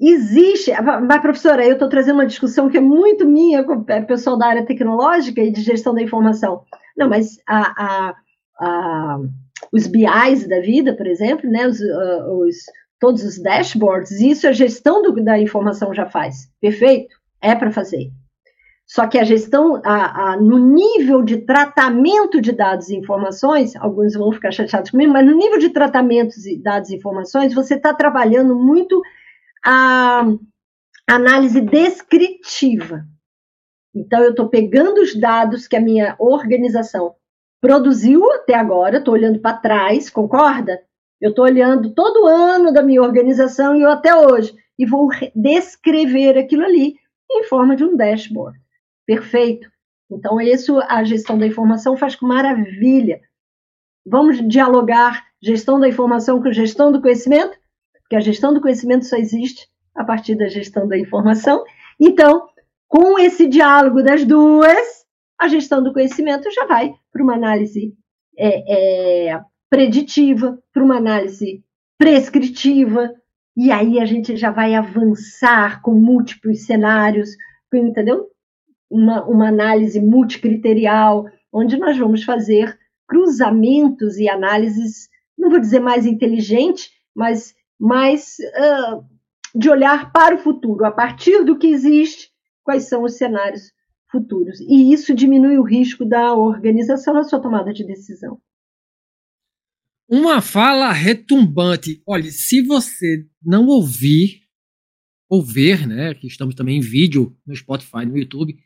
existe, 0.00 0.70
mas 0.80 1.20
professora, 1.20 1.64
eu 1.64 1.72
estou 1.72 1.88
trazendo 1.88 2.16
uma 2.16 2.26
discussão 2.26 2.68
que 2.68 2.78
é 2.78 2.80
muito 2.80 3.26
minha 3.26 3.64
com 3.64 3.74
o 3.74 3.84
pessoal 3.84 4.36
da 4.36 4.46
área 4.46 4.66
tecnológica 4.66 5.40
e 5.40 5.50
de 5.50 5.60
gestão 5.62 5.94
da 5.94 6.02
informação. 6.02 6.62
Não, 6.96 7.08
mas 7.08 7.38
a, 7.46 8.12
a 8.60 9.18
uh, 9.18 9.28
os 9.72 9.86
BIs 9.86 10.46
da 10.48 10.60
vida, 10.60 10.94
por 10.94 11.06
exemplo, 11.06 11.50
né, 11.50 11.66
os, 11.66 11.80
uh, 11.80 12.32
os, 12.40 12.56
todos 12.98 13.22
os 13.22 13.40
dashboards, 13.40 14.12
isso 14.20 14.46
a 14.46 14.52
gestão 14.52 15.02
do, 15.02 15.12
da 15.22 15.38
informação 15.38 15.92
já 15.92 16.06
faz. 16.06 16.50
Perfeito? 16.60 17.14
É 17.40 17.54
para 17.54 17.70
fazer. 17.70 18.10
Só 18.88 19.06
que 19.06 19.18
a 19.18 19.24
gestão, 19.24 19.82
a, 19.84 20.32
a, 20.32 20.36
no 20.38 20.58
nível 20.58 21.22
de 21.22 21.36
tratamento 21.36 22.40
de 22.40 22.52
dados 22.52 22.88
e 22.88 22.96
informações, 22.96 23.76
alguns 23.76 24.14
vão 24.14 24.32
ficar 24.32 24.50
chateados 24.50 24.90
comigo, 24.90 25.12
mas 25.12 25.26
no 25.26 25.36
nível 25.36 25.58
de 25.58 25.68
tratamento 25.68 26.40
de 26.40 26.56
dados 26.58 26.88
e 26.88 26.96
informações, 26.96 27.52
você 27.52 27.74
está 27.74 27.92
trabalhando 27.92 28.56
muito 28.56 29.02
a 29.62 30.24
análise 31.06 31.60
descritiva. 31.60 33.04
Então, 33.94 34.22
eu 34.22 34.30
estou 34.30 34.48
pegando 34.48 35.02
os 35.02 35.14
dados 35.14 35.68
que 35.68 35.76
a 35.76 35.80
minha 35.80 36.16
organização 36.18 37.14
produziu 37.60 38.32
até 38.32 38.54
agora, 38.54 38.98
estou 38.98 39.12
olhando 39.12 39.38
para 39.38 39.58
trás, 39.58 40.08
concorda? 40.08 40.80
Eu 41.20 41.30
estou 41.30 41.44
olhando 41.44 41.92
todo 41.92 42.26
ano 42.26 42.72
da 42.72 42.82
minha 42.82 43.02
organização 43.02 43.76
e 43.76 43.82
eu 43.82 43.90
até 43.90 44.14
hoje, 44.14 44.54
e 44.78 44.86
vou 44.86 45.10
descrever 45.34 46.38
aquilo 46.38 46.64
ali 46.64 46.94
em 47.30 47.44
forma 47.44 47.76
de 47.76 47.84
um 47.84 47.94
dashboard. 47.94 48.58
Perfeito. 49.08 49.66
Então, 50.10 50.38
isso 50.38 50.78
a 50.82 51.02
gestão 51.02 51.38
da 51.38 51.46
informação 51.46 51.96
faz 51.96 52.14
com 52.14 52.26
maravilha. 52.26 53.18
Vamos 54.06 54.46
dialogar 54.46 55.24
gestão 55.42 55.80
da 55.80 55.88
informação 55.88 56.42
com 56.42 56.52
gestão 56.52 56.92
do 56.92 57.00
conhecimento? 57.00 57.58
Porque 58.02 58.16
a 58.16 58.20
gestão 58.20 58.52
do 58.52 58.60
conhecimento 58.60 59.06
só 59.06 59.16
existe 59.16 59.66
a 59.94 60.04
partir 60.04 60.34
da 60.34 60.46
gestão 60.48 60.86
da 60.86 60.98
informação. 60.98 61.64
Então, 61.98 62.48
com 62.86 63.18
esse 63.18 63.48
diálogo 63.48 64.02
das 64.02 64.26
duas, 64.26 65.06
a 65.40 65.48
gestão 65.48 65.82
do 65.82 65.94
conhecimento 65.94 66.50
já 66.50 66.66
vai 66.66 66.94
para 67.10 67.22
uma 67.22 67.34
análise 67.34 67.94
é, 68.38 69.30
é, 69.30 69.40
preditiva, 69.70 70.62
para 70.70 70.84
uma 70.84 70.98
análise 70.98 71.64
prescritiva, 71.96 73.14
e 73.56 73.72
aí 73.72 73.98
a 74.00 74.04
gente 74.04 74.36
já 74.36 74.50
vai 74.50 74.74
avançar 74.74 75.80
com 75.80 75.94
múltiplos 75.94 76.66
cenários, 76.66 77.30
entendeu? 77.72 78.28
Uma, 78.90 79.24
uma 79.24 79.48
análise 79.48 80.00
multicriterial, 80.00 81.26
onde 81.52 81.76
nós 81.76 81.96
vamos 81.98 82.24
fazer 82.24 82.78
cruzamentos 83.06 84.18
e 84.18 84.28
análises, 84.28 85.08
não 85.36 85.50
vou 85.50 85.60
dizer 85.60 85.80
mais 85.80 86.06
inteligente, 86.06 86.90
mas 87.14 87.54
mais 87.78 88.36
uh, 88.38 89.04
de 89.54 89.70
olhar 89.70 90.12
para 90.12 90.34
o 90.34 90.38
futuro, 90.38 90.84
a 90.84 90.90
partir 90.90 91.44
do 91.44 91.58
que 91.58 91.68
existe, 91.68 92.30
quais 92.62 92.84
são 92.88 93.02
os 93.02 93.16
cenários 93.16 93.72
futuros. 94.10 94.60
E 94.60 94.92
isso 94.92 95.14
diminui 95.14 95.58
o 95.58 95.62
risco 95.62 96.04
da 96.04 96.34
organização 96.34 97.14
na 97.14 97.24
sua 97.24 97.40
tomada 97.40 97.72
de 97.72 97.84
decisão. 97.84 98.40
Uma 100.08 100.40
fala 100.40 100.90
retumbante. 100.92 102.02
Olha, 102.06 102.30
se 102.30 102.62
você 102.62 103.26
não 103.42 103.66
ouvir, 103.66 104.42
ou 105.28 105.42
ver, 105.42 105.86
né, 105.86 106.14
que 106.14 106.26
estamos 106.26 106.54
também 106.54 106.78
em 106.78 106.80
vídeo 106.80 107.36
no 107.46 107.54
Spotify, 107.54 108.06
no 108.06 108.16
YouTube, 108.16 108.56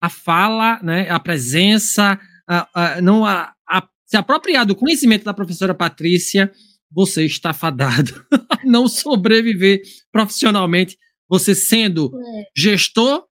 a 0.00 0.08
fala, 0.08 0.80
né, 0.82 1.08
a 1.10 1.18
presença, 1.18 2.18
a, 2.48 2.68
a, 2.74 3.00
não 3.00 3.24
a, 3.24 3.52
a, 3.68 3.88
se 4.06 4.16
apropriar 4.16 4.64
do 4.64 4.76
conhecimento 4.76 5.24
da 5.24 5.34
professora 5.34 5.74
Patrícia, 5.74 6.50
você 6.90 7.24
está 7.24 7.52
fadado 7.52 8.24
a 8.50 8.58
não 8.64 8.88
sobreviver 8.88 9.82
profissionalmente, 10.10 10.96
você 11.28 11.54
sendo 11.54 12.10
é. 12.14 12.44
gestor 12.56 13.28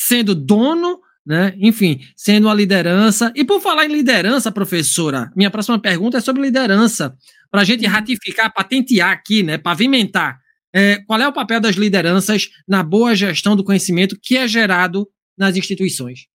sendo 0.00 0.34
dono, 0.34 0.98
né? 1.26 1.54
Enfim, 1.58 2.00
sendo 2.16 2.48
a 2.48 2.54
liderança. 2.54 3.30
E 3.36 3.44
por 3.44 3.60
falar 3.60 3.84
em 3.84 3.92
liderança, 3.92 4.50
professora, 4.50 5.30
minha 5.36 5.50
próxima 5.50 5.78
pergunta 5.78 6.16
é 6.16 6.20
sobre 6.20 6.42
liderança. 6.42 7.14
Para 7.50 7.60
a 7.60 7.64
gente 7.64 7.84
uhum. 7.84 7.90
ratificar, 7.90 8.52
patentear 8.52 9.10
aqui, 9.10 9.42
né? 9.42 9.58
Pavimentar. 9.58 10.38
É, 10.74 10.98
qual 11.06 11.20
é 11.20 11.28
o 11.28 11.32
papel 11.32 11.60
das 11.60 11.76
lideranças 11.76 12.48
na 12.66 12.82
boa 12.82 13.14
gestão 13.14 13.56
do 13.56 13.64
conhecimento 13.64 14.16
que 14.20 14.36
é 14.36 14.48
gerado 14.48 15.06
nas 15.40 15.56
instituições? 15.56 16.28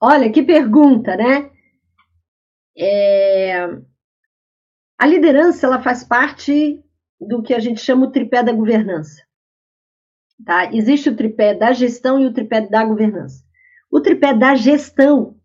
Olha, 0.00 0.32
que 0.32 0.42
pergunta, 0.42 1.16
né? 1.16 1.48
É... 2.76 3.68
A 4.98 5.06
liderança 5.06 5.64
ela 5.64 5.80
faz 5.80 6.02
parte 6.02 6.82
do 7.20 7.40
que 7.40 7.54
a 7.54 7.60
gente 7.60 7.80
chama 7.80 8.06
o 8.06 8.10
tripé 8.10 8.42
da 8.42 8.52
governança. 8.52 9.22
Tá? 10.44 10.74
Existe 10.74 11.08
o 11.08 11.16
tripé 11.16 11.54
da 11.54 11.72
gestão 11.72 12.20
e 12.20 12.26
o 12.26 12.32
tripé 12.32 12.62
da 12.62 12.84
governança. 12.84 13.44
O 13.88 14.00
tripé 14.00 14.34
da 14.34 14.56
gestão, 14.56 15.36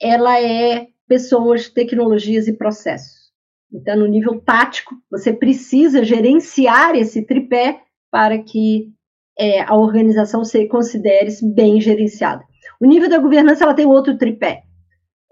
ela 0.00 0.40
é 0.40 0.88
pessoas, 1.08 1.68
tecnologias 1.68 2.46
e 2.46 2.52
processos. 2.52 3.32
Então, 3.72 3.96
no 3.96 4.06
nível 4.06 4.40
tático, 4.40 4.94
você 5.10 5.32
precisa 5.32 6.04
gerenciar 6.04 6.94
esse 6.94 7.26
tripé 7.26 7.82
para 8.10 8.38
que 8.40 8.92
é, 9.38 9.60
a 9.60 9.76
organização 9.76 10.44
se 10.44 10.66
considere 10.66 11.30
bem 11.54 11.80
gerenciada. 11.80 12.44
O 12.80 12.86
nível 12.86 13.08
da 13.08 13.18
governança, 13.18 13.62
ela 13.64 13.74
tem 13.74 13.86
outro 13.86 14.18
tripé. 14.18 14.64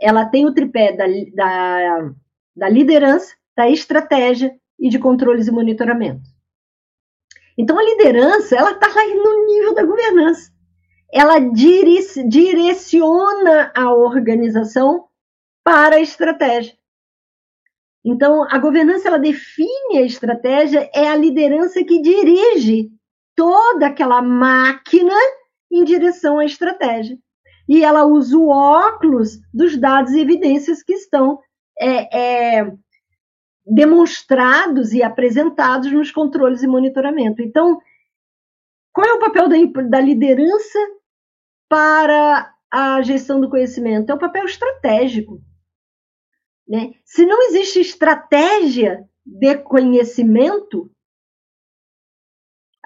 Ela 0.00 0.24
tem 0.26 0.46
o 0.46 0.54
tripé 0.54 0.92
da, 0.92 1.06
da, 1.34 2.12
da 2.54 2.68
liderança, 2.68 3.34
da 3.56 3.68
estratégia 3.68 4.54
e 4.78 4.88
de 4.88 4.98
controles 4.98 5.48
e 5.48 5.50
monitoramento. 5.50 6.22
Então, 7.58 7.78
a 7.78 7.82
liderança, 7.82 8.54
ela 8.54 8.72
está 8.72 8.86
lá 8.86 9.06
no 9.06 9.46
nível 9.46 9.74
da 9.74 9.82
governança. 9.82 10.52
Ela 11.12 11.38
direciona 11.38 12.12
a 13.74 13.92
organização 13.94 15.06
para 15.64 15.96
a 15.96 16.00
estratégia. 16.00 16.76
Então, 18.04 18.46
a 18.48 18.58
governança, 18.58 19.08
ela 19.08 19.18
define 19.18 19.98
a 19.98 20.02
estratégia, 20.02 20.88
é 20.94 21.08
a 21.08 21.16
liderança 21.16 21.82
que 21.82 22.00
dirige 22.00 22.92
toda 23.36 23.86
aquela 23.86 24.22
máquina 24.22 25.14
em 25.70 25.84
direção 25.84 26.38
à 26.38 26.44
estratégia. 26.44 27.18
E 27.68 27.84
ela 27.84 28.04
usa 28.04 28.36
o 28.36 28.48
óculos 28.48 29.38
dos 29.52 29.76
dados 29.76 30.12
e 30.12 30.20
evidências 30.20 30.82
que 30.82 30.94
estão 30.94 31.40
é, 31.78 32.60
é, 32.60 32.72
demonstrados 33.66 34.92
e 34.92 35.02
apresentados 35.02 35.92
nos 35.92 36.10
controles 36.10 36.62
e 36.62 36.66
monitoramento. 36.66 37.42
Então, 37.42 37.78
qual 38.92 39.06
é 39.06 39.12
o 39.12 39.18
papel 39.18 39.48
da, 39.48 39.56
da 39.82 40.00
liderança 40.00 40.78
para 41.68 42.54
a 42.70 43.02
gestão 43.02 43.40
do 43.40 43.50
conhecimento? 43.50 44.10
É 44.10 44.14
o 44.14 44.18
papel 44.18 44.44
estratégico. 44.44 45.40
Né? 46.66 46.92
Se 47.04 47.26
não 47.26 47.42
existe 47.42 47.80
estratégia 47.80 49.04
de 49.24 49.58
conhecimento, 49.58 50.90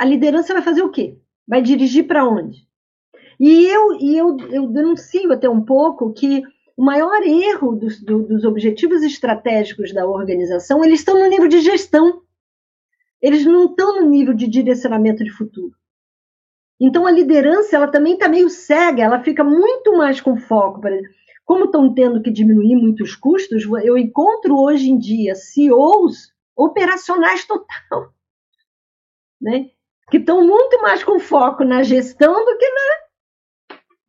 a 0.01 0.05
liderança 0.07 0.55
vai 0.55 0.63
fazer 0.63 0.81
o 0.81 0.91
quê? 0.91 1.19
Vai 1.47 1.61
dirigir 1.61 2.07
para 2.07 2.27
onde? 2.27 2.67
E 3.39 3.67
eu, 3.67 3.93
e 4.01 4.17
eu, 4.17 4.35
eu 4.51 4.67
denuncio 4.67 5.31
até 5.31 5.47
um 5.47 5.63
pouco 5.63 6.11
que 6.15 6.43
o 6.75 6.83
maior 6.83 7.23
erro 7.23 7.77
dos, 7.77 8.03
do, 8.03 8.23
dos 8.23 8.45
objetivos 8.45 9.03
estratégicos 9.03 9.93
da 9.93 10.07
organização, 10.07 10.83
eles 10.83 11.01
estão 11.01 11.21
no 11.21 11.27
nível 11.27 11.49
de 11.49 11.61
gestão. 11.61 12.23
Eles 13.21 13.45
não 13.45 13.67
estão 13.67 14.01
no 14.01 14.09
nível 14.09 14.33
de 14.33 14.49
direcionamento 14.49 15.23
de 15.23 15.31
futuro. 15.31 15.75
Então 16.81 17.07
a 17.07 17.11
liderança, 17.11 17.77
ela 17.77 17.89
também 17.89 18.15
está 18.15 18.27
meio 18.27 18.49
cega, 18.49 19.03
ela 19.03 19.23
fica 19.23 19.45
muito 19.45 19.99
mais 19.99 20.19
com 20.19 20.39
foco. 20.39 20.81
Como 21.45 21.67
estão 21.67 21.93
tendo 21.93 22.23
que 22.23 22.31
diminuir 22.31 22.75
muitos 22.75 23.15
custos, 23.15 23.65
eu 23.85 23.99
encontro 23.99 24.59
hoje 24.59 24.89
em 24.89 24.97
dia 24.97 25.35
CEOs 25.35 26.33
operacionais 26.57 27.45
total, 27.47 28.15
né? 29.39 29.71
Que 30.11 30.17
estão 30.17 30.47
muito 30.47 30.81
mais 30.83 31.05
com 31.05 31.19
foco 31.19 31.65
na 31.65 31.83
gestão 31.83 32.45
do 32.45 32.59
que 32.59 32.69
na 32.69 33.01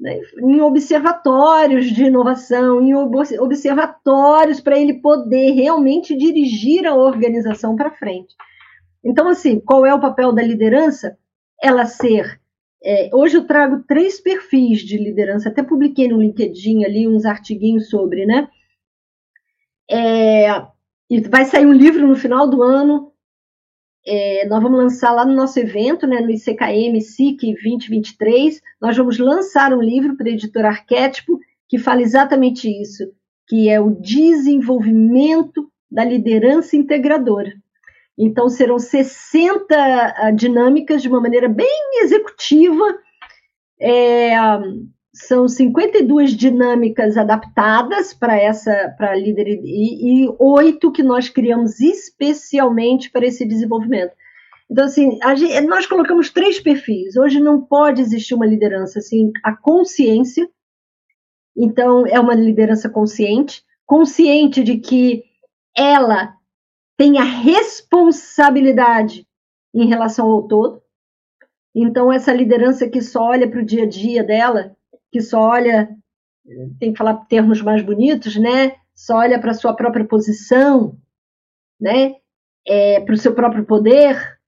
né, 0.01 0.19
em 0.39 0.59
observatórios 0.61 1.85
de 1.85 2.05
inovação, 2.05 2.81
em 2.81 2.95
observatórios 2.95 4.59
para 4.59 4.77
ele 4.77 4.95
poder 4.95 5.51
realmente 5.51 6.17
dirigir 6.17 6.87
a 6.87 6.95
organização 6.95 7.75
para 7.75 7.91
frente. 7.91 8.33
Então, 9.03 9.27
assim, 9.27 9.59
qual 9.59 9.85
é 9.85 9.93
o 9.93 10.01
papel 10.01 10.33
da 10.33 10.41
liderança? 10.41 11.15
Ela 11.61 11.85
ser. 11.85 12.41
É, 12.83 13.11
hoje 13.13 13.37
eu 13.37 13.45
trago 13.45 13.83
três 13.87 14.19
perfis 14.19 14.79
de 14.79 14.97
liderança, 14.97 15.49
até 15.49 15.61
publiquei 15.61 16.07
no 16.07 16.19
LinkedIn 16.19 16.83
ali 16.83 17.07
uns 17.07 17.23
artiguinhos 17.23 17.89
sobre, 17.89 18.25
né? 18.25 18.49
É, 19.89 20.65
e 21.07 21.21
vai 21.29 21.45
sair 21.45 21.67
um 21.67 21.73
livro 21.73 22.07
no 22.07 22.15
final 22.15 22.49
do 22.49 22.63
ano 22.63 23.10
é, 24.05 24.47
nós 24.47 24.61
vamos 24.61 24.79
lançar 24.79 25.11
lá 25.11 25.25
no 25.25 25.35
nosso 25.35 25.59
evento, 25.59 26.07
né, 26.07 26.19
no 26.19 26.31
ICKM 26.31 26.99
SIC 26.99 27.53
2023, 27.53 28.61
nós 28.81 28.97
vamos 28.97 29.19
lançar 29.19 29.73
um 29.73 29.81
livro 29.81 30.15
para 30.17 30.27
a 30.27 30.31
editora 30.31 30.69
Arquétipo 30.69 31.39
que 31.69 31.77
fala 31.77 32.01
exatamente 32.01 32.69
isso, 32.69 33.03
que 33.47 33.69
é 33.69 33.79
o 33.79 33.91
desenvolvimento 33.91 35.71
da 35.89 36.03
liderança 36.03 36.75
integradora. 36.75 37.53
Então, 38.17 38.49
serão 38.49 38.77
60 38.77 39.75
ah, 39.75 40.31
dinâmicas 40.31 41.01
de 41.01 41.07
uma 41.07 41.21
maneira 41.21 41.47
bem 41.47 42.01
executiva, 42.03 42.83
é, 43.79 44.35
são 45.13 45.47
52 45.47 46.31
dinâmicas 46.31 47.17
adaptadas 47.17 48.13
para 48.13 48.37
essa 48.37 48.93
para 48.97 49.15
líder 49.15 49.59
e 49.63 50.29
oito 50.39 50.91
que 50.91 51.03
nós 51.03 51.27
criamos 51.27 51.81
especialmente 51.81 53.11
para 53.11 53.25
esse 53.25 53.45
desenvolvimento. 53.45 54.13
Então, 54.69 54.85
assim, 54.85 55.19
gente, 55.35 55.67
nós 55.67 55.85
colocamos 55.85 56.29
três 56.29 56.61
perfis. 56.61 57.17
Hoje 57.17 57.41
não 57.41 57.59
pode 57.59 58.01
existir 58.01 58.33
uma 58.33 58.45
liderança 58.45 58.99
assim, 58.99 59.31
a 59.43 59.53
consciência. 59.53 60.49
Então, 61.57 62.07
é 62.07 62.17
uma 62.17 62.33
liderança 62.33 62.89
consciente, 62.89 63.65
consciente 63.85 64.63
de 64.63 64.77
que 64.77 65.25
ela 65.75 66.33
tem 66.95 67.17
a 67.17 67.23
responsabilidade 67.23 69.27
em 69.75 69.87
relação 69.87 70.31
ao 70.31 70.47
todo. 70.47 70.81
Então, 71.75 72.09
essa 72.09 72.31
liderança 72.31 72.87
que 72.87 73.01
só 73.01 73.23
olha 73.23 73.49
para 73.49 73.59
o 73.59 73.65
dia 73.65 73.83
a 73.83 73.89
dia 73.89 74.23
dela, 74.23 74.73
que 75.11 75.21
só 75.21 75.41
olha, 75.41 75.89
tem 76.79 76.91
que 76.91 76.97
falar 76.97 77.25
termos 77.25 77.61
mais 77.61 77.81
bonitos, 77.81 78.35
né? 78.37 78.75
Só 78.95 79.17
olha 79.17 79.39
para 79.39 79.51
a 79.51 79.55
sua 79.55 79.73
própria 79.75 80.05
posição, 80.05 80.97
né? 81.79 82.15
É, 82.65 83.01
para 83.01 83.13
o 83.13 83.17
seu 83.17 83.33
próprio 83.33 83.65
poder, 83.65 84.39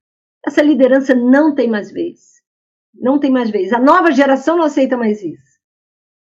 essa 0.45 0.61
liderança 0.61 1.15
não 1.15 1.55
tem 1.55 1.67
mais 1.67 1.91
vez. 1.91 2.41
Não 2.93 3.19
tem 3.19 3.31
mais 3.31 3.49
vez. 3.49 3.73
A 3.73 3.79
nova 3.79 4.11
geração 4.11 4.57
não 4.57 4.65
aceita 4.65 4.95
mais 4.95 5.23
isso. 5.23 5.53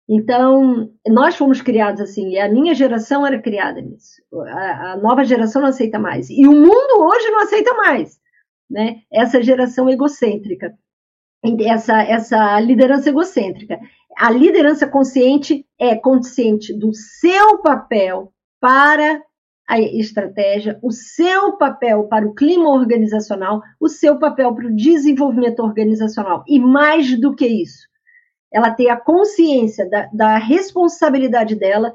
Então, 0.07 0.91
nós 1.07 1.35
fomos 1.35 1.61
criados 1.61 2.01
assim, 2.01 2.29
e 2.29 2.39
a 2.39 2.49
minha 2.49 2.73
geração 2.73 3.25
era 3.25 3.39
criada 3.39 3.79
nisso. 3.79 4.21
A, 4.33 4.93
a, 4.93 4.97
nova 4.97 5.23
geração 5.23 5.61
não 5.61 5.69
aceita 5.69 5.99
mais. 5.99 6.29
E 6.29 6.47
o 6.47 6.51
mundo 6.51 6.99
hoje 6.99 7.29
não 7.29 7.41
aceita 7.41 7.73
mais. 7.75 8.19
Né? 8.69 9.01
Essa 9.11 9.41
geração 9.41 9.89
egocêntrica 9.89 10.73
essa, 11.61 12.01
essa 12.01 12.59
liderança 12.59 13.09
egocêntrica. 13.09 13.79
A 14.17 14.29
liderança 14.31 14.87
consciente 14.87 15.65
é 15.79 15.95
consciente 15.95 16.77
do 16.77 16.93
seu 16.93 17.59
papel 17.61 18.33
para 18.59 19.21
a 19.67 19.79
estratégia, 19.79 20.79
o 20.81 20.91
seu 20.91 21.55
papel 21.55 22.05
para 22.05 22.27
o 22.27 22.33
clima 22.33 22.69
organizacional, 22.69 23.61
o 23.79 23.87
seu 23.87 24.17
papel 24.17 24.53
para 24.55 24.65
o 24.65 24.75
desenvolvimento 24.75 25.59
organizacional. 25.59 26.43
E 26.47 26.59
mais 26.59 27.19
do 27.19 27.35
que 27.35 27.45
isso, 27.45 27.87
ela 28.51 28.71
tem 28.71 28.89
a 28.89 28.97
consciência 28.97 29.87
da, 29.87 30.09
da 30.11 30.37
responsabilidade 30.37 31.55
dela, 31.55 31.93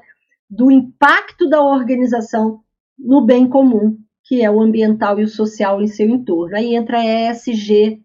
do 0.49 0.71
impacto 0.71 1.49
da 1.49 1.61
organização 1.61 2.61
no 2.97 3.21
bem 3.21 3.49
comum, 3.49 3.99
que 4.23 4.41
é 4.41 4.49
o 4.49 4.61
ambiental 4.61 5.19
e 5.19 5.25
o 5.25 5.29
social 5.29 5.83
em 5.83 5.89
seu 5.89 6.09
entorno. 6.09 6.57
Aí 6.57 6.77
entra 6.77 6.99
a 6.99 7.31
ESG, 7.31 8.04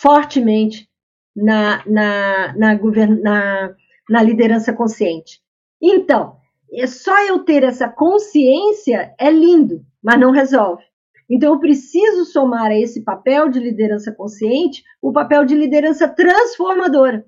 fortemente 0.00 0.88
na, 1.34 1.84
na, 1.86 2.54
na, 2.56 2.78
na, 3.22 3.74
na 4.08 4.22
liderança 4.22 4.72
consciente. 4.72 5.40
Então, 5.80 6.36
é 6.72 6.86
só 6.86 7.16
eu 7.26 7.40
ter 7.40 7.62
essa 7.62 7.88
consciência 7.88 9.14
é 9.18 9.30
lindo, 9.30 9.84
mas 10.02 10.20
não 10.20 10.30
resolve. 10.30 10.82
Então, 11.30 11.52
eu 11.52 11.60
preciso 11.60 12.24
somar 12.24 12.70
a 12.70 12.78
esse 12.78 13.02
papel 13.02 13.48
de 13.48 13.58
liderança 13.58 14.12
consciente 14.12 14.82
o 15.02 15.12
papel 15.12 15.44
de 15.44 15.54
liderança 15.54 16.08
transformadora, 16.08 17.24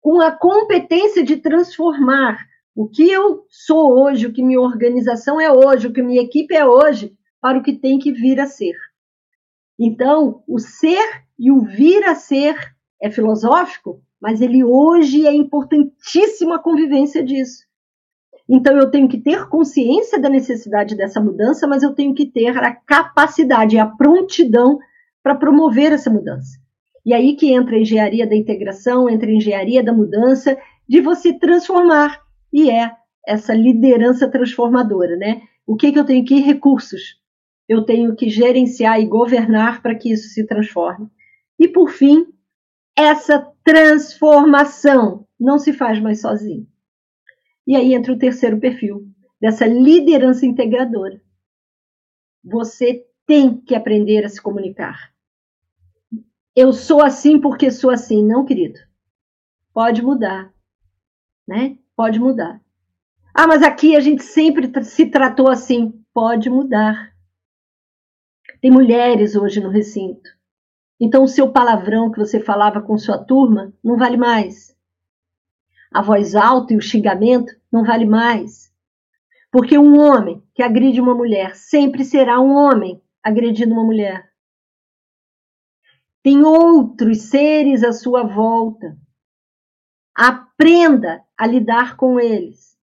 com 0.00 0.20
a 0.20 0.32
competência 0.32 1.22
de 1.22 1.36
transformar 1.36 2.38
o 2.74 2.88
que 2.88 3.10
eu 3.10 3.44
sou 3.48 4.02
hoje, 4.02 4.26
o 4.26 4.32
que 4.32 4.42
minha 4.42 4.60
organização 4.60 5.40
é 5.40 5.52
hoje, 5.52 5.86
o 5.86 5.92
que 5.92 6.02
minha 6.02 6.22
equipe 6.22 6.54
é 6.54 6.66
hoje, 6.66 7.12
para 7.40 7.58
o 7.58 7.62
que 7.62 7.74
tem 7.74 7.98
que 7.98 8.12
vir 8.12 8.40
a 8.40 8.46
ser. 8.46 8.76
Então, 9.78 10.42
o 10.46 10.58
ser 10.58 11.24
e 11.40 11.50
o 11.50 11.62
vir 11.62 12.04
a 12.04 12.14
ser 12.14 12.54
é 13.00 13.10
filosófico, 13.10 14.02
mas 14.20 14.42
ele 14.42 14.62
hoje 14.62 15.26
é 15.26 15.32
importantíssimo 15.32 16.52
a 16.52 16.58
convivência 16.58 17.24
disso. 17.24 17.64
Então 18.46 18.76
eu 18.76 18.90
tenho 18.90 19.08
que 19.08 19.16
ter 19.16 19.48
consciência 19.48 20.20
da 20.20 20.28
necessidade 20.28 20.94
dessa 20.94 21.18
mudança, 21.18 21.66
mas 21.66 21.82
eu 21.82 21.94
tenho 21.94 22.14
que 22.14 22.26
ter 22.26 22.48
a 22.48 22.74
capacidade, 22.74 23.78
a 23.78 23.86
prontidão 23.86 24.78
para 25.22 25.34
promover 25.34 25.92
essa 25.92 26.10
mudança. 26.10 26.58
E 27.06 27.14
aí 27.14 27.34
que 27.34 27.50
entra 27.50 27.76
a 27.76 27.80
engenharia 27.80 28.26
da 28.26 28.36
integração, 28.36 29.08
entra 29.08 29.30
a 29.30 29.32
engenharia 29.32 29.82
da 29.82 29.94
mudança, 29.94 30.58
de 30.86 31.00
você 31.00 31.32
transformar. 31.32 32.20
E 32.52 32.70
é 32.70 32.92
essa 33.26 33.54
liderança 33.54 34.28
transformadora, 34.28 35.16
né? 35.16 35.40
O 35.66 35.74
que, 35.74 35.90
que 35.90 35.98
eu 35.98 36.04
tenho 36.04 36.22
que 36.22 36.40
recursos? 36.40 37.18
Eu 37.66 37.82
tenho 37.82 38.14
que 38.14 38.28
gerenciar 38.28 39.00
e 39.00 39.06
governar 39.06 39.80
para 39.80 39.94
que 39.94 40.12
isso 40.12 40.28
se 40.28 40.46
transforme. 40.46 41.08
E, 41.60 41.68
por 41.68 41.90
fim, 41.90 42.26
essa 42.96 43.38
transformação 43.62 45.28
não 45.38 45.58
se 45.58 45.74
faz 45.74 46.00
mais 46.00 46.22
sozinho. 46.22 46.66
E 47.66 47.76
aí 47.76 47.92
entra 47.92 48.14
o 48.14 48.18
terceiro 48.18 48.58
perfil, 48.58 49.06
dessa 49.38 49.66
liderança 49.66 50.46
integradora. 50.46 51.20
Você 52.42 53.06
tem 53.26 53.60
que 53.60 53.74
aprender 53.74 54.24
a 54.24 54.28
se 54.30 54.40
comunicar. 54.40 55.12
Eu 56.56 56.72
sou 56.72 57.02
assim 57.02 57.38
porque 57.38 57.70
sou 57.70 57.90
assim. 57.90 58.24
Não, 58.24 58.46
querido. 58.46 58.80
Pode 59.74 60.00
mudar. 60.00 60.50
Né? 61.46 61.76
Pode 61.94 62.18
mudar. 62.18 62.58
Ah, 63.34 63.46
mas 63.46 63.62
aqui 63.62 63.94
a 63.94 64.00
gente 64.00 64.22
sempre 64.22 64.82
se 64.82 65.06
tratou 65.10 65.48
assim. 65.48 66.02
Pode 66.14 66.48
mudar. 66.48 67.14
Tem 68.62 68.70
mulheres 68.70 69.36
hoje 69.36 69.60
no 69.60 69.68
recinto 69.68 70.39
então, 71.00 71.24
o 71.24 71.28
seu 71.28 71.50
palavrão 71.50 72.10
que 72.10 72.18
você 72.18 72.38
falava 72.38 72.82
com 72.82 72.98
sua 72.98 73.16
turma 73.16 73.72
não 73.82 73.96
vale 73.96 74.18
mais. 74.18 74.76
A 75.90 76.02
voz 76.02 76.36
alta 76.36 76.74
e 76.74 76.76
o 76.76 76.82
xingamento 76.82 77.54
não 77.72 77.82
vale 77.82 78.04
mais. 78.04 78.70
Porque 79.50 79.78
um 79.78 79.98
homem 79.98 80.42
que 80.54 80.62
agride 80.62 81.00
uma 81.00 81.14
mulher 81.14 81.56
sempre 81.56 82.04
será 82.04 82.38
um 82.38 82.52
homem 82.52 83.02
agredindo 83.22 83.72
uma 83.72 83.82
mulher. 83.82 84.30
Tem 86.22 86.44
outros 86.44 87.22
seres 87.22 87.82
à 87.82 87.92
sua 87.92 88.22
volta. 88.22 88.94
Aprenda 90.14 91.24
a 91.36 91.46
lidar 91.46 91.96
com 91.96 92.20
eles. 92.20 92.78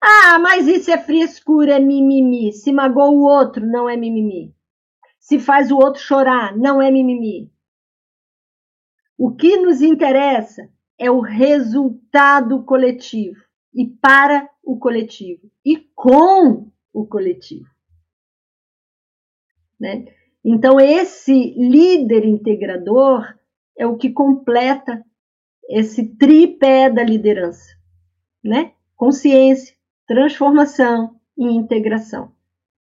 Ah, 0.00 0.38
mas 0.38 0.66
isso 0.66 0.90
é 0.90 0.96
frescura, 0.96 1.74
é 1.74 1.78
mimimi. 1.78 2.54
Se 2.54 2.72
magoou 2.72 3.18
o 3.18 3.24
outro, 3.24 3.66
não 3.66 3.86
é 3.86 3.96
mimimi 3.96 4.55
se 5.26 5.40
faz 5.40 5.72
o 5.72 5.76
outro 5.76 6.00
chorar, 6.00 6.56
não 6.56 6.80
é 6.80 6.88
mimimi. 6.88 7.50
O 9.18 9.34
que 9.34 9.56
nos 9.56 9.82
interessa 9.82 10.70
é 10.96 11.10
o 11.10 11.18
resultado 11.18 12.62
coletivo 12.62 13.42
e 13.74 13.88
para 13.88 14.48
o 14.62 14.78
coletivo 14.78 15.50
e 15.64 15.78
com 15.96 16.70
o 16.92 17.04
coletivo. 17.04 17.68
Né? 19.80 20.04
Então, 20.44 20.78
esse 20.78 21.54
líder 21.58 22.24
integrador 22.24 23.36
é 23.76 23.84
o 23.84 23.96
que 23.96 24.10
completa 24.10 25.04
esse 25.68 26.06
tripé 26.16 26.88
da 26.88 27.02
liderança, 27.02 27.76
né? 28.44 28.74
Consciência, 28.94 29.74
transformação 30.06 31.18
e 31.36 31.46
integração. 31.46 32.32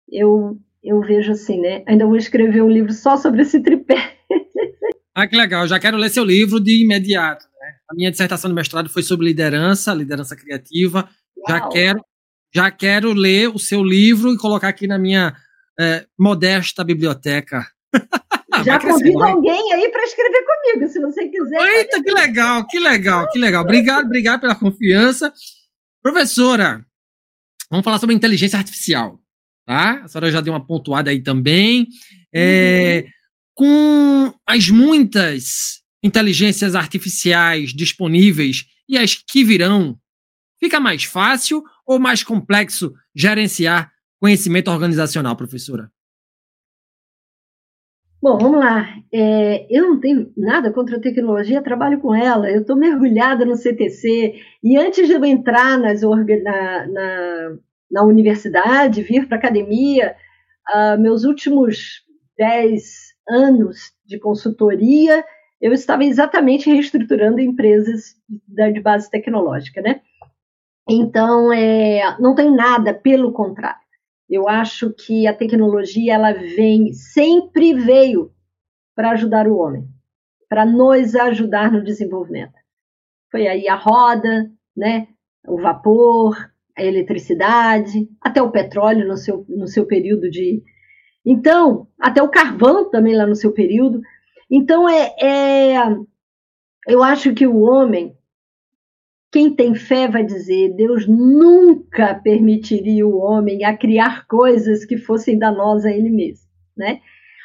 Eu 0.06 0.60
eu 0.86 1.02
vejo 1.02 1.32
assim, 1.32 1.60
né? 1.60 1.84
Ainda 1.88 2.06
vou 2.06 2.16
escrever 2.16 2.62
um 2.62 2.70
livro 2.70 2.94
só 2.94 3.18
sobre 3.18 3.42
esse 3.42 3.60
tripé. 3.60 4.18
ah, 5.16 5.28
que 5.28 5.36
legal. 5.36 5.68
Já 5.68 5.80
quero 5.80 5.98
ler 5.98 6.10
seu 6.10 6.24
livro 6.24 6.60
de 6.60 6.84
imediato. 6.84 7.46
Né? 7.60 7.76
A 7.90 7.96
minha 7.96 8.12
dissertação 8.12 8.50
de 8.50 8.56
mestrado 8.56 8.90
foi 8.90 9.02
sobre 9.02 9.26
liderança, 9.26 9.94
liderança 9.94 10.36
criativa. 10.36 11.10
Uau. 11.38 11.48
Já 11.50 11.70
quero, 11.70 12.06
já 12.54 12.72
quero 12.72 13.14
ler 13.14 13.50
o 13.50 13.58
seu 13.58 13.84
livro 13.84 14.32
e 14.32 14.38
colocar 14.38 14.70
aqui 14.70 14.86
na 14.86 15.00
minha 15.00 15.36
é, 15.80 16.06
modesta 16.18 16.84
biblioteca. 16.84 17.66
Já 18.64 18.80
convido 18.80 19.22
alguém 19.22 19.74
aí 19.74 19.92
para 19.92 20.06
escrever 20.06 20.46
comigo, 20.46 20.90
se 20.90 21.02
você 21.02 21.28
quiser. 21.28 21.60
Eita, 21.60 22.02
que 22.02 22.10
legal, 22.10 22.66
que 22.66 22.80
legal, 22.80 23.30
que 23.30 23.38
legal. 23.38 23.64
Obrigado, 23.64 24.06
obrigado 24.06 24.40
pela 24.40 24.56
confiança. 24.56 25.34
Professora, 26.02 26.86
vamos 27.70 27.84
falar 27.84 28.00
sobre 28.00 28.16
inteligência 28.16 28.58
artificial 28.58 29.20
tá? 29.66 30.04
A 30.04 30.08
senhora 30.08 30.32
já 30.32 30.42
deu 30.42 30.54
uma 30.54 30.66
pontuada 30.66 31.10
aí 31.10 31.22
também. 31.22 31.88
É, 32.34 33.04
uhum. 33.06 33.12
Com 33.56 34.34
as 34.46 34.70
muitas 34.70 35.82
inteligências 36.04 36.76
artificiais 36.76 37.72
disponíveis 37.74 38.66
e 38.88 38.98
as 38.98 39.16
que 39.16 39.44
virão, 39.44 39.98
fica 40.60 40.80
mais 40.80 41.04
fácil 41.04 41.64
ou 41.86 42.00
mais 42.00 42.24
complexo 42.24 42.94
gerenciar 43.16 43.92
conhecimento 44.20 44.70
organizacional, 44.70 45.36
professora? 45.36 45.90
Bom, 48.22 48.40
vamos 48.40 48.60
lá. 48.60 48.88
É, 49.14 49.68
eu 49.70 49.84
não 49.84 50.00
tenho 50.00 50.32
nada 50.36 50.72
contra 50.74 50.98
a 50.98 51.00
tecnologia, 51.00 51.62
trabalho 51.62 52.00
com 52.00 52.16
ela, 52.16 52.50
eu 52.50 52.62
estou 52.62 52.76
mergulhada 52.76 53.46
no 53.46 53.56
CTC, 53.56 54.34
e 54.64 54.78
antes 54.78 55.08
de 55.08 55.14
eu 55.14 55.24
entrar 55.24 55.78
nas, 55.78 56.02
na, 56.02 56.88
na, 56.88 57.58
na 57.90 58.04
universidade, 58.04 59.02
vir 59.02 59.28
para 59.28 59.38
a 59.38 59.40
academia, 59.40 60.16
uh, 60.74 61.00
meus 61.00 61.24
últimos 61.24 62.04
dez 62.38 63.14
anos 63.28 63.94
de 64.06 64.20
consultoria, 64.20 65.24
eu 65.62 65.74
estava 65.74 66.04
exatamente 66.04 66.70
reestruturando 66.70 67.40
empresas 67.40 68.16
de 68.30 68.82
base 68.82 69.10
tecnológica, 69.10 69.82
né? 69.82 70.02
Então, 70.88 71.52
é, 71.52 72.16
não 72.20 72.36
tem 72.36 72.54
nada, 72.54 72.94
pelo 72.94 73.32
contrário. 73.32 73.82
Eu 74.30 74.48
acho 74.48 74.92
que 74.94 75.26
a 75.28 75.34
tecnologia 75.34 76.14
ela 76.14 76.34
vem, 76.34 76.94
sempre 76.94 77.74
veio 77.74 78.32
para 78.96 79.12
ajudar 79.12 79.48
o 79.48 79.58
homem, 79.58 79.88
para 80.48 80.66
nos 80.66 81.16
ajudar 81.16 81.72
no 81.72 81.84
desenvolvimento. 81.84 82.54
Foi 83.32 83.48
aí 83.48 83.68
a 83.68 83.76
roda, 83.76 84.52
né? 84.76 85.08
O 85.48 85.60
vapor, 85.60 86.52
a 86.78 86.84
eletricidade, 86.84 88.10
até 88.22 88.42
o 88.42 88.52
petróleo 88.52 89.08
no 89.08 89.18
seu, 89.18 89.46
no 89.48 89.68
seu 89.68 89.86
período 89.86 90.30
de. 90.30 90.62
Então, 91.26 91.88
até 92.00 92.22
o 92.22 92.30
carvão 92.30 92.90
também 92.90 93.16
lá 93.16 93.26
no 93.26 93.36
seu 93.36 93.52
período. 93.52 94.02
Então, 94.50 94.88
é, 94.88 95.16
é 95.22 95.76
eu 96.88 97.02
acho 97.02 97.34
que 97.34 97.48
o 97.48 97.62
homem, 97.62 98.16
quem 99.32 99.54
tem 99.54 99.74
fé 99.74 100.08
vai 100.08 100.24
dizer, 100.24 100.76
Deus 100.76 101.08
nunca 101.08 102.14
permitiria 102.14 103.08
o 103.08 103.18
homem 103.18 103.64
a 103.64 103.76
criar 103.76 104.28
coisas 104.28 104.86
que 104.86 104.98
fossem 104.98 105.38
danosas 105.38 105.86
a 105.86 105.92
ele 105.92 106.10
mesmo, 106.10 106.48
né? 106.78 107.02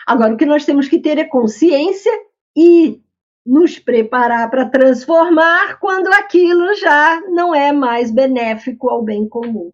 Agora, 0.07 0.35
o 0.35 0.37
que 0.37 0.47
nós 0.47 0.65
temos 0.65 0.89
que 0.89 0.99
ter 0.99 1.19
é 1.19 1.25
consciência 1.25 2.13
e 2.57 3.01
nos 3.45 3.79
preparar 3.79 4.51
para 4.51 4.69
transformar 4.69 5.79
quando 5.79 6.09
aquilo 6.09 6.75
já 6.75 7.21
não 7.29 7.55
é 7.55 7.73
mais 7.73 8.11
benéfico 8.11 8.89
ao 8.89 9.03
bem 9.03 9.29
comum. 9.29 9.73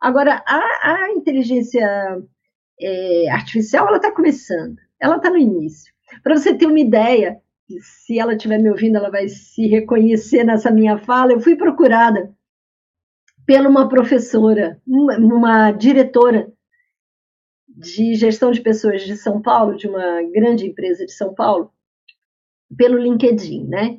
Agora, 0.00 0.42
a, 0.46 0.92
a 0.94 1.12
inteligência 1.12 1.86
é, 2.80 3.30
artificial, 3.30 3.86
ela 3.86 3.96
está 3.96 4.10
começando, 4.10 4.76
ela 5.00 5.16
está 5.16 5.30
no 5.30 5.38
início. 5.38 5.92
Para 6.22 6.36
você 6.36 6.54
ter 6.54 6.66
uma 6.66 6.80
ideia, 6.80 7.40
se 7.80 8.18
ela 8.18 8.34
estiver 8.34 8.58
me 8.58 8.70
ouvindo, 8.70 8.96
ela 8.96 9.10
vai 9.10 9.28
se 9.28 9.66
reconhecer 9.66 10.44
nessa 10.44 10.70
minha 10.70 10.98
fala. 10.98 11.32
Eu 11.32 11.40
fui 11.40 11.56
procurada 11.56 12.34
pela 13.46 13.68
uma 13.68 13.88
professora, 13.88 14.80
uma, 14.86 15.16
uma 15.16 15.72
diretora 15.72 16.52
de 17.68 18.14
gestão 18.14 18.50
de 18.50 18.60
pessoas 18.60 19.02
de 19.02 19.16
São 19.16 19.40
Paulo, 19.40 19.76
de 19.76 19.88
uma 19.88 20.22
grande 20.30 20.66
empresa 20.66 21.06
de 21.06 21.12
São 21.12 21.34
Paulo, 21.34 21.72
pelo 22.76 22.98
LinkedIn, 22.98 23.66
né? 23.68 23.98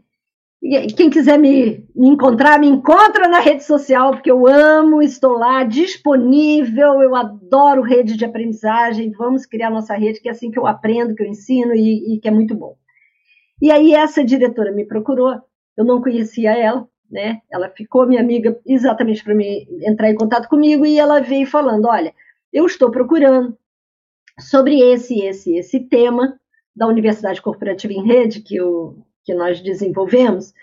E 0.61 0.87
quem 0.93 1.09
quiser 1.09 1.37
me, 1.37 1.85
me 1.93 2.07
encontrar, 2.07 2.57
me 2.57 2.67
encontra 2.67 3.27
na 3.27 3.39
rede 3.39 3.65
social, 3.65 4.11
porque 4.11 4.31
eu 4.31 4.47
amo, 4.47 5.01
estou 5.01 5.33
lá 5.33 5.65
disponível, 5.65 7.01
eu 7.01 7.13
adoro 7.15 7.81
rede 7.81 8.15
de 8.15 8.23
aprendizagem, 8.23 9.11
vamos 9.11 9.45
criar 9.45 9.69
nossa 9.69 9.93
rede, 9.93 10.21
que 10.21 10.29
é 10.29 10.31
assim 10.31 10.49
que 10.49 10.57
eu 10.57 10.65
aprendo, 10.65 11.15
que 11.15 11.21
eu 11.21 11.27
ensino 11.27 11.75
e, 11.75 12.15
e 12.15 12.19
que 12.19 12.29
é 12.29 12.31
muito 12.31 12.55
bom. 12.55 12.77
E 13.61 13.69
aí 13.71 13.93
essa 13.93 14.23
diretora 14.23 14.71
me 14.71 14.85
procurou, 14.85 15.37
eu 15.75 15.83
não 15.83 16.01
conhecia 16.01 16.51
ela, 16.57 16.87
né? 17.11 17.41
Ela 17.51 17.69
ficou 17.69 18.07
minha 18.07 18.21
amiga 18.21 18.57
exatamente 18.65 19.21
para 19.21 19.35
me 19.35 19.67
entrar 19.85 20.09
em 20.09 20.15
contato 20.15 20.47
comigo 20.47 20.85
e 20.85 20.97
ela 20.97 21.19
veio 21.19 21.45
falando, 21.45 21.89
olha, 21.89 22.13
eu 22.53 22.65
estou 22.65 22.89
procurando 22.89 23.57
sobre 24.39 24.79
esse, 24.79 25.19
esse, 25.19 25.57
esse 25.57 25.81
tema 25.81 26.39
da 26.75 26.87
Universidade 26.87 27.41
Corporativa 27.41 27.93
em 27.93 28.05
Rede 28.05 28.41
que, 28.41 28.55
eu, 28.55 29.05
que 29.23 29.33
nós 29.33 29.61
desenvolvemos. 29.61 30.53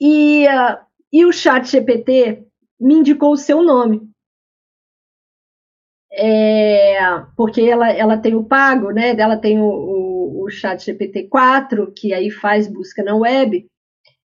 E, 0.00 0.46
uh, 0.46 0.78
e 1.12 1.24
o 1.24 1.32
chat 1.32 1.70
GPT 1.70 2.44
me 2.80 2.94
indicou 2.94 3.32
o 3.32 3.36
seu 3.36 3.62
nome. 3.62 4.02
É, 6.16 6.96
porque 7.36 7.60
ela, 7.62 7.90
ela 7.90 8.16
tem 8.16 8.34
o 8.34 8.44
pago, 8.44 8.90
né? 8.90 9.16
Ela 9.18 9.36
tem 9.36 9.60
o, 9.60 9.64
o, 9.64 10.44
o 10.44 10.50
chat 10.50 10.92
GPT-4, 10.92 11.92
que 11.96 12.12
aí 12.14 12.30
faz 12.30 12.68
busca 12.68 13.02
na 13.02 13.16
web. 13.16 13.66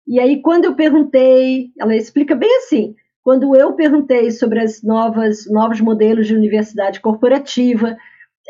E 0.07 0.21
aí, 0.21 0.41
quando 0.43 0.67
eu 0.67 0.75
perguntei, 0.75 1.71
ela 1.79 1.97
explica 1.97 2.35
bem 2.35 2.55
assim: 2.59 2.95
quando 3.23 3.55
eu 3.55 3.75
perguntei 3.75 4.31
sobre 4.31 4.61
as 4.61 4.83
novas 4.83 5.51
novos 5.51 5.81
modelos 5.81 6.27
de 6.27 6.35
universidade 6.35 7.01
corporativa, 7.01 7.97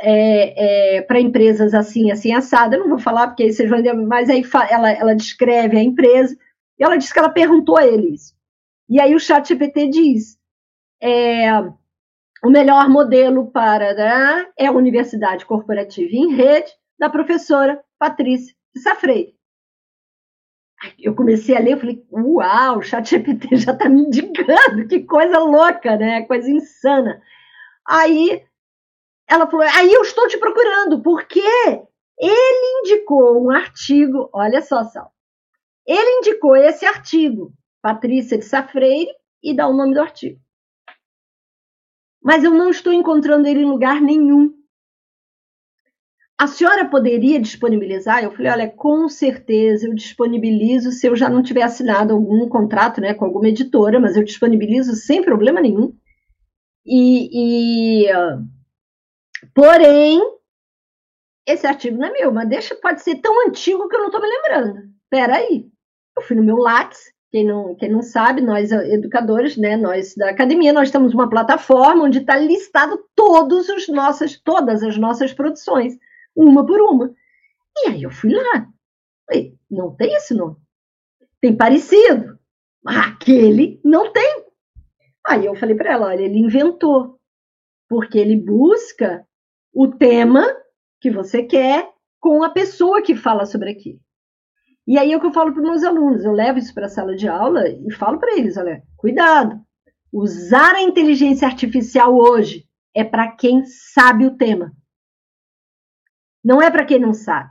é, 0.00 0.96
é, 0.96 1.02
para 1.02 1.20
empresas 1.20 1.74
assim, 1.74 2.10
assim, 2.10 2.32
assada. 2.32 2.76
Eu 2.76 2.80
não 2.80 2.88
vou 2.88 2.98
falar 2.98 3.28
porque 3.28 3.44
aí 3.44 3.52
vocês 3.52 3.68
vão 3.68 3.80
mas 4.06 4.30
aí 4.30 4.42
ela, 4.70 4.90
ela 4.90 5.14
descreve 5.14 5.76
a 5.76 5.82
empresa 5.82 6.36
e 6.78 6.84
ela 6.84 6.96
disse 6.96 7.12
que 7.12 7.18
ela 7.18 7.30
perguntou 7.30 7.76
a 7.76 7.86
eles. 7.86 8.34
E 8.88 9.00
aí 9.00 9.14
o 9.14 9.20
chat 9.20 9.48
GPT 9.48 9.88
diz: 9.88 10.38
é, 11.02 11.50
o 12.44 12.50
melhor 12.50 12.88
modelo 12.88 13.50
para 13.50 13.94
né, 13.94 14.46
é 14.56 14.66
a 14.66 14.72
Universidade 14.72 15.44
Corporativa 15.44 16.10
em 16.12 16.34
Rede, 16.34 16.70
da 16.98 17.10
professora 17.10 17.82
Patrícia 17.98 18.54
Safrei. 18.76 19.34
Eu 20.96 21.12
comecei 21.14 21.56
a 21.56 21.60
ler, 21.60 21.72
eu 21.72 21.80
falei, 21.80 22.06
uau, 22.12 22.78
o 22.78 22.82
chat 22.82 23.10
GPT 23.10 23.56
já 23.58 23.72
está 23.72 23.88
me 23.88 24.02
indicando, 24.02 24.86
que 24.88 25.00
coisa 25.00 25.38
louca, 25.38 25.96
né? 25.96 26.22
Coisa 26.22 26.48
insana. 26.48 27.20
Aí 27.86 28.44
ela 29.28 29.46
falou: 29.48 29.66
aí 29.74 29.92
eu 29.92 30.02
estou 30.02 30.26
te 30.26 30.38
procurando, 30.38 31.02
porque 31.02 31.42
ele 32.18 32.80
indicou 32.80 33.44
um 33.44 33.50
artigo, 33.50 34.28
olha 34.32 34.62
só, 34.62 34.82
Sal. 34.84 35.12
Ele 35.86 36.18
indicou 36.18 36.56
esse 36.56 36.84
artigo, 36.84 37.52
Patrícia 37.80 38.36
de 38.36 38.44
Safreire, 38.44 39.10
e 39.42 39.54
dá 39.54 39.68
o 39.68 39.76
nome 39.76 39.94
do 39.94 40.00
artigo. 40.00 40.40
Mas 42.22 42.42
eu 42.42 42.52
não 42.52 42.70
estou 42.70 42.92
encontrando 42.92 43.46
ele 43.46 43.60
em 43.60 43.70
lugar 43.70 44.00
nenhum. 44.00 44.52
A 46.36 46.46
senhora 46.46 46.88
poderia 46.88 47.40
disponibilizar? 47.40 48.22
Eu 48.22 48.30
falei, 48.30 48.52
olha, 48.52 48.68
com 48.68 49.08
certeza 49.08 49.86
eu 49.86 49.94
disponibilizo 49.94 50.92
se 50.92 51.06
eu 51.06 51.16
já 51.16 51.28
não 51.28 51.42
tiver 51.42 51.62
assinado 51.62 52.14
algum 52.14 52.48
contrato 52.48 53.00
né, 53.00 53.14
com 53.14 53.24
alguma 53.24 53.48
editora, 53.48 53.98
mas 53.98 54.16
eu 54.16 54.24
disponibilizo 54.24 54.94
sem 54.94 55.22
problema 55.22 55.60
nenhum. 55.60 55.92
E, 56.86 58.04
e 58.04 58.12
Porém, 59.54 60.20
esse 61.46 61.66
artigo 61.66 61.96
não 61.96 62.08
é 62.08 62.12
meu, 62.12 62.32
mas 62.32 62.48
deixa, 62.48 62.74
pode 62.74 63.02
ser 63.02 63.16
tão 63.16 63.46
antigo 63.46 63.88
que 63.88 63.96
eu 63.96 64.00
não 64.00 64.06
estou 64.06 64.20
me 64.20 64.28
lembrando. 64.28 64.90
Espera 65.04 65.36
aí. 65.36 65.66
Eu 66.16 66.22
fui 66.22 66.36
no 66.36 66.42
meu 66.42 66.56
Lattes, 66.56 67.12
quem 67.30 67.46
não, 67.46 67.74
quem 67.74 67.90
não 67.90 68.02
sabe, 68.02 68.40
nós 68.40 68.72
educadores, 68.72 69.56
né, 69.56 69.76
nós 69.76 70.14
da 70.14 70.30
academia, 70.30 70.72
nós 70.72 70.90
temos 70.90 71.14
uma 71.14 71.28
plataforma 71.28 72.04
onde 72.04 72.18
está 72.18 72.36
listado 72.36 72.98
todos 73.14 73.68
os 73.68 73.88
nossas, 73.88 74.40
todas 74.40 74.82
as 74.82 74.96
nossas 74.96 75.32
produções, 75.32 75.96
uma 76.34 76.64
por 76.66 76.80
uma. 76.80 77.14
E 77.78 77.88
aí 77.90 78.02
eu 78.02 78.10
fui 78.10 78.32
lá. 78.32 78.68
Falei, 79.26 79.54
não 79.70 79.94
tem 79.94 80.14
esse 80.14 80.34
nome. 80.34 80.56
Tem 81.40 81.56
parecido. 81.56 82.38
Aquele 82.84 83.80
não 83.84 84.12
tem. 84.12 84.44
Aí 85.26 85.44
eu 85.44 85.54
falei 85.54 85.76
para 85.76 85.92
ela, 85.92 86.06
olha, 86.06 86.22
ele 86.22 86.38
inventou. 86.38 87.18
Porque 87.88 88.18
ele 88.18 88.36
busca 88.36 89.26
o 89.72 89.88
tema 89.88 90.44
que 91.00 91.10
você 91.10 91.42
quer 91.42 91.90
com 92.20 92.42
a 92.42 92.50
pessoa 92.50 93.02
que 93.02 93.14
fala 93.14 93.46
sobre 93.46 93.70
aquilo. 93.70 94.00
E 94.86 94.98
aí 94.98 95.12
é 95.12 95.16
o 95.16 95.20
que 95.20 95.26
eu 95.26 95.32
falo 95.32 95.52
para 95.52 95.62
os 95.62 95.68
meus 95.68 95.84
alunos, 95.84 96.24
eu 96.24 96.32
levo 96.32 96.58
isso 96.58 96.72
para 96.72 96.86
a 96.86 96.88
sala 96.88 97.14
de 97.14 97.28
aula 97.28 97.68
e 97.68 97.92
falo 97.92 98.18
para 98.18 98.34
eles, 98.36 98.56
olha, 98.56 98.82
cuidado. 98.96 99.60
Usar 100.10 100.76
a 100.76 100.82
inteligência 100.82 101.46
artificial 101.46 102.16
hoje 102.16 102.66
é 102.94 103.04
para 103.04 103.30
quem 103.30 103.66
sabe 103.66 104.26
o 104.26 104.34
tema. 104.36 104.72
Não 106.42 106.62
é 106.62 106.70
para 106.70 106.86
quem 106.86 106.98
não 106.98 107.12
sabe. 107.12 107.50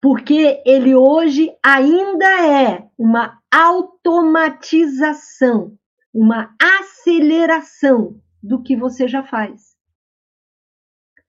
Porque 0.00 0.62
ele 0.64 0.94
hoje 0.94 1.52
ainda 1.62 2.46
é 2.46 2.88
uma 2.96 3.40
automatização, 3.52 5.76
uma 6.14 6.54
aceleração 6.62 8.22
do 8.40 8.62
que 8.62 8.76
você 8.76 9.08
já 9.08 9.24
faz. 9.24 9.69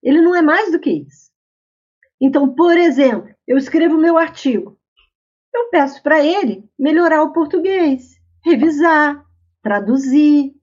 Ele 0.02 0.22
não 0.22 0.36
é 0.36 0.42
mais 0.42 0.72
do 0.72 0.80
que 0.80 0.90
isso. 0.90 1.32
Então, 2.20 2.54
por 2.54 2.78
exemplo, 2.78 3.34
eu 3.48 3.58
escrevo 3.58 3.98
meu 3.98 4.18
artigo. 4.18 4.78
Eu 5.54 5.70
peço 5.70 6.02
para 6.02 6.24
ele 6.24 6.64
melhorar 6.78 7.24
o 7.24 7.34
português, 7.34 8.16
revisar, 8.44 9.26
traduzir, 9.62 10.54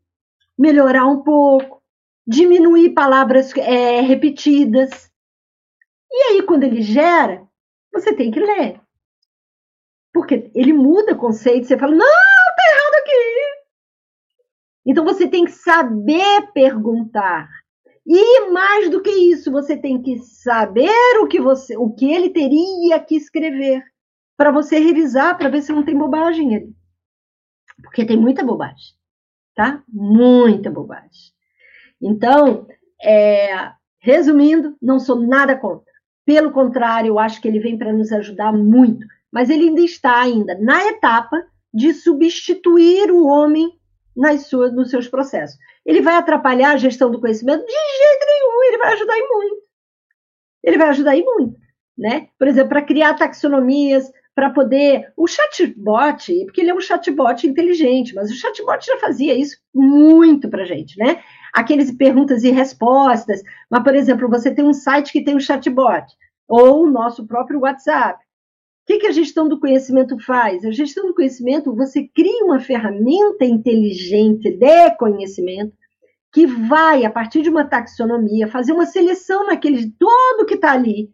melhorar 0.58 1.06
um 1.06 1.22
pouco, 1.22 1.82
diminuir 2.26 2.94
palavras 2.94 3.54
é, 3.56 4.00
repetidas. 4.00 5.10
E 6.10 6.22
aí, 6.22 6.42
quando 6.42 6.64
ele 6.64 6.80
gera, 6.80 7.46
você 7.92 8.14
tem 8.14 8.30
que 8.30 8.40
ler. 8.40 8.80
Porque 10.12 10.50
ele 10.54 10.72
muda 10.72 11.14
conceito, 11.14 11.66
você 11.66 11.78
fala, 11.78 11.94
não, 11.94 12.06
tá 12.06 12.62
errado 12.72 12.94
aqui. 13.00 13.58
Então 14.86 15.04
você 15.04 15.28
tem 15.28 15.44
que 15.44 15.52
saber 15.52 16.50
perguntar. 16.52 17.48
E 18.10 18.48
mais 18.48 18.88
do 18.88 19.02
que 19.02 19.10
isso, 19.10 19.52
você 19.52 19.76
tem 19.76 20.00
que 20.00 20.18
saber 20.20 21.18
o 21.20 21.26
que 21.26 21.38
você, 21.38 21.76
o 21.76 21.90
que 21.90 22.10
ele 22.10 22.30
teria 22.30 22.98
que 23.00 23.14
escrever 23.14 23.84
para 24.34 24.50
você 24.50 24.78
revisar, 24.78 25.36
para 25.36 25.50
ver 25.50 25.60
se 25.60 25.72
não 25.72 25.82
tem 25.84 25.94
bobagem 25.94 26.56
ali. 26.56 26.74
Porque 27.82 28.06
tem 28.06 28.16
muita 28.16 28.42
bobagem, 28.42 28.94
tá? 29.54 29.82
Muita 29.86 30.70
bobagem. 30.70 31.34
Então, 32.00 32.66
é, 33.02 33.72
resumindo, 33.98 34.74
não 34.80 34.98
sou 34.98 35.20
nada 35.20 35.54
contra. 35.54 35.92
Pelo 36.24 36.50
contrário, 36.50 37.08
eu 37.08 37.18
acho 37.18 37.42
que 37.42 37.48
ele 37.48 37.60
vem 37.60 37.76
para 37.76 37.92
nos 37.92 38.10
ajudar 38.10 38.54
muito. 38.54 39.06
Mas 39.30 39.50
ele 39.50 39.68
ainda 39.68 39.82
está 39.82 40.18
ainda 40.18 40.58
na 40.58 40.82
etapa 40.86 41.44
de 41.74 41.92
substituir 41.92 43.10
o 43.10 43.26
homem 43.26 43.77
nas 44.18 44.48
suas, 44.48 44.74
nos 44.74 44.90
seus 44.90 45.06
processos. 45.06 45.56
Ele 45.86 46.02
vai 46.02 46.16
atrapalhar 46.16 46.72
a 46.72 46.76
gestão 46.76 47.08
do 47.10 47.20
conhecimento? 47.20 47.64
De 47.64 47.72
jeito 47.72 48.26
nenhum, 48.26 48.64
ele 48.64 48.78
vai 48.78 48.92
ajudar 48.92 49.16
em 49.16 49.28
muito. 49.28 49.62
Ele 50.64 50.76
vai 50.76 50.88
ajudar 50.88 51.16
em 51.16 51.24
muito. 51.24 51.56
Né? 51.96 52.28
Por 52.38 52.48
exemplo, 52.48 52.70
para 52.70 52.82
criar 52.82 53.14
taxonomias, 53.14 54.10
para 54.34 54.50
poder. 54.50 55.12
O 55.16 55.26
chatbot, 55.26 56.44
porque 56.44 56.60
ele 56.60 56.70
é 56.70 56.74
um 56.74 56.80
chatbot 56.80 57.46
inteligente, 57.46 58.14
mas 58.14 58.30
o 58.30 58.34
chatbot 58.34 58.84
já 58.84 58.96
fazia 58.98 59.34
isso 59.34 59.56
muito 59.74 60.48
para 60.48 60.64
gente, 60.64 60.98
né? 60.98 61.22
Aqueles 61.52 61.90
perguntas 61.90 62.44
e 62.44 62.50
respostas. 62.50 63.42
Mas, 63.70 63.82
por 63.82 63.94
exemplo, 63.94 64.28
você 64.28 64.52
tem 64.52 64.64
um 64.64 64.72
site 64.72 65.12
que 65.12 65.24
tem 65.24 65.34
um 65.34 65.40
chatbot, 65.40 66.06
ou 66.48 66.84
o 66.84 66.90
nosso 66.90 67.26
próprio 67.26 67.60
WhatsApp. 67.60 68.24
Que, 68.88 68.96
que 68.96 69.06
a 69.06 69.12
gestão 69.12 69.46
do 69.46 69.60
conhecimento 69.60 70.18
faz? 70.18 70.64
A 70.64 70.70
gestão 70.70 71.06
do 71.06 71.14
conhecimento, 71.14 71.76
você 71.76 72.08
cria 72.08 72.42
uma 72.42 72.58
ferramenta 72.58 73.44
inteligente 73.44 74.50
de 74.50 74.90
conhecimento 74.96 75.74
que 76.32 76.46
vai, 76.46 77.04
a 77.04 77.10
partir 77.10 77.42
de 77.42 77.50
uma 77.50 77.66
taxonomia, 77.66 78.48
fazer 78.48 78.72
uma 78.72 78.86
seleção 78.86 79.44
naquele 79.44 79.90
todo 79.90 80.46
que 80.46 80.54
está 80.54 80.72
ali, 80.72 81.10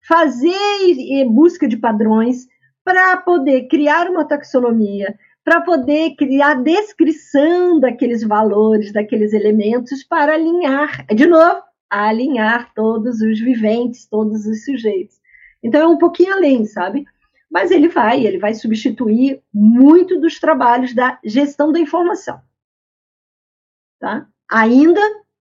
fazer 0.00 1.26
busca 1.26 1.68
de 1.68 1.76
padrões, 1.76 2.46
para 2.82 3.18
poder 3.18 3.68
criar 3.68 4.08
uma 4.08 4.24
taxonomia, 4.24 5.14
para 5.44 5.60
poder 5.60 6.14
criar 6.16 6.54
descrição 6.54 7.78
daqueles 7.78 8.22
valores, 8.24 8.90
daqueles 8.90 9.34
elementos, 9.34 10.02
para 10.02 10.32
alinhar, 10.32 11.04
de 11.14 11.26
novo, 11.26 11.60
alinhar 11.90 12.72
todos 12.74 13.20
os 13.20 13.38
viventes, 13.38 14.06
todos 14.06 14.46
os 14.46 14.64
sujeitos. 14.64 15.18
Então 15.62 15.82
é 15.82 15.86
um 15.86 15.98
pouquinho 15.98 16.32
além, 16.32 16.64
sabe? 16.64 17.04
Mas 17.50 17.70
ele 17.70 17.88
vai, 17.88 18.26
ele 18.26 18.38
vai 18.38 18.54
substituir 18.54 19.42
muito 19.52 20.20
dos 20.20 20.38
trabalhos 20.38 20.94
da 20.94 21.18
gestão 21.24 21.72
da 21.72 21.80
informação. 21.80 22.40
Tá? 23.98 24.28
Ainda 24.50 25.00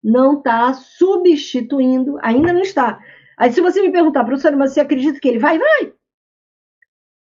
não 0.03 0.39
está 0.39 0.73
substituindo, 0.75 2.19
ainda 2.23 2.53
não 2.53 2.61
está. 2.61 3.03
Aí 3.37 3.53
se 3.53 3.61
você 3.61 3.83
me 3.83 3.91
perguntar, 3.91 4.25
professor, 4.25 4.55
mas 4.57 4.73
você 4.73 4.81
acredita 4.81 5.19
que 5.19 5.29
ele 5.29 5.39
vai? 5.39 5.59
Vai. 5.59 5.95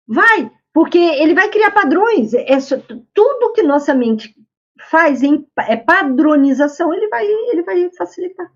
Vai, 0.08 0.52
porque 0.74 0.98
ele 0.98 1.34
vai 1.34 1.50
criar 1.50 1.72
padrões. 1.72 2.34
É, 2.34 2.58
tudo 3.14 3.54
que 3.54 3.64
nossa 3.64 3.94
mente 3.94 4.36
faz 4.90 5.22
em 5.22 5.46
é 5.68 5.76
padronização, 5.76 6.94
ele 6.94 7.08
vai, 7.08 7.26
ele 7.26 7.64
vai 7.64 7.90
facilitar. 7.98 8.52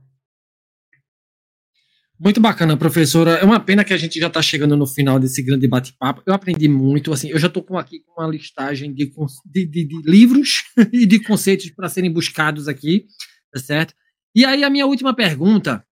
Muito 2.18 2.40
bacana, 2.40 2.78
professora. 2.78 3.32
É 3.32 3.44
uma 3.44 3.60
pena 3.60 3.84
que 3.84 3.94
a 3.94 3.98
gente 3.98 4.20
já 4.20 4.28
está 4.28 4.42
chegando 4.42 4.78
no 4.78 4.88
final 4.88 5.20
desse 5.20 5.44
grande 5.44 5.68
bate-papo. 5.68 6.24
Eu 6.26 6.34
aprendi 6.34 6.68
muito. 6.68 7.12
Assim, 7.12 7.30
eu 7.30 7.38
já 7.38 7.48
estou 7.48 7.62
com 7.62 7.78
aqui 7.78 8.00
com 8.00 8.22
uma 8.22 8.30
listagem 8.30 8.94
de, 8.94 9.12
de, 9.46 9.66
de, 9.68 9.86
de 9.86 10.02
livros 10.10 10.64
e 10.94 11.06
de 11.06 11.20
conceitos 11.20 11.70
para 11.72 11.90
serem 11.90 12.12
buscados 12.12 12.70
aqui, 12.70 13.06
tá 13.52 13.60
certo? 13.60 13.94
E 14.34 14.46
aí 14.46 14.64
a 14.64 14.70
minha 14.70 14.86
última 14.86 15.14
pergunta 15.14 15.86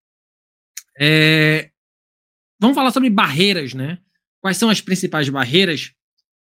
é, 1.00 1.70
vamos 2.60 2.76
falar 2.76 2.92
sobre 2.92 3.10
barreiras, 3.10 3.74
né? 3.74 3.98
Quais 4.42 4.58
são 4.58 4.70
as 4.70 4.80
principais 4.80 5.28
barreiras 5.28 5.92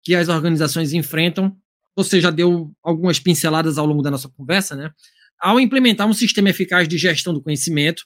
que 0.04 0.14
as 0.14 0.30
organizações 0.30 0.94
enfrentam? 0.94 1.56
Você 1.96 2.22
já 2.22 2.30
deu 2.30 2.72
algumas 2.84 3.20
pinceladas 3.20 3.78
ao 3.78 3.86
longo 3.86 4.02
da 4.02 4.12
nossa 4.12 4.30
conversa, 4.30 4.76
né? 4.76 4.92
Ao 5.40 5.60
implementar 5.60 6.08
um 6.08 6.14
sistema 6.14 6.50
eficaz 6.50 6.88
de 6.88 6.98
gestão 6.98 7.34
do 7.34 7.42
conhecimento. 7.42 8.04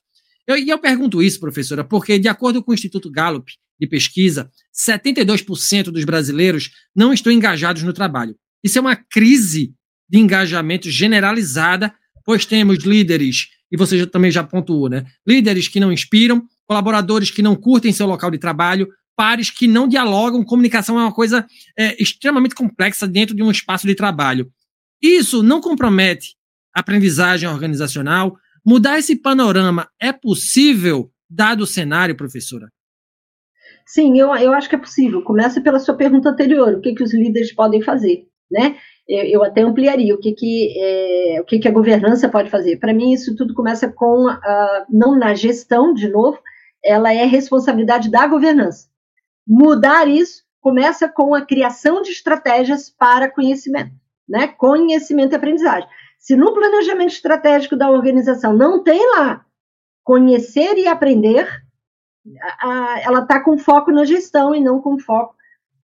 Eu, 0.47 0.57
e 0.57 0.69
eu 0.69 0.79
pergunto 0.79 1.21
isso, 1.21 1.39
professora, 1.39 1.83
porque, 1.83 2.17
de 2.17 2.27
acordo 2.27 2.63
com 2.63 2.71
o 2.71 2.73
Instituto 2.73 3.11
Gallup 3.11 3.51
de 3.79 3.85
pesquisa, 3.85 4.49
72% 4.73 5.91
dos 5.91 6.03
brasileiros 6.05 6.71
não 6.95 7.13
estão 7.13 7.31
engajados 7.31 7.83
no 7.83 7.93
trabalho. 7.93 8.35
Isso 8.63 8.77
é 8.77 8.81
uma 8.81 8.95
crise 8.95 9.73
de 10.09 10.19
engajamento 10.19 10.89
generalizada, 10.89 11.93
pois 12.23 12.45
temos 12.45 12.83
líderes, 12.83 13.49
e 13.71 13.77
você 13.77 13.99
já, 13.99 14.07
também 14.07 14.31
já 14.31 14.43
pontuou, 14.43 14.89
né? 14.89 15.05
Líderes 15.27 15.67
que 15.67 15.79
não 15.79 15.91
inspiram, 15.91 16.43
colaboradores 16.65 17.29
que 17.29 17.41
não 17.41 17.55
curtem 17.55 17.91
seu 17.91 18.07
local 18.07 18.31
de 18.31 18.37
trabalho, 18.37 18.87
pares 19.15 19.49
que 19.49 19.67
não 19.67 19.87
dialogam. 19.87 20.43
Comunicação 20.43 20.97
é 20.99 21.03
uma 21.03 21.13
coisa 21.13 21.45
é, 21.77 22.01
extremamente 22.01 22.55
complexa 22.55 23.07
dentro 23.07 23.35
de 23.35 23.43
um 23.43 23.51
espaço 23.51 23.85
de 23.85 23.95
trabalho. 23.95 24.49
Isso 25.01 25.43
não 25.43 25.59
compromete 25.59 26.35
a 26.73 26.79
aprendizagem 26.79 27.49
organizacional. 27.49 28.37
Mudar 28.68 28.99
esse 28.99 29.15
panorama 29.15 29.88
é 29.97 30.11
possível, 30.11 31.09
dado 31.30 31.61
o 31.61 31.65
cenário, 31.65 32.18
professora? 32.18 32.68
Sim, 33.86 34.20
eu, 34.20 34.36
eu 34.36 34.51
acho 34.51 34.68
que 34.68 34.76
é 34.76 34.78
possível. 34.78 35.24
Começa 35.24 35.61
pela 35.61 35.80
sua 35.80 35.95
pergunta 35.95 36.28
anterior: 36.28 36.74
o 36.74 36.82
que, 36.82 36.93
que 36.93 37.01
os 37.01 37.13
líderes 37.13 37.55
podem 37.55 37.82
fazer? 37.82 38.28
Né? 38.51 38.76
Eu, 39.07 39.24
eu 39.24 39.43
até 39.45 39.61
ampliaria 39.61 40.13
o 40.13 40.20
que, 40.20 40.34
que, 40.34 40.76
é, 40.78 41.39
o 41.39 41.45
que, 41.45 41.59
que 41.59 41.68
a 41.70 41.72
governança 41.72 42.28
pode 42.28 42.49
fazer. 42.49 42.76
Para 42.76 42.93
mim, 42.93 43.13
isso 43.13 43.38
tudo 43.38 43.53
começa 43.53 43.88
com, 43.89 44.30
uh, 44.30 44.86
não 44.89 45.18
na 45.18 45.34
gestão, 45.34 45.93
de 45.93 46.09
novo, 46.09 46.38
ela 46.84 47.13
é 47.13 47.24
responsabilidade 47.24 48.11
da 48.11 48.28
governança. 48.28 48.89
Mudar 49.47 50.09
isso 50.09 50.43
começa 50.59 51.07
com 51.07 51.34
a 51.34 51.45
criação 51.45 52.01
de 52.01 52.11
estratégias 52.11 52.89
para 52.89 53.32
conhecimento, 53.32 53.93
né? 54.28 54.49
Conhecimento 54.49 55.32
e 55.32 55.38
aprendizagem. 55.38 55.88
Se 56.28 56.36
no 56.36 56.53
planejamento 56.53 57.13
estratégico 57.13 57.78
da 57.78 57.89
organização 57.89 58.51
não 58.51 58.84
tem 58.84 58.99
lá 59.11 59.45
conhecer 60.03 60.78
e 60.78 60.86
aprender, 60.86 61.47
a, 62.59 62.99
ela 62.99 63.19
está 63.21 63.41
com 63.41 63.57
foco 63.57 63.93
na 63.93 64.03
gestão 64.03 64.53
e 64.53 64.59
não 64.59 64.82
com 64.82 64.99
foco 64.99 65.34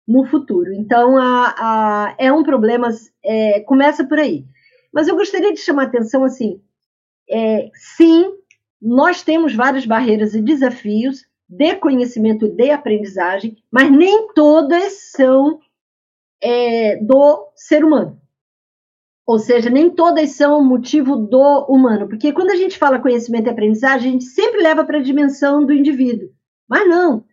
no 0.07 0.27
futuro. 0.27 0.75
Então, 0.75 1.17
a, 1.17 1.55
a, 1.57 2.15
é 2.19 2.33
um 2.33 2.43
problema, 2.43 2.89
é, 3.25 3.61
começa 3.61 4.05
por 4.05 4.19
aí. 4.19 4.45
Mas 4.93 5.07
eu 5.07 5.15
gostaria 5.15 5.53
de 5.53 5.61
chamar 5.61 5.85
a 5.85 5.87
atenção 5.87 6.25
assim, 6.25 6.61
é, 7.31 7.71
sim, 7.97 8.33
nós 8.81 9.23
temos 9.23 9.55
várias 9.55 9.87
barreiras 9.87 10.35
e 10.35 10.43
desafios, 10.43 11.25
de 11.49 11.77
conhecimento 11.77 12.49
de 12.49 12.69
aprendizagem, 12.73 13.59
mas 13.71 13.89
nem 13.93 14.27
todas 14.35 15.13
são 15.13 15.61
é, 16.43 16.97
do 16.97 17.53
ser 17.55 17.85
humano. 17.85 18.21
Ou 19.27 19.39
seja, 19.39 19.71
nem 19.71 19.89
todas 19.89 20.31
são 20.31 20.65
motivo 20.65 21.17
do 21.17 21.67
humano. 21.69 22.09
Porque 22.09 22.33
quando 22.33 22.51
a 22.51 22.57
gente 22.57 22.79
fala 22.79 23.01
conhecimento 23.01 23.47
e 23.47 23.51
aprendizagem, 23.51 24.09
a 24.09 24.13
gente 24.13 24.25
sempre 24.25 24.63
leva 24.63 24.85
para 24.85 24.99
a 24.99 25.03
dimensão 25.03 25.65
do 25.65 25.73
indivíduo. 25.73 26.29
Mas 26.69 26.89
não. 26.89 27.25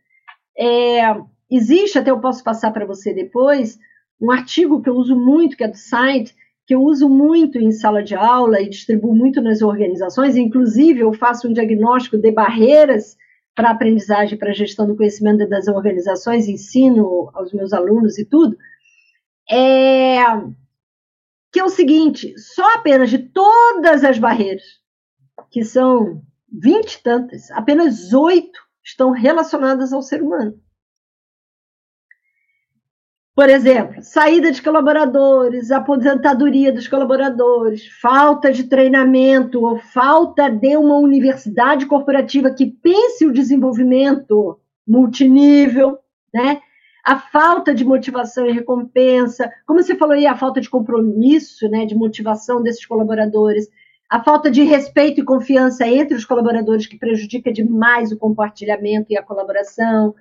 É, 0.58 1.16
existe, 1.50 1.98
até 1.98 2.12
eu 2.12 2.20
posso 2.20 2.44
passar 2.44 2.72
para 2.72 2.86
você 2.86 3.14
depois, 3.14 3.80
um 4.22 4.32
artigo 4.32 4.82
que 4.82 4.90
eu 4.90 4.96
uso 4.96 5.16
muito, 5.16 5.58
que 5.58 5.64
é 5.64 5.68
do 5.68 5.78
site, 5.78 6.36
que 6.68 6.76
eu 6.76 6.84
uso 6.84 7.10
muito 7.10 7.58
em 7.58 7.72
sala 7.72 8.04
de 8.04 8.14
aula 8.14 8.62
e 8.62 8.70
distribuo 8.70 9.16
muito 9.16 9.42
nas 9.42 9.62
organizações. 9.62 10.36
Inclusive, 10.36 11.00
eu 11.00 11.12
faço 11.14 11.48
um 11.48 11.54
diagnóstico 11.54 12.18
de 12.18 12.32
barreiras 12.32 13.18
para 13.56 13.72
aprendizagem, 13.72 14.38
para 14.38 14.54
gestão 14.54 14.86
do 14.86 14.96
conhecimento 14.96 15.50
das 15.50 15.68
organizações, 15.68 16.48
ensino 16.48 17.30
aos 17.34 17.52
meus 17.52 17.74
alunos 17.74 18.18
e 18.18 18.24
tudo, 18.24 18.56
é 19.50 20.20
que 21.52 21.60
é 21.60 21.64
o 21.64 21.70
seguinte: 21.70 22.34
só 22.38 22.76
apenas 22.76 23.10
de 23.10 23.20
todas 23.20 24.04
as 24.04 24.18
barreiras, 24.18 24.64
que 25.52 25.64
são 25.64 26.22
vinte 26.52 26.94
e 26.94 27.04
tantas, 27.04 27.52
apenas 27.52 28.14
oito 28.14 28.60
estão 28.84 29.12
relacionadas 29.12 29.94
ao 29.94 30.02
ser 30.02 30.22
humano. 30.22 30.60
Por 33.36 33.50
exemplo, 33.50 34.04
saída 34.04 34.52
de 34.52 34.62
colaboradores, 34.62 35.72
aposentadoria 35.72 36.74
dos 36.74 36.90
colaboradores, 36.90 37.88
falta 38.02 38.52
de 38.52 38.66
treinamento 38.66 39.64
ou 39.64 39.80
falta 39.80 40.50
de 40.50 40.76
uma 40.76 40.98
universidade 40.98 41.86
corporativa 41.86 42.52
que 42.52 42.66
pense 42.66 43.26
o 43.26 43.32
desenvolvimento 43.32 44.60
multinível, 44.86 46.00
né? 46.34 46.62
A 47.10 47.18
falta 47.18 47.74
de 47.74 47.84
motivação 47.84 48.46
e 48.46 48.52
recompensa, 48.52 49.52
como 49.66 49.82
você 49.82 49.96
falou 49.96 50.14
aí, 50.14 50.28
a 50.28 50.38
falta 50.38 50.62
de 50.62 50.70
compromisso, 50.70 51.68
né, 51.68 51.84
de 51.84 51.96
motivação 51.96 52.62
desses 52.62 52.86
colaboradores, 52.86 53.68
a 54.08 54.24
falta 54.24 54.52
de 54.52 54.62
respeito 54.62 55.20
e 55.20 55.26
confiança 55.26 55.88
entre 55.88 56.16
os 56.16 56.24
colaboradores 56.24 56.86
que 56.86 57.00
prejudica 57.00 57.52
demais 57.52 58.12
o 58.12 58.18
compartilhamento 58.20 59.08
e 59.10 59.18
a 59.18 59.24
colaboração, 59.24 60.14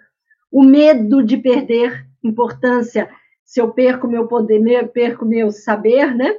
o 0.51 0.65
medo 0.65 1.23
de 1.23 1.37
perder 1.37 2.07
importância 2.25 3.11
se 3.45 3.61
eu 3.61 3.71
perco 3.71 4.09
meu 4.09 4.27
poder, 4.27 4.89
perco 4.89 5.27
meu 5.27 5.51
saber, 5.51 6.17
né? 6.17 6.37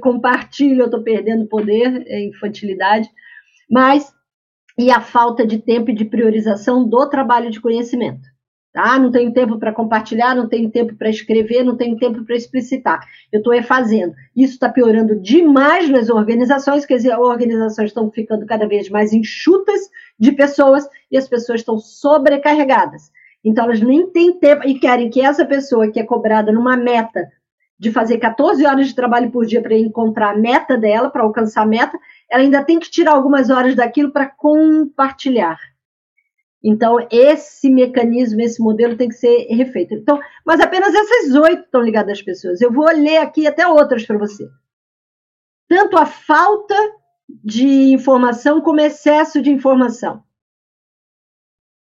Compartilho, 0.00 0.80
eu 0.80 0.86
estou 0.86 1.02
perdendo 1.02 1.46
poder, 1.48 2.02
é 2.06 2.24
infantilidade, 2.24 3.10
mas 3.70 4.10
e 4.78 4.90
a 4.90 5.02
falta 5.02 5.46
de 5.46 5.58
tempo 5.58 5.90
e 5.90 5.94
de 5.94 6.06
priorização 6.06 6.82
do 6.82 7.06
trabalho 7.10 7.50
de 7.50 7.60
conhecimento. 7.60 8.31
Tá? 8.72 8.98
Não 8.98 9.10
tenho 9.10 9.32
tempo 9.34 9.58
para 9.58 9.72
compartilhar, 9.72 10.34
não 10.34 10.48
tenho 10.48 10.70
tempo 10.70 10.94
para 10.96 11.10
escrever, 11.10 11.62
não 11.62 11.76
tenho 11.76 11.98
tempo 11.98 12.24
para 12.24 12.34
explicitar. 12.34 13.00
Eu 13.30 13.38
estou 13.38 13.62
fazendo. 13.62 14.14
Isso 14.34 14.54
está 14.54 14.68
piorando 14.68 15.20
demais 15.20 15.90
nas 15.90 16.08
organizações, 16.08 16.86
quer 16.86 16.96
dizer, 16.96 17.12
as 17.12 17.18
organizações 17.18 17.90
estão 17.90 18.10
ficando 18.10 18.46
cada 18.46 18.66
vez 18.66 18.88
mais 18.88 19.12
enxutas 19.12 19.90
de 20.18 20.32
pessoas 20.32 20.88
e 21.10 21.18
as 21.18 21.28
pessoas 21.28 21.60
estão 21.60 21.76
sobrecarregadas. 21.76 23.10
Então, 23.44 23.64
elas 23.64 23.80
nem 23.80 24.08
têm 24.10 24.38
tempo 24.38 24.66
e 24.66 24.78
querem 24.78 25.10
que 25.10 25.20
essa 25.20 25.44
pessoa 25.44 25.90
que 25.90 26.00
é 26.00 26.04
cobrada 26.04 26.50
numa 26.50 26.76
meta 26.76 27.28
de 27.78 27.90
fazer 27.90 28.18
14 28.18 28.64
horas 28.64 28.86
de 28.86 28.94
trabalho 28.94 29.30
por 29.30 29.44
dia 29.44 29.60
para 29.60 29.76
encontrar 29.76 30.30
a 30.30 30.38
meta 30.38 30.78
dela, 30.78 31.10
para 31.10 31.24
alcançar 31.24 31.62
a 31.62 31.66
meta, 31.66 31.98
ela 32.30 32.42
ainda 32.42 32.64
tem 32.64 32.78
que 32.78 32.88
tirar 32.88 33.12
algumas 33.12 33.50
horas 33.50 33.74
daquilo 33.74 34.12
para 34.12 34.26
compartilhar. 34.26 35.58
Então, 36.64 36.96
esse 37.10 37.68
mecanismo, 37.68 38.40
esse 38.40 38.62
modelo 38.62 38.96
tem 38.96 39.08
que 39.08 39.16
ser 39.16 39.46
refeito. 39.48 39.94
Então, 39.94 40.20
mas 40.46 40.60
apenas 40.60 40.94
essas 40.94 41.34
oito 41.34 41.64
estão 41.64 41.82
ligadas 41.82 42.18
às 42.18 42.22
pessoas. 42.22 42.60
Eu 42.60 42.72
vou 42.72 42.86
ler 42.86 43.16
aqui 43.16 43.46
até 43.46 43.66
outras 43.66 44.06
para 44.06 44.16
você. 44.16 44.48
Tanto 45.68 45.96
a 45.96 46.06
falta 46.06 46.76
de 47.28 47.92
informação 47.92 48.60
como 48.60 48.80
excesso 48.80 49.42
de 49.42 49.50
informação. 49.50 50.22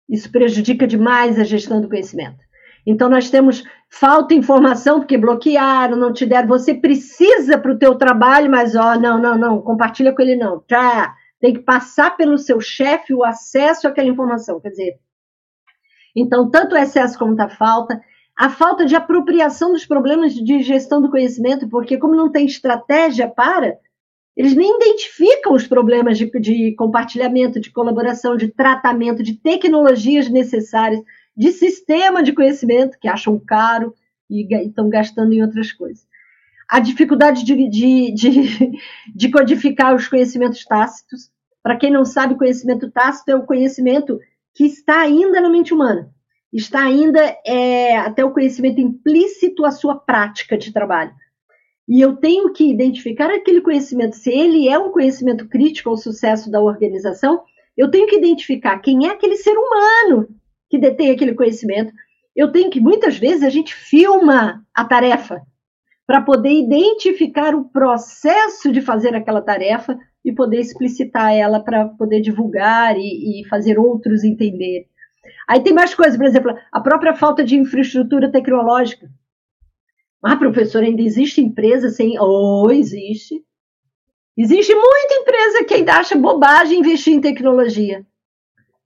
Isso 0.08 0.32
prejudica 0.32 0.88
demais 0.88 1.38
a 1.38 1.44
gestão 1.44 1.82
do 1.82 1.90
conhecimento. 1.90 2.40
Então, 2.86 3.10
nós 3.10 3.30
temos 3.30 3.64
falta 3.90 4.30
de 4.30 4.40
informação, 4.40 5.00
porque 5.00 5.18
bloquearam, 5.18 5.98
não 5.98 6.14
te 6.14 6.26
deram. 6.26 6.48
Você 6.48 6.74
precisa 6.74 7.58
para 7.58 7.72
o 7.72 7.78
teu 7.78 7.96
trabalho, 7.96 8.50
mas, 8.50 8.76
ó, 8.76 8.98
não, 8.98 9.20
não, 9.20 9.38
não, 9.38 9.62
compartilha 9.62 10.14
com 10.14 10.22
ele 10.22 10.36
não. 10.36 10.64
Já 10.70 11.14
tem 11.42 11.54
que 11.54 11.60
passar 11.60 12.16
pelo 12.16 12.38
seu 12.38 12.62
chefe 12.62 13.14
o 13.14 13.24
acesso 13.24 13.88
àquela 13.88 14.08
informação. 14.08 14.62
Quer 14.62 14.70
dizer, 14.70 15.00
então, 16.16 16.50
tanto 16.50 16.76
o 16.76 16.78
excesso 16.78 17.18
como 17.18 17.40
a 17.42 17.50
falta, 17.50 18.00
a 18.38 18.50
falta 18.50 18.86
de 18.86 18.96
apropriação 18.96 19.72
dos 19.72 19.86
problemas 19.86 20.34
de 20.34 20.62
gestão 20.62 21.02
do 21.02 21.10
conhecimento, 21.10 21.68
porque 21.68 21.98
como 21.98 22.16
não 22.16 22.32
tem 22.32 22.46
estratégia 22.46 23.28
para, 23.28 23.78
eles 24.38 24.56
nem 24.56 24.78
identificam 24.78 25.54
os 25.54 25.68
problemas 25.68 26.18
de, 26.18 26.30
de 26.40 26.76
compartilhamento, 26.76 27.60
de 27.60 27.72
colaboração, 27.72 28.38
de 28.38 28.48
tratamento, 28.48 29.24
de 29.24 29.34
tecnologias 29.34 30.30
necessárias 30.30 31.02
de 31.36 31.52
sistema 31.52 32.22
de 32.22 32.34
conhecimento, 32.34 32.98
que 33.00 33.08
acham 33.08 33.40
caro 33.40 33.94
e 34.30 34.48
estão 34.66 34.90
gastando 34.90 35.34
em 35.34 35.42
outras 35.42 35.72
coisas. 35.72 36.06
A 36.72 36.80
dificuldade 36.80 37.44
de, 37.44 37.70
de, 37.70 38.14
de, 38.14 38.72
de 39.14 39.30
codificar 39.30 39.94
os 39.94 40.08
conhecimentos 40.08 40.64
tácitos. 40.64 41.30
Para 41.62 41.76
quem 41.76 41.92
não 41.92 42.06
sabe, 42.06 42.38
conhecimento 42.38 42.90
tácito 42.90 43.30
é 43.30 43.36
o 43.36 43.46
conhecimento 43.46 44.18
que 44.56 44.66
está 44.66 45.02
ainda 45.02 45.42
na 45.42 45.50
mente 45.50 45.74
humana. 45.74 46.10
Está 46.52 46.84
ainda 46.84 47.20
é, 47.46 47.98
até 47.98 48.24
o 48.24 48.32
conhecimento 48.32 48.80
implícito 48.80 49.66
à 49.66 49.72
sua 49.72 49.96
prática 49.96 50.58
de 50.58 50.72
trabalho. 50.72 51.12
E 51.88 52.00
eu 52.00 52.16
tenho 52.16 52.54
que 52.54 52.70
identificar 52.70 53.30
aquele 53.30 53.60
conhecimento, 53.60 54.16
se 54.16 54.30
ele 54.30 54.70
é 54.70 54.80
um 54.80 54.92
conhecimento 54.92 55.50
crítico 55.50 55.90
ao 55.90 55.98
sucesso 55.98 56.50
da 56.50 56.62
organização, 56.62 57.44
eu 57.76 57.92
tenho 57.92 58.08
que 58.08 58.16
identificar 58.16 58.80
quem 58.80 59.08
é 59.08 59.12
aquele 59.12 59.36
ser 59.36 59.58
humano 59.58 60.28
que 60.70 60.78
detém 60.78 61.12
aquele 61.12 61.34
conhecimento. 61.34 61.92
Eu 62.34 62.50
tenho 62.50 62.70
que, 62.70 62.80
muitas 62.80 63.18
vezes, 63.18 63.44
a 63.44 63.50
gente 63.50 63.76
filma 63.76 64.66
a 64.74 64.86
tarefa 64.86 65.42
para 66.12 66.20
poder 66.20 66.52
identificar 66.52 67.56
o 67.56 67.64
processo 67.64 68.70
de 68.70 68.82
fazer 68.82 69.16
aquela 69.16 69.42
tarefa 69.42 69.98
e 70.26 70.34
poder 70.34 70.60
explicitar 70.60 71.34
ela 71.34 71.64
para 71.64 71.88
poder 71.88 72.20
divulgar 72.20 72.98
e, 72.98 73.40
e, 73.40 73.48
fazer 73.48 73.80
outros 73.80 74.26
entender. 74.26 74.88
Aí 75.48 75.64
tem 75.64 75.72
mais 75.72 75.96
coisas, 75.96 76.18
por 76.18 76.26
exemplo, 76.26 76.54
a 76.70 76.82
própria 76.82 77.16
falta 77.16 77.46
de 77.46 77.56
infraestrutura 77.56 78.30
tecnológica. 78.30 79.10
Ah, 80.22 80.36
professor, 80.36 80.84
ainda 80.84 81.02
existe 81.02 81.40
empresa 81.40 81.88
sem. 81.88 82.20
Oh, 82.20 82.70
existe. 82.70 83.42
Existe 84.38 84.76
muita 84.76 85.14
empresa 85.14 85.64
que 85.64 85.76
ainda 85.76 85.94
acha 85.94 86.18
bobagem 86.18 86.80
investir 86.80 87.14
em 87.14 87.22
tecnologia. 87.22 88.06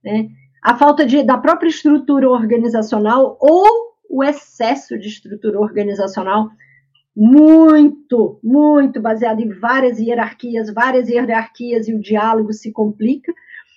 Né? 0.04 0.28
a 0.62 0.76
falta 0.76 1.04
de, 1.04 1.24
da 1.24 1.38
própria 1.38 1.68
estrutura 1.68 2.28
organizacional 2.28 3.36
ou 3.40 3.66
o 4.08 4.22
excesso 4.22 4.96
de 4.96 5.08
estrutura 5.08 5.58
organizacional 5.58 6.48
muito, 7.16 8.38
muito 8.44 9.00
baseado 9.00 9.40
em 9.40 9.48
várias 9.48 9.98
hierarquias, 9.98 10.72
várias 10.72 11.08
hierarquias 11.08 11.88
e 11.88 11.94
o 11.94 12.00
diálogo 12.00 12.52
se 12.52 12.70
complica, 12.70 13.32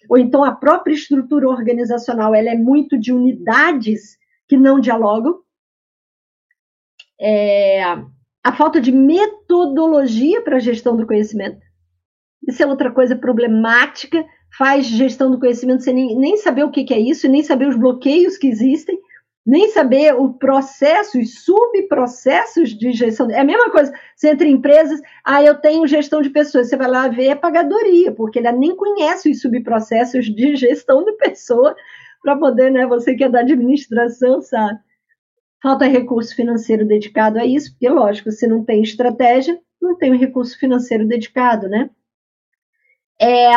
ou 0.10 0.18
então 0.18 0.44
a 0.44 0.52
própria 0.52 0.94
estrutura 0.94 1.48
organizacional 1.48 2.36
ela 2.36 2.50
é 2.50 2.56
muito 2.56 3.00
de 3.00 3.14
unidades 3.14 4.18
que 4.48 4.58
não 4.58 4.80
dialogam, 4.80 5.40
é, 7.22 7.84
a 8.44 8.52
falta 8.54 8.82
de 8.82 8.92
metodologia 8.92 10.42
para 10.42 10.58
a 10.58 10.60
gestão 10.60 10.98
do 10.98 11.08
conhecimento, 11.08 11.62
isso 12.46 12.62
é 12.62 12.66
outra 12.66 12.92
coisa 12.92 13.16
problemática 13.16 14.26
faz 14.58 14.88
gestão 14.88 15.30
do 15.30 15.40
conhecimento 15.40 15.84
sem 15.84 15.94
nem, 15.94 16.18
nem 16.18 16.38
saber 16.38 16.64
o 16.64 16.72
que, 16.72 16.84
que 16.84 16.94
é 16.94 17.00
isso, 17.00 17.28
nem 17.28 17.44
saber 17.44 17.68
os 17.68 17.78
bloqueios 17.78 18.38
que 18.38 18.48
existem, 18.48 19.00
nem 19.50 19.68
saber 19.70 20.14
o 20.14 20.32
processo, 20.32 21.20
os 21.20 21.43
subprocessos 21.43 22.70
de 22.70 22.91
gestão. 22.91 23.32
É 23.32 23.39
a 23.39 23.43
mesma 23.43 23.72
coisa, 23.72 23.91
você 24.16 24.30
entra 24.30 24.47
em 24.47 24.52
empresas, 24.52 25.02
ah, 25.26 25.41
eu 25.43 25.56
tenho 25.56 25.88
gestão 25.88 26.22
de 26.22 26.30
pessoas, 26.30 26.70
você 26.70 26.78
vai 26.78 26.88
lá 26.88 27.08
ver 27.08 27.30
é 27.30 27.36
pagadoria, 27.36 28.12
porque 28.12 28.38
ele 28.38 28.52
nem 28.52 28.76
conhece 28.76 29.32
os 29.32 29.41
subprocessos 29.41 30.26
de 30.28 30.56
gestão 30.56 31.04
de 31.04 31.14
pessoa 31.14 31.76
para 32.22 32.38
poder, 32.38 32.72
né, 32.72 32.86
você 32.86 33.16
que 33.16 33.24
é 33.24 33.30
da 33.30 33.39
administração, 33.39 34.39
sabe? 34.39 34.80
Falta 35.64 35.86
recurso 35.86 36.36
financeiro 36.36 36.86
dedicado 36.86 37.39
a 37.39 37.45
isso, 37.45 37.72
porque, 37.72 37.89
lógico, 37.89 38.32
se 38.32 38.45
não 38.45 38.64
tem 38.64 38.84
estratégia, 38.84 39.60
não 39.82 39.97
tem 39.97 40.16
recurso 40.16 40.60
financeiro 40.60 41.08
dedicado, 41.08 41.68
né? 41.68 41.89
É, 43.20 43.50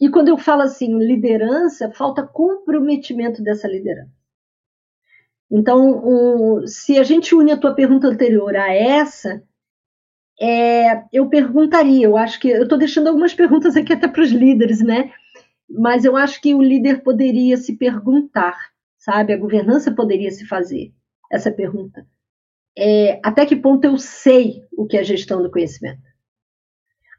e 0.00 0.08
quando 0.08 0.28
eu 0.28 0.38
falo 0.38 0.62
assim, 0.62 0.96
liderança, 0.98 1.90
falta 1.90 2.22
comprometimento 2.22 3.42
dessa 3.42 3.66
liderança. 3.66 4.21
Então, 5.52 6.02
um, 6.02 6.66
se 6.66 6.98
a 6.98 7.02
gente 7.02 7.34
une 7.34 7.52
a 7.52 7.58
tua 7.58 7.74
pergunta 7.74 8.08
anterior 8.08 8.56
a 8.56 8.72
essa, 8.72 9.42
é, 10.40 11.04
eu 11.12 11.28
perguntaria, 11.28 12.06
eu 12.06 12.16
acho 12.16 12.40
que 12.40 12.48
eu 12.48 12.62
estou 12.62 12.78
deixando 12.78 13.08
algumas 13.08 13.34
perguntas 13.34 13.76
aqui 13.76 13.92
até 13.92 14.08
para 14.08 14.22
os 14.22 14.30
líderes, 14.30 14.80
né? 14.80 15.12
Mas 15.68 16.06
eu 16.06 16.16
acho 16.16 16.40
que 16.40 16.54
o 16.54 16.62
líder 16.62 17.02
poderia 17.02 17.58
se 17.58 17.76
perguntar, 17.76 18.56
sabe? 18.96 19.34
A 19.34 19.38
governança 19.38 19.94
poderia 19.94 20.30
se 20.30 20.46
fazer 20.46 20.90
essa 21.30 21.52
pergunta. 21.52 22.06
É, 22.76 23.20
até 23.22 23.44
que 23.44 23.54
ponto 23.54 23.84
eu 23.84 23.98
sei 23.98 24.64
o 24.74 24.86
que 24.86 24.96
é 24.96 25.04
gestão 25.04 25.42
do 25.42 25.50
conhecimento? 25.50 26.11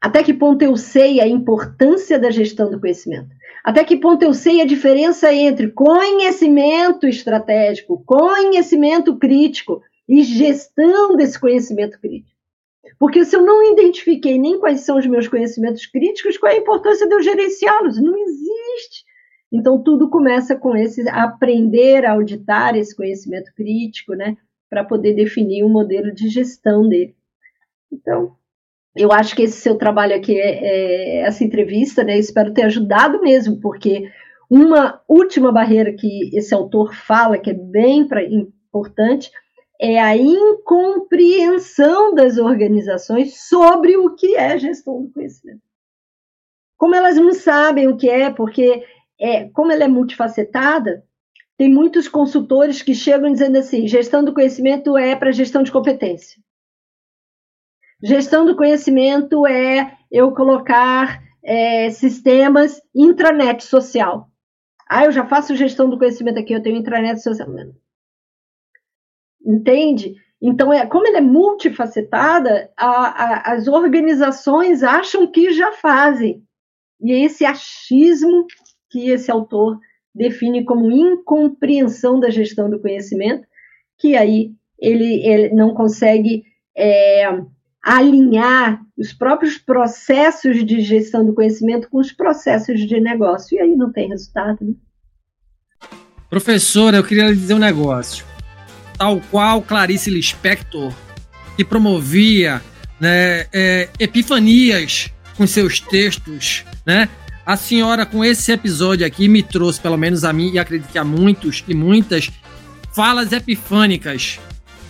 Até 0.03 0.21
que 0.21 0.33
ponto 0.33 0.61
eu 0.61 0.75
sei 0.75 1.21
a 1.21 1.25
importância 1.25 2.19
da 2.19 2.29
gestão 2.29 2.69
do 2.69 2.77
conhecimento? 2.77 3.29
Até 3.63 3.85
que 3.85 3.95
ponto 3.95 4.21
eu 4.21 4.33
sei 4.33 4.59
a 4.59 4.65
diferença 4.65 5.33
entre 5.33 5.71
conhecimento 5.71 7.07
estratégico, 7.07 8.03
conhecimento 8.05 9.17
crítico 9.17 9.81
e 10.05 10.21
gestão 10.21 11.15
desse 11.15 11.39
conhecimento 11.39 11.97
crítico? 12.01 12.37
Porque 12.99 13.23
se 13.23 13.33
eu 13.33 13.43
não 13.43 13.71
identifiquei 13.71 14.37
nem 14.37 14.59
quais 14.59 14.81
são 14.81 14.97
os 14.97 15.07
meus 15.07 15.29
conhecimentos 15.29 15.85
críticos, 15.85 16.37
qual 16.37 16.51
é 16.51 16.55
a 16.55 16.59
importância 16.59 17.07
de 17.07 17.15
eu 17.15 17.21
gerenciá-los? 17.21 17.97
Não 18.01 18.17
existe. 18.17 19.05
Então 19.53 19.81
tudo 19.81 20.09
começa 20.09 20.53
com 20.53 20.75
esse 20.75 21.07
aprender 21.07 22.05
a 22.05 22.11
auditar 22.11 22.75
esse 22.75 22.93
conhecimento 22.93 23.53
crítico, 23.55 24.15
né, 24.15 24.35
para 24.69 24.83
poder 24.83 25.13
definir 25.13 25.63
um 25.63 25.69
modelo 25.69 26.13
de 26.13 26.27
gestão 26.27 26.89
dele. 26.89 27.15
Então, 27.89 28.35
eu 28.95 29.11
acho 29.11 29.35
que 29.35 29.43
esse 29.43 29.59
seu 29.59 29.75
trabalho 29.75 30.15
aqui, 30.15 30.39
é, 30.39 30.59
é, 30.63 31.21
essa 31.21 31.43
entrevista, 31.43 32.03
né, 32.03 32.17
espero 32.17 32.53
ter 32.53 32.63
ajudado 32.63 33.21
mesmo, 33.21 33.59
porque 33.59 34.09
uma 34.49 35.01
última 35.07 35.51
barreira 35.51 35.93
que 35.93 36.29
esse 36.35 36.53
autor 36.53 36.93
fala, 36.93 37.39
que 37.39 37.49
é 37.49 37.53
bem 37.53 38.07
pra, 38.07 38.23
importante, 38.23 39.31
é 39.81 39.99
a 39.99 40.15
incompreensão 40.15 42.13
das 42.13 42.37
organizações 42.37 43.47
sobre 43.47 43.97
o 43.97 44.13
que 44.15 44.35
é 44.35 44.57
gestão 44.57 45.01
do 45.01 45.11
conhecimento. 45.11 45.61
Como 46.77 46.93
elas 46.93 47.15
não 47.15 47.33
sabem 47.33 47.87
o 47.87 47.97
que 47.97 48.09
é, 48.09 48.29
porque 48.29 48.83
é, 49.19 49.49
como 49.49 49.71
ela 49.71 49.85
é 49.85 49.87
multifacetada, 49.87 51.03
tem 51.57 51.73
muitos 51.73 52.07
consultores 52.07 52.81
que 52.81 52.93
chegam 52.93 53.31
dizendo 53.31 53.57
assim: 53.57 53.87
gestão 53.87 54.23
do 54.23 54.33
conhecimento 54.33 54.97
é 54.97 55.15
para 55.15 55.31
gestão 55.31 55.63
de 55.63 55.71
competência. 55.71 56.42
Gestão 58.03 58.45
do 58.45 58.57
conhecimento 58.57 59.47
é 59.47 59.97
eu 60.11 60.33
colocar 60.33 61.23
é, 61.41 61.89
sistemas 61.89 62.81
intranet 62.93 63.63
social. 63.63 64.29
Ah, 64.89 65.05
eu 65.05 65.11
já 65.13 65.25
faço 65.25 65.55
gestão 65.55 65.89
do 65.89 65.97
conhecimento 65.97 66.37
aqui, 66.37 66.51
eu 66.51 66.61
tenho 66.61 66.75
intranet 66.75 67.23
social. 67.23 67.47
Entende? 69.45 70.15
Então, 70.41 70.73
é, 70.73 70.85
como 70.85 71.07
ela 71.07 71.19
é 71.19 71.21
multifacetada, 71.21 72.69
a, 72.75 72.87
a, 72.87 73.53
as 73.53 73.69
organizações 73.69 74.83
acham 74.83 75.25
que 75.25 75.53
já 75.53 75.71
fazem. 75.71 76.43
E 76.99 77.13
é 77.13 77.19
esse 77.23 77.45
achismo 77.45 78.45
que 78.89 79.11
esse 79.11 79.31
autor 79.31 79.79
define 80.13 80.65
como 80.65 80.91
incompreensão 80.91 82.19
da 82.19 82.29
gestão 82.29 82.69
do 82.69 82.81
conhecimento, 82.81 83.47
que 83.97 84.17
aí 84.17 84.51
ele, 84.77 85.25
ele 85.25 85.55
não 85.55 85.73
consegue 85.73 86.43
é, 86.75 87.25
alinhar 87.83 88.79
os 88.97 89.11
próprios 89.11 89.57
processos 89.57 90.65
de 90.65 90.79
gestão 90.79 91.25
do 91.25 91.33
conhecimento 91.33 91.89
com 91.89 91.99
os 91.99 92.13
processos 92.13 92.79
de 92.79 92.99
negócio. 93.01 93.57
E 93.57 93.59
aí 93.59 93.75
não 93.75 93.91
tem 93.91 94.07
resultado. 94.07 94.59
Né? 94.61 94.73
Professora, 96.29 96.97
eu 96.97 97.03
queria 97.03 97.27
lhe 97.27 97.35
dizer 97.35 97.53
um 97.53 97.59
negócio. 97.59 98.25
Tal 98.97 99.19
qual 99.29 99.61
Clarice 99.61 100.09
Lispector, 100.09 100.93
que 101.57 101.65
promovia 101.65 102.61
né, 102.99 103.47
é, 103.51 103.89
epifanias 103.99 105.11
com 105.35 105.45
seus 105.45 105.79
textos, 105.79 106.63
né? 106.85 107.09
A 107.45 107.57
senhora, 107.57 108.05
com 108.05 108.23
esse 108.23 108.53
episódio 108.53 109.05
aqui, 109.05 109.27
me 109.27 109.43
trouxe, 109.43 109.81
pelo 109.81 109.97
menos 109.97 110.23
a 110.23 110.31
mim, 110.31 110.51
e 110.53 110.59
acredito 110.59 110.89
que 110.89 110.97
a 110.97 111.03
muitos 111.03 111.61
e 111.67 111.73
muitas, 111.73 112.31
falas 112.95 113.33
epifânicas, 113.33 114.39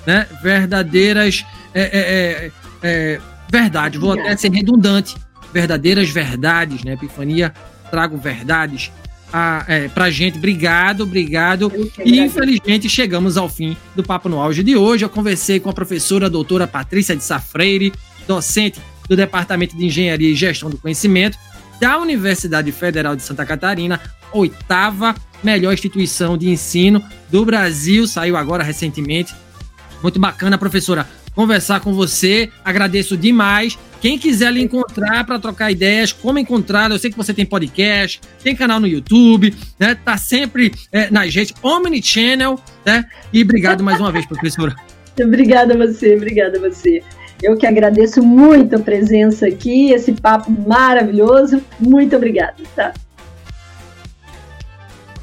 né? 0.05 0.27
Verdadeiras. 0.43 1.43
É, 1.73 1.81
é, 1.81 2.51
é, 2.83 3.19
verdade, 3.49 3.97
vou 3.97 4.11
até 4.11 4.35
ser 4.37 4.51
redundante. 4.51 5.15
Verdadeiras 5.53 6.09
verdades, 6.09 6.83
né? 6.83 6.93
Epifania, 6.93 7.53
trago 7.89 8.17
verdades 8.17 8.91
a, 9.31 9.63
é, 9.67 9.87
pra 9.87 10.09
gente. 10.09 10.37
Obrigado, 10.37 11.01
obrigado. 11.01 11.71
E 12.03 12.19
infelizmente 12.19 12.89
chegamos 12.89 13.37
ao 13.37 13.49
fim 13.49 13.77
do 13.95 14.03
Papo 14.03 14.29
no 14.29 14.39
Auge 14.39 14.63
de 14.63 14.75
hoje. 14.75 15.05
Eu 15.05 15.09
conversei 15.09 15.59
com 15.59 15.69
a 15.69 15.73
professora 15.73 16.27
a 16.27 16.29
doutora 16.29 16.67
Patrícia 16.67 17.15
de 17.15 17.23
Safreire, 17.23 17.93
docente 18.27 18.79
do 19.07 19.15
Departamento 19.15 19.75
de 19.75 19.85
Engenharia 19.85 20.29
e 20.29 20.35
Gestão 20.35 20.69
do 20.69 20.77
Conhecimento 20.77 21.37
da 21.79 21.97
Universidade 21.97 22.71
Federal 22.71 23.15
de 23.15 23.23
Santa 23.23 23.45
Catarina, 23.45 23.99
oitava 24.31 25.13
melhor 25.43 25.73
instituição 25.73 26.37
de 26.37 26.49
ensino 26.49 27.03
do 27.29 27.43
Brasil, 27.43 28.07
saiu 28.07 28.37
agora 28.37 28.63
recentemente. 28.63 29.33
Muito 30.01 30.19
bacana, 30.19 30.57
professora, 30.57 31.07
conversar 31.35 31.79
com 31.79 31.93
você. 31.93 32.49
Agradeço 32.63 33.17
demais. 33.17 33.77
Quem 34.01 34.17
quiser 34.17 34.51
lhe 34.51 34.61
encontrar 34.61 35.23
para 35.25 35.39
trocar 35.39 35.71
ideias, 35.71 36.11
como 36.11 36.37
encontrar, 36.37 36.91
eu 36.91 36.99
sei 36.99 37.09
que 37.09 37.15
você 37.15 37.33
tem 37.33 37.45
podcast, 37.45 38.19
tem 38.43 38.55
canal 38.55 38.79
no 38.79 38.87
YouTube, 38.87 39.53
né? 39.79 39.95
Tá 39.95 40.17
sempre 40.17 40.73
é, 40.91 41.09
nas 41.09 41.33
redes 41.33 41.53
Omnichannel, 41.63 42.59
né? 42.85 43.05
E 43.31 43.41
obrigado 43.41 43.81
mais 43.83 43.99
uma 43.99 44.11
vez, 44.11 44.25
professora. 44.25 44.75
Obrigada 45.21 45.75
a 45.75 45.77
você, 45.77 46.15
obrigada 46.15 46.57
a 46.57 46.69
você. 46.69 47.03
Eu 47.41 47.55
que 47.55 47.67
agradeço 47.67 48.23
muito 48.23 48.77
a 48.77 48.79
presença 48.79 49.45
aqui, 49.45 49.91
esse 49.91 50.11
papo 50.11 50.49
maravilhoso. 50.67 51.61
Muito 51.79 52.15
obrigada, 52.15 52.55
tá? 52.75 52.93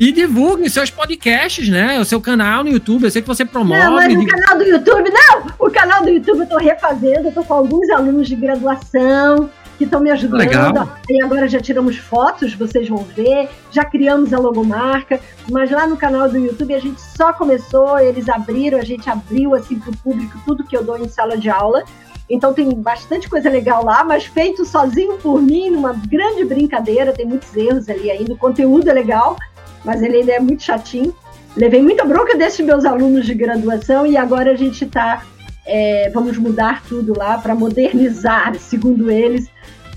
E 0.00 0.10
divulgue 0.12 0.70
seus 0.70 0.90
podcasts, 0.90 1.68
né? 1.68 2.00
O 2.00 2.06
seu 2.06 2.22
canal 2.22 2.64
no 2.64 2.70
YouTube. 2.70 3.04
Eu 3.04 3.10
sei 3.10 3.20
que 3.20 3.28
você 3.28 3.44
promove. 3.44 3.78
Não, 3.78 3.92
mas 3.92 4.16
o 4.16 4.26
canal 4.26 4.56
do 4.56 4.64
YouTube, 4.64 5.10
não! 5.10 5.46
O 5.58 5.70
canal 5.70 6.02
do 6.02 6.08
YouTube 6.08 6.40
eu 6.40 6.46
tô 6.46 6.56
refazendo, 6.56 7.28
eu 7.28 7.32
tô 7.32 7.44
com 7.44 7.52
alguns 7.52 7.90
alunos 7.90 8.26
de 8.26 8.34
graduação 8.34 9.50
que 9.76 9.84
estão 9.84 10.00
me 10.00 10.10
ajudando. 10.10 10.38
Legal. 10.38 10.98
E 11.06 11.22
agora 11.22 11.46
já 11.46 11.60
tiramos 11.60 11.98
fotos, 11.98 12.54
vocês 12.54 12.88
vão 12.88 13.04
ver. 13.04 13.50
Já 13.70 13.84
criamos 13.84 14.32
a 14.32 14.38
logomarca. 14.38 15.20
Mas 15.50 15.70
lá 15.70 15.86
no 15.86 15.98
canal 15.98 16.30
do 16.30 16.38
YouTube 16.38 16.74
a 16.74 16.78
gente 16.78 17.00
só 17.00 17.34
começou, 17.34 17.98
eles 17.98 18.26
abriram, 18.30 18.78
a 18.78 18.84
gente 18.84 19.08
abriu 19.10 19.54
assim 19.54 19.78
para 19.78 19.90
o 19.90 19.96
público 19.98 20.38
tudo 20.46 20.64
que 20.64 20.74
eu 20.74 20.82
dou 20.82 20.96
em 20.96 21.08
sala 21.08 21.36
de 21.36 21.50
aula. 21.50 21.84
Então 22.28 22.54
tem 22.54 22.72
bastante 22.72 23.28
coisa 23.28 23.50
legal 23.50 23.84
lá, 23.84 24.02
mas 24.04 24.24
feito 24.24 24.64
sozinho 24.64 25.18
por 25.18 25.42
mim, 25.42 25.68
numa 25.68 25.92
grande 25.92 26.44
brincadeira, 26.44 27.12
tem 27.12 27.26
muitos 27.26 27.54
erros 27.54 27.88
ali 27.88 28.10
ainda. 28.10 28.32
O 28.32 28.38
conteúdo 28.38 28.88
é 28.88 28.92
legal, 28.92 29.36
mas 29.84 30.02
ele 30.02 30.18
ainda 30.18 30.32
é 30.32 30.40
muito 30.40 30.62
chatinho. 30.62 31.14
Levei 31.56 31.82
muita 31.82 32.04
bronca 32.04 32.36
desses 32.36 32.64
meus 32.64 32.84
alunos 32.84 33.26
de 33.26 33.34
graduação 33.34 34.06
e 34.06 34.16
agora 34.16 34.52
a 34.52 34.56
gente 34.56 34.84
está. 34.84 35.24
É, 35.66 36.10
vamos 36.12 36.38
mudar 36.38 36.82
tudo 36.84 37.16
lá 37.16 37.38
para 37.38 37.54
modernizar, 37.54 38.54
segundo 38.56 39.10
eles, 39.10 39.48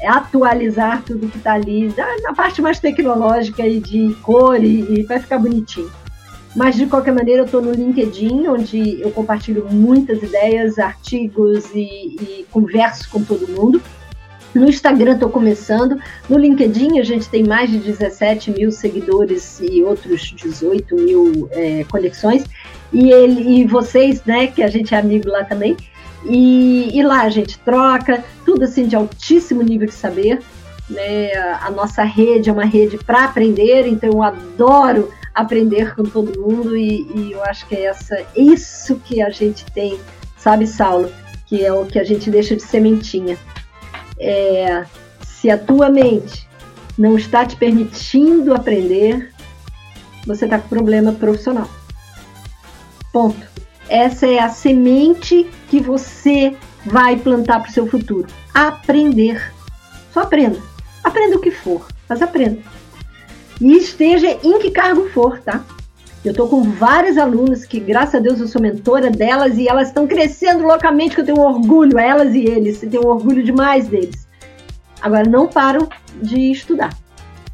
é 0.02 0.08
atualizar 0.08 1.02
tudo 1.04 1.30
que 1.30 1.38
está 1.38 1.54
ali, 1.54 1.92
na 2.22 2.34
parte 2.34 2.62
mais 2.62 2.80
tecnológica 2.80 3.66
e 3.66 3.80
de 3.80 4.14
cor 4.22 4.62
e, 4.62 5.00
e 5.00 5.04
vai 5.04 5.20
ficar 5.20 5.40
bonitinho. 5.40 5.90
Mas 6.56 6.76
de 6.76 6.86
qualquer 6.86 7.14
maneira, 7.14 7.42
eu 7.42 7.46
estou 7.46 7.62
no 7.62 7.72
LinkedIn, 7.72 8.48
onde 8.48 9.02
eu 9.02 9.10
compartilho 9.12 9.68
muitas 9.72 10.22
ideias, 10.22 10.78
artigos 10.78 11.66
e, 11.74 11.80
e 11.80 12.46
converso 12.52 13.10
com 13.10 13.24
todo 13.24 13.48
mundo. 13.48 13.82
No 14.54 14.70
Instagram 14.70 15.14
estou 15.14 15.30
começando. 15.30 16.00
No 16.30 16.38
LinkedIn 16.38 17.00
a 17.00 17.04
gente 17.04 17.28
tem 17.28 17.44
mais 17.44 17.72
de 17.72 17.80
17 17.80 18.52
mil 18.52 18.72
seguidores 18.72 19.60
e 19.60 19.82
outros 19.82 20.22
18 20.22 20.96
mil 20.96 21.50
é, 21.52 21.84
conexões. 21.86 22.44
E, 22.92 23.10
ele, 23.12 23.62
e 23.62 23.66
vocês, 23.66 24.24
né, 24.26 24.48
que 24.48 24.62
a 24.62 24.68
gente 24.68 24.94
é 24.94 25.00
amigo 25.00 25.28
lá 25.30 25.44
também. 25.44 25.76
E, 26.26 26.90
e 26.94 27.04
lá 27.04 27.24
a 27.24 27.30
gente 27.30 27.58
troca, 27.60 28.24
tudo 28.46 28.64
assim 28.64 28.88
de 28.88 28.96
altíssimo 28.96 29.64
nível 29.64 29.88
de 29.88 29.94
saber. 29.94 30.40
Né? 30.90 31.34
A 31.62 31.72
nossa 31.72 32.04
rede 32.04 32.50
é 32.50 32.54
uma 32.54 32.66
rede 32.66 32.98
para 32.98 33.24
aprender, 33.24 33.88
então 33.88 34.10
eu 34.12 34.22
adoro 34.22 35.10
aprender 35.34 35.96
com 35.96 36.04
todo 36.04 36.40
mundo 36.40 36.78
e, 36.78 37.08
e 37.16 37.32
eu 37.32 37.44
acho 37.44 37.66
que 37.68 37.76
é 37.76 37.86
essa, 37.86 38.22
isso 38.36 38.98
que 39.04 39.22
a 39.22 39.30
gente 39.32 39.66
tem, 39.72 39.98
sabe, 40.38 40.68
Saulo? 40.68 41.10
Que 41.48 41.66
é 41.66 41.74
o 41.74 41.86
que 41.86 41.98
a 41.98 42.04
gente 42.04 42.30
deixa 42.30 42.56
de 42.56 42.62
sementinha 42.62 43.38
é, 44.20 44.86
se 45.26 45.50
a 45.50 45.58
tua 45.58 45.90
mente 45.90 46.48
não 46.98 47.18
está 47.18 47.46
te 47.46 47.56
permitindo 47.56 48.54
aprender, 48.54 49.32
você 50.26 50.46
está 50.46 50.60
com 50.60 50.68
problema 50.68 51.12
profissional. 51.12 51.70
Ponto. 53.12 53.54
Essa 53.90 54.26
é 54.26 54.40
a 54.40 54.50
semente 54.50 55.50
que 55.70 55.80
você 55.80 56.56
vai 56.86 57.18
plantar 57.18 57.60
para 57.60 57.70
o 57.70 57.74
seu 57.74 57.88
futuro. 57.88 58.28
Aprender. 58.54 59.54
Só 60.12 60.22
aprenda. 60.22 60.60
Aprenda 61.04 61.36
o 61.36 61.42
que 61.42 61.52
for, 61.52 61.86
mas 62.08 62.22
aprenda. 62.22 62.60
E 63.60 63.78
esteja 63.78 64.38
em 64.44 64.60
que 64.60 64.72
cargo 64.72 65.10
for, 65.10 65.40
tá? 65.40 65.64
Eu 66.24 66.32
estou 66.32 66.48
com 66.48 66.64
várias 66.64 67.18
alunas 67.18 67.66
que, 67.66 67.80
graças 67.80 68.16
a 68.16 68.20
Deus, 68.20 68.40
eu 68.40 68.48
sou 68.48 68.62
mentora 68.62 69.12
delas 69.12 69.58
e 69.58 69.68
elas 69.68 69.90
estão 69.90 70.08
crescendo 70.08 70.64
loucamente, 70.64 71.16
que 71.16 71.22
eu 71.22 71.26
tenho 71.26 71.40
orgulho, 71.40 72.00
elas 72.00 72.34
e 72.34 72.46
eles, 72.46 72.82
eu 72.82 72.90
tenho 72.90 73.08
orgulho 73.08 73.44
demais 73.44 73.88
deles. 73.88 74.26
Agora, 75.02 75.28
não 75.28 75.48
param 75.48 75.90
de 76.22 76.50
estudar. 76.50 76.98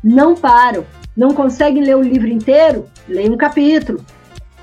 Não 0.03 0.36
param. 0.36 0.86
Não 1.17 1.34
conseguem 1.34 1.84
ler 1.84 1.97
o 1.97 2.01
livro 2.01 2.28
inteiro? 2.28 2.86
Leia 3.07 3.32
um 3.32 3.38
capítulo. 3.38 4.05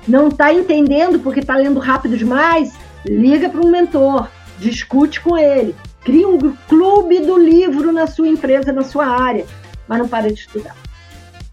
Não 0.07 0.29
está 0.29 0.53
entendendo 0.53 1.19
porque 1.19 1.41
está 1.41 1.57
lendo 1.57 1.79
rápido 1.79 2.17
demais? 2.17 2.73
Liga 3.05 3.49
para 3.49 3.59
um 3.59 3.69
mentor, 3.69 4.29
discute 4.57 5.19
com 5.19 5.37
ele, 5.37 5.75
cria 6.03 6.27
um 6.27 6.55
clube 6.67 7.19
do 7.19 7.37
livro 7.37 7.91
na 7.91 8.07
sua 8.07 8.27
empresa, 8.27 8.71
na 8.71 8.83
sua 8.83 9.05
área, 9.05 9.45
mas 9.87 9.99
não 9.99 10.07
para 10.07 10.29
de 10.31 10.39
estudar. 10.39 10.75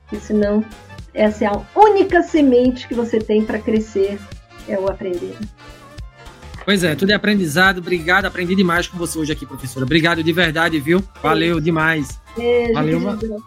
Porque 0.03 0.25
senão 0.25 0.65
essa 1.15 1.45
é 1.45 1.47
a 1.47 1.61
única 1.77 2.23
semente 2.23 2.89
que 2.89 2.95
você 2.95 3.19
tem 3.19 3.45
para 3.45 3.59
crescer, 3.59 4.19
é 4.69 4.79
o 4.79 4.89
aprender. 4.89 5.37
Pois 6.65 6.83
é, 6.83 6.95
tudo 6.95 7.11
é 7.11 7.15
aprendizado. 7.15 7.79
Obrigado, 7.79 8.25
aprendi 8.25 8.55
demais 8.55 8.89
com 8.89 8.97
você 8.97 9.19
hoje 9.19 9.33
aqui, 9.33 9.47
professora. 9.47 9.85
Obrigado 9.85 10.23
de 10.23 10.33
verdade, 10.33 10.81
viu? 10.81 11.05
Valeu 11.23 11.61
demais. 11.61 12.19
Beijo, 12.37 12.73
Valeu. 12.73 13.43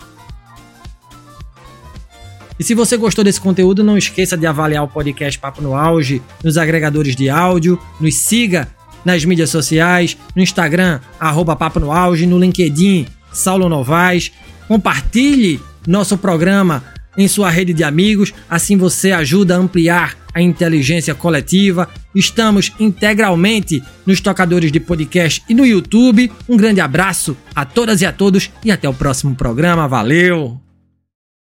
E 2.60 2.64
se 2.64 2.74
você 2.74 2.96
gostou 2.96 3.24
desse 3.24 3.42
conteúdo, 3.42 3.84
não 3.84 3.98
esqueça 3.98 4.38
de 4.38 4.48
avaliar 4.48 4.84
o 4.84 4.88
podcast 4.88 5.38
Papo 5.38 5.62
no 5.62 5.76
Auge 5.76 6.22
nos 6.44 6.58
agregadores 6.58 7.16
de 7.16 7.30
áudio, 7.30 7.80
nos 8.00 8.16
siga 8.16 8.68
nas 9.04 9.24
mídias 9.26 9.50
sociais, 9.50 10.18
no 10.36 10.42
Instagram, 10.42 11.00
arroba 11.20 11.56
Papo 11.56 11.80
no 11.80 11.92
Auge, 11.92 12.26
no 12.26 12.40
LinkedIn, 12.40 13.08
Saulo 13.32 13.70
Novaes. 13.70 14.32
Compartilhe 14.68 15.62
nosso 15.88 16.18
programa 16.18 16.84
em 17.18 17.28
sua 17.28 17.50
rede 17.50 17.74
de 17.74 17.84
amigos, 17.84 18.34
assim 18.50 18.78
você 18.78 19.12
ajuda 19.12 19.56
a 19.56 19.60
ampliar 19.60 20.16
a 20.34 20.42
inteligência 20.42 21.16
coletiva. 21.16 21.90
Estamos 22.14 22.72
integralmente 22.80 23.84
nos 24.06 24.22
tocadores 24.22 24.72
de 24.72 24.80
podcast 24.80 25.44
e 25.50 25.54
no 25.54 25.66
YouTube. 25.66 26.32
Um 26.48 26.56
grande 26.56 26.80
abraço 26.80 27.36
a 27.56 27.66
todas 27.66 28.02
e 28.02 28.06
a 28.06 28.14
todos 28.14 28.52
e 28.64 28.72
até 28.72 28.88
o 28.88 28.94
próximo 28.94 29.36
programa. 29.36 29.88
Valeu! 29.88 30.67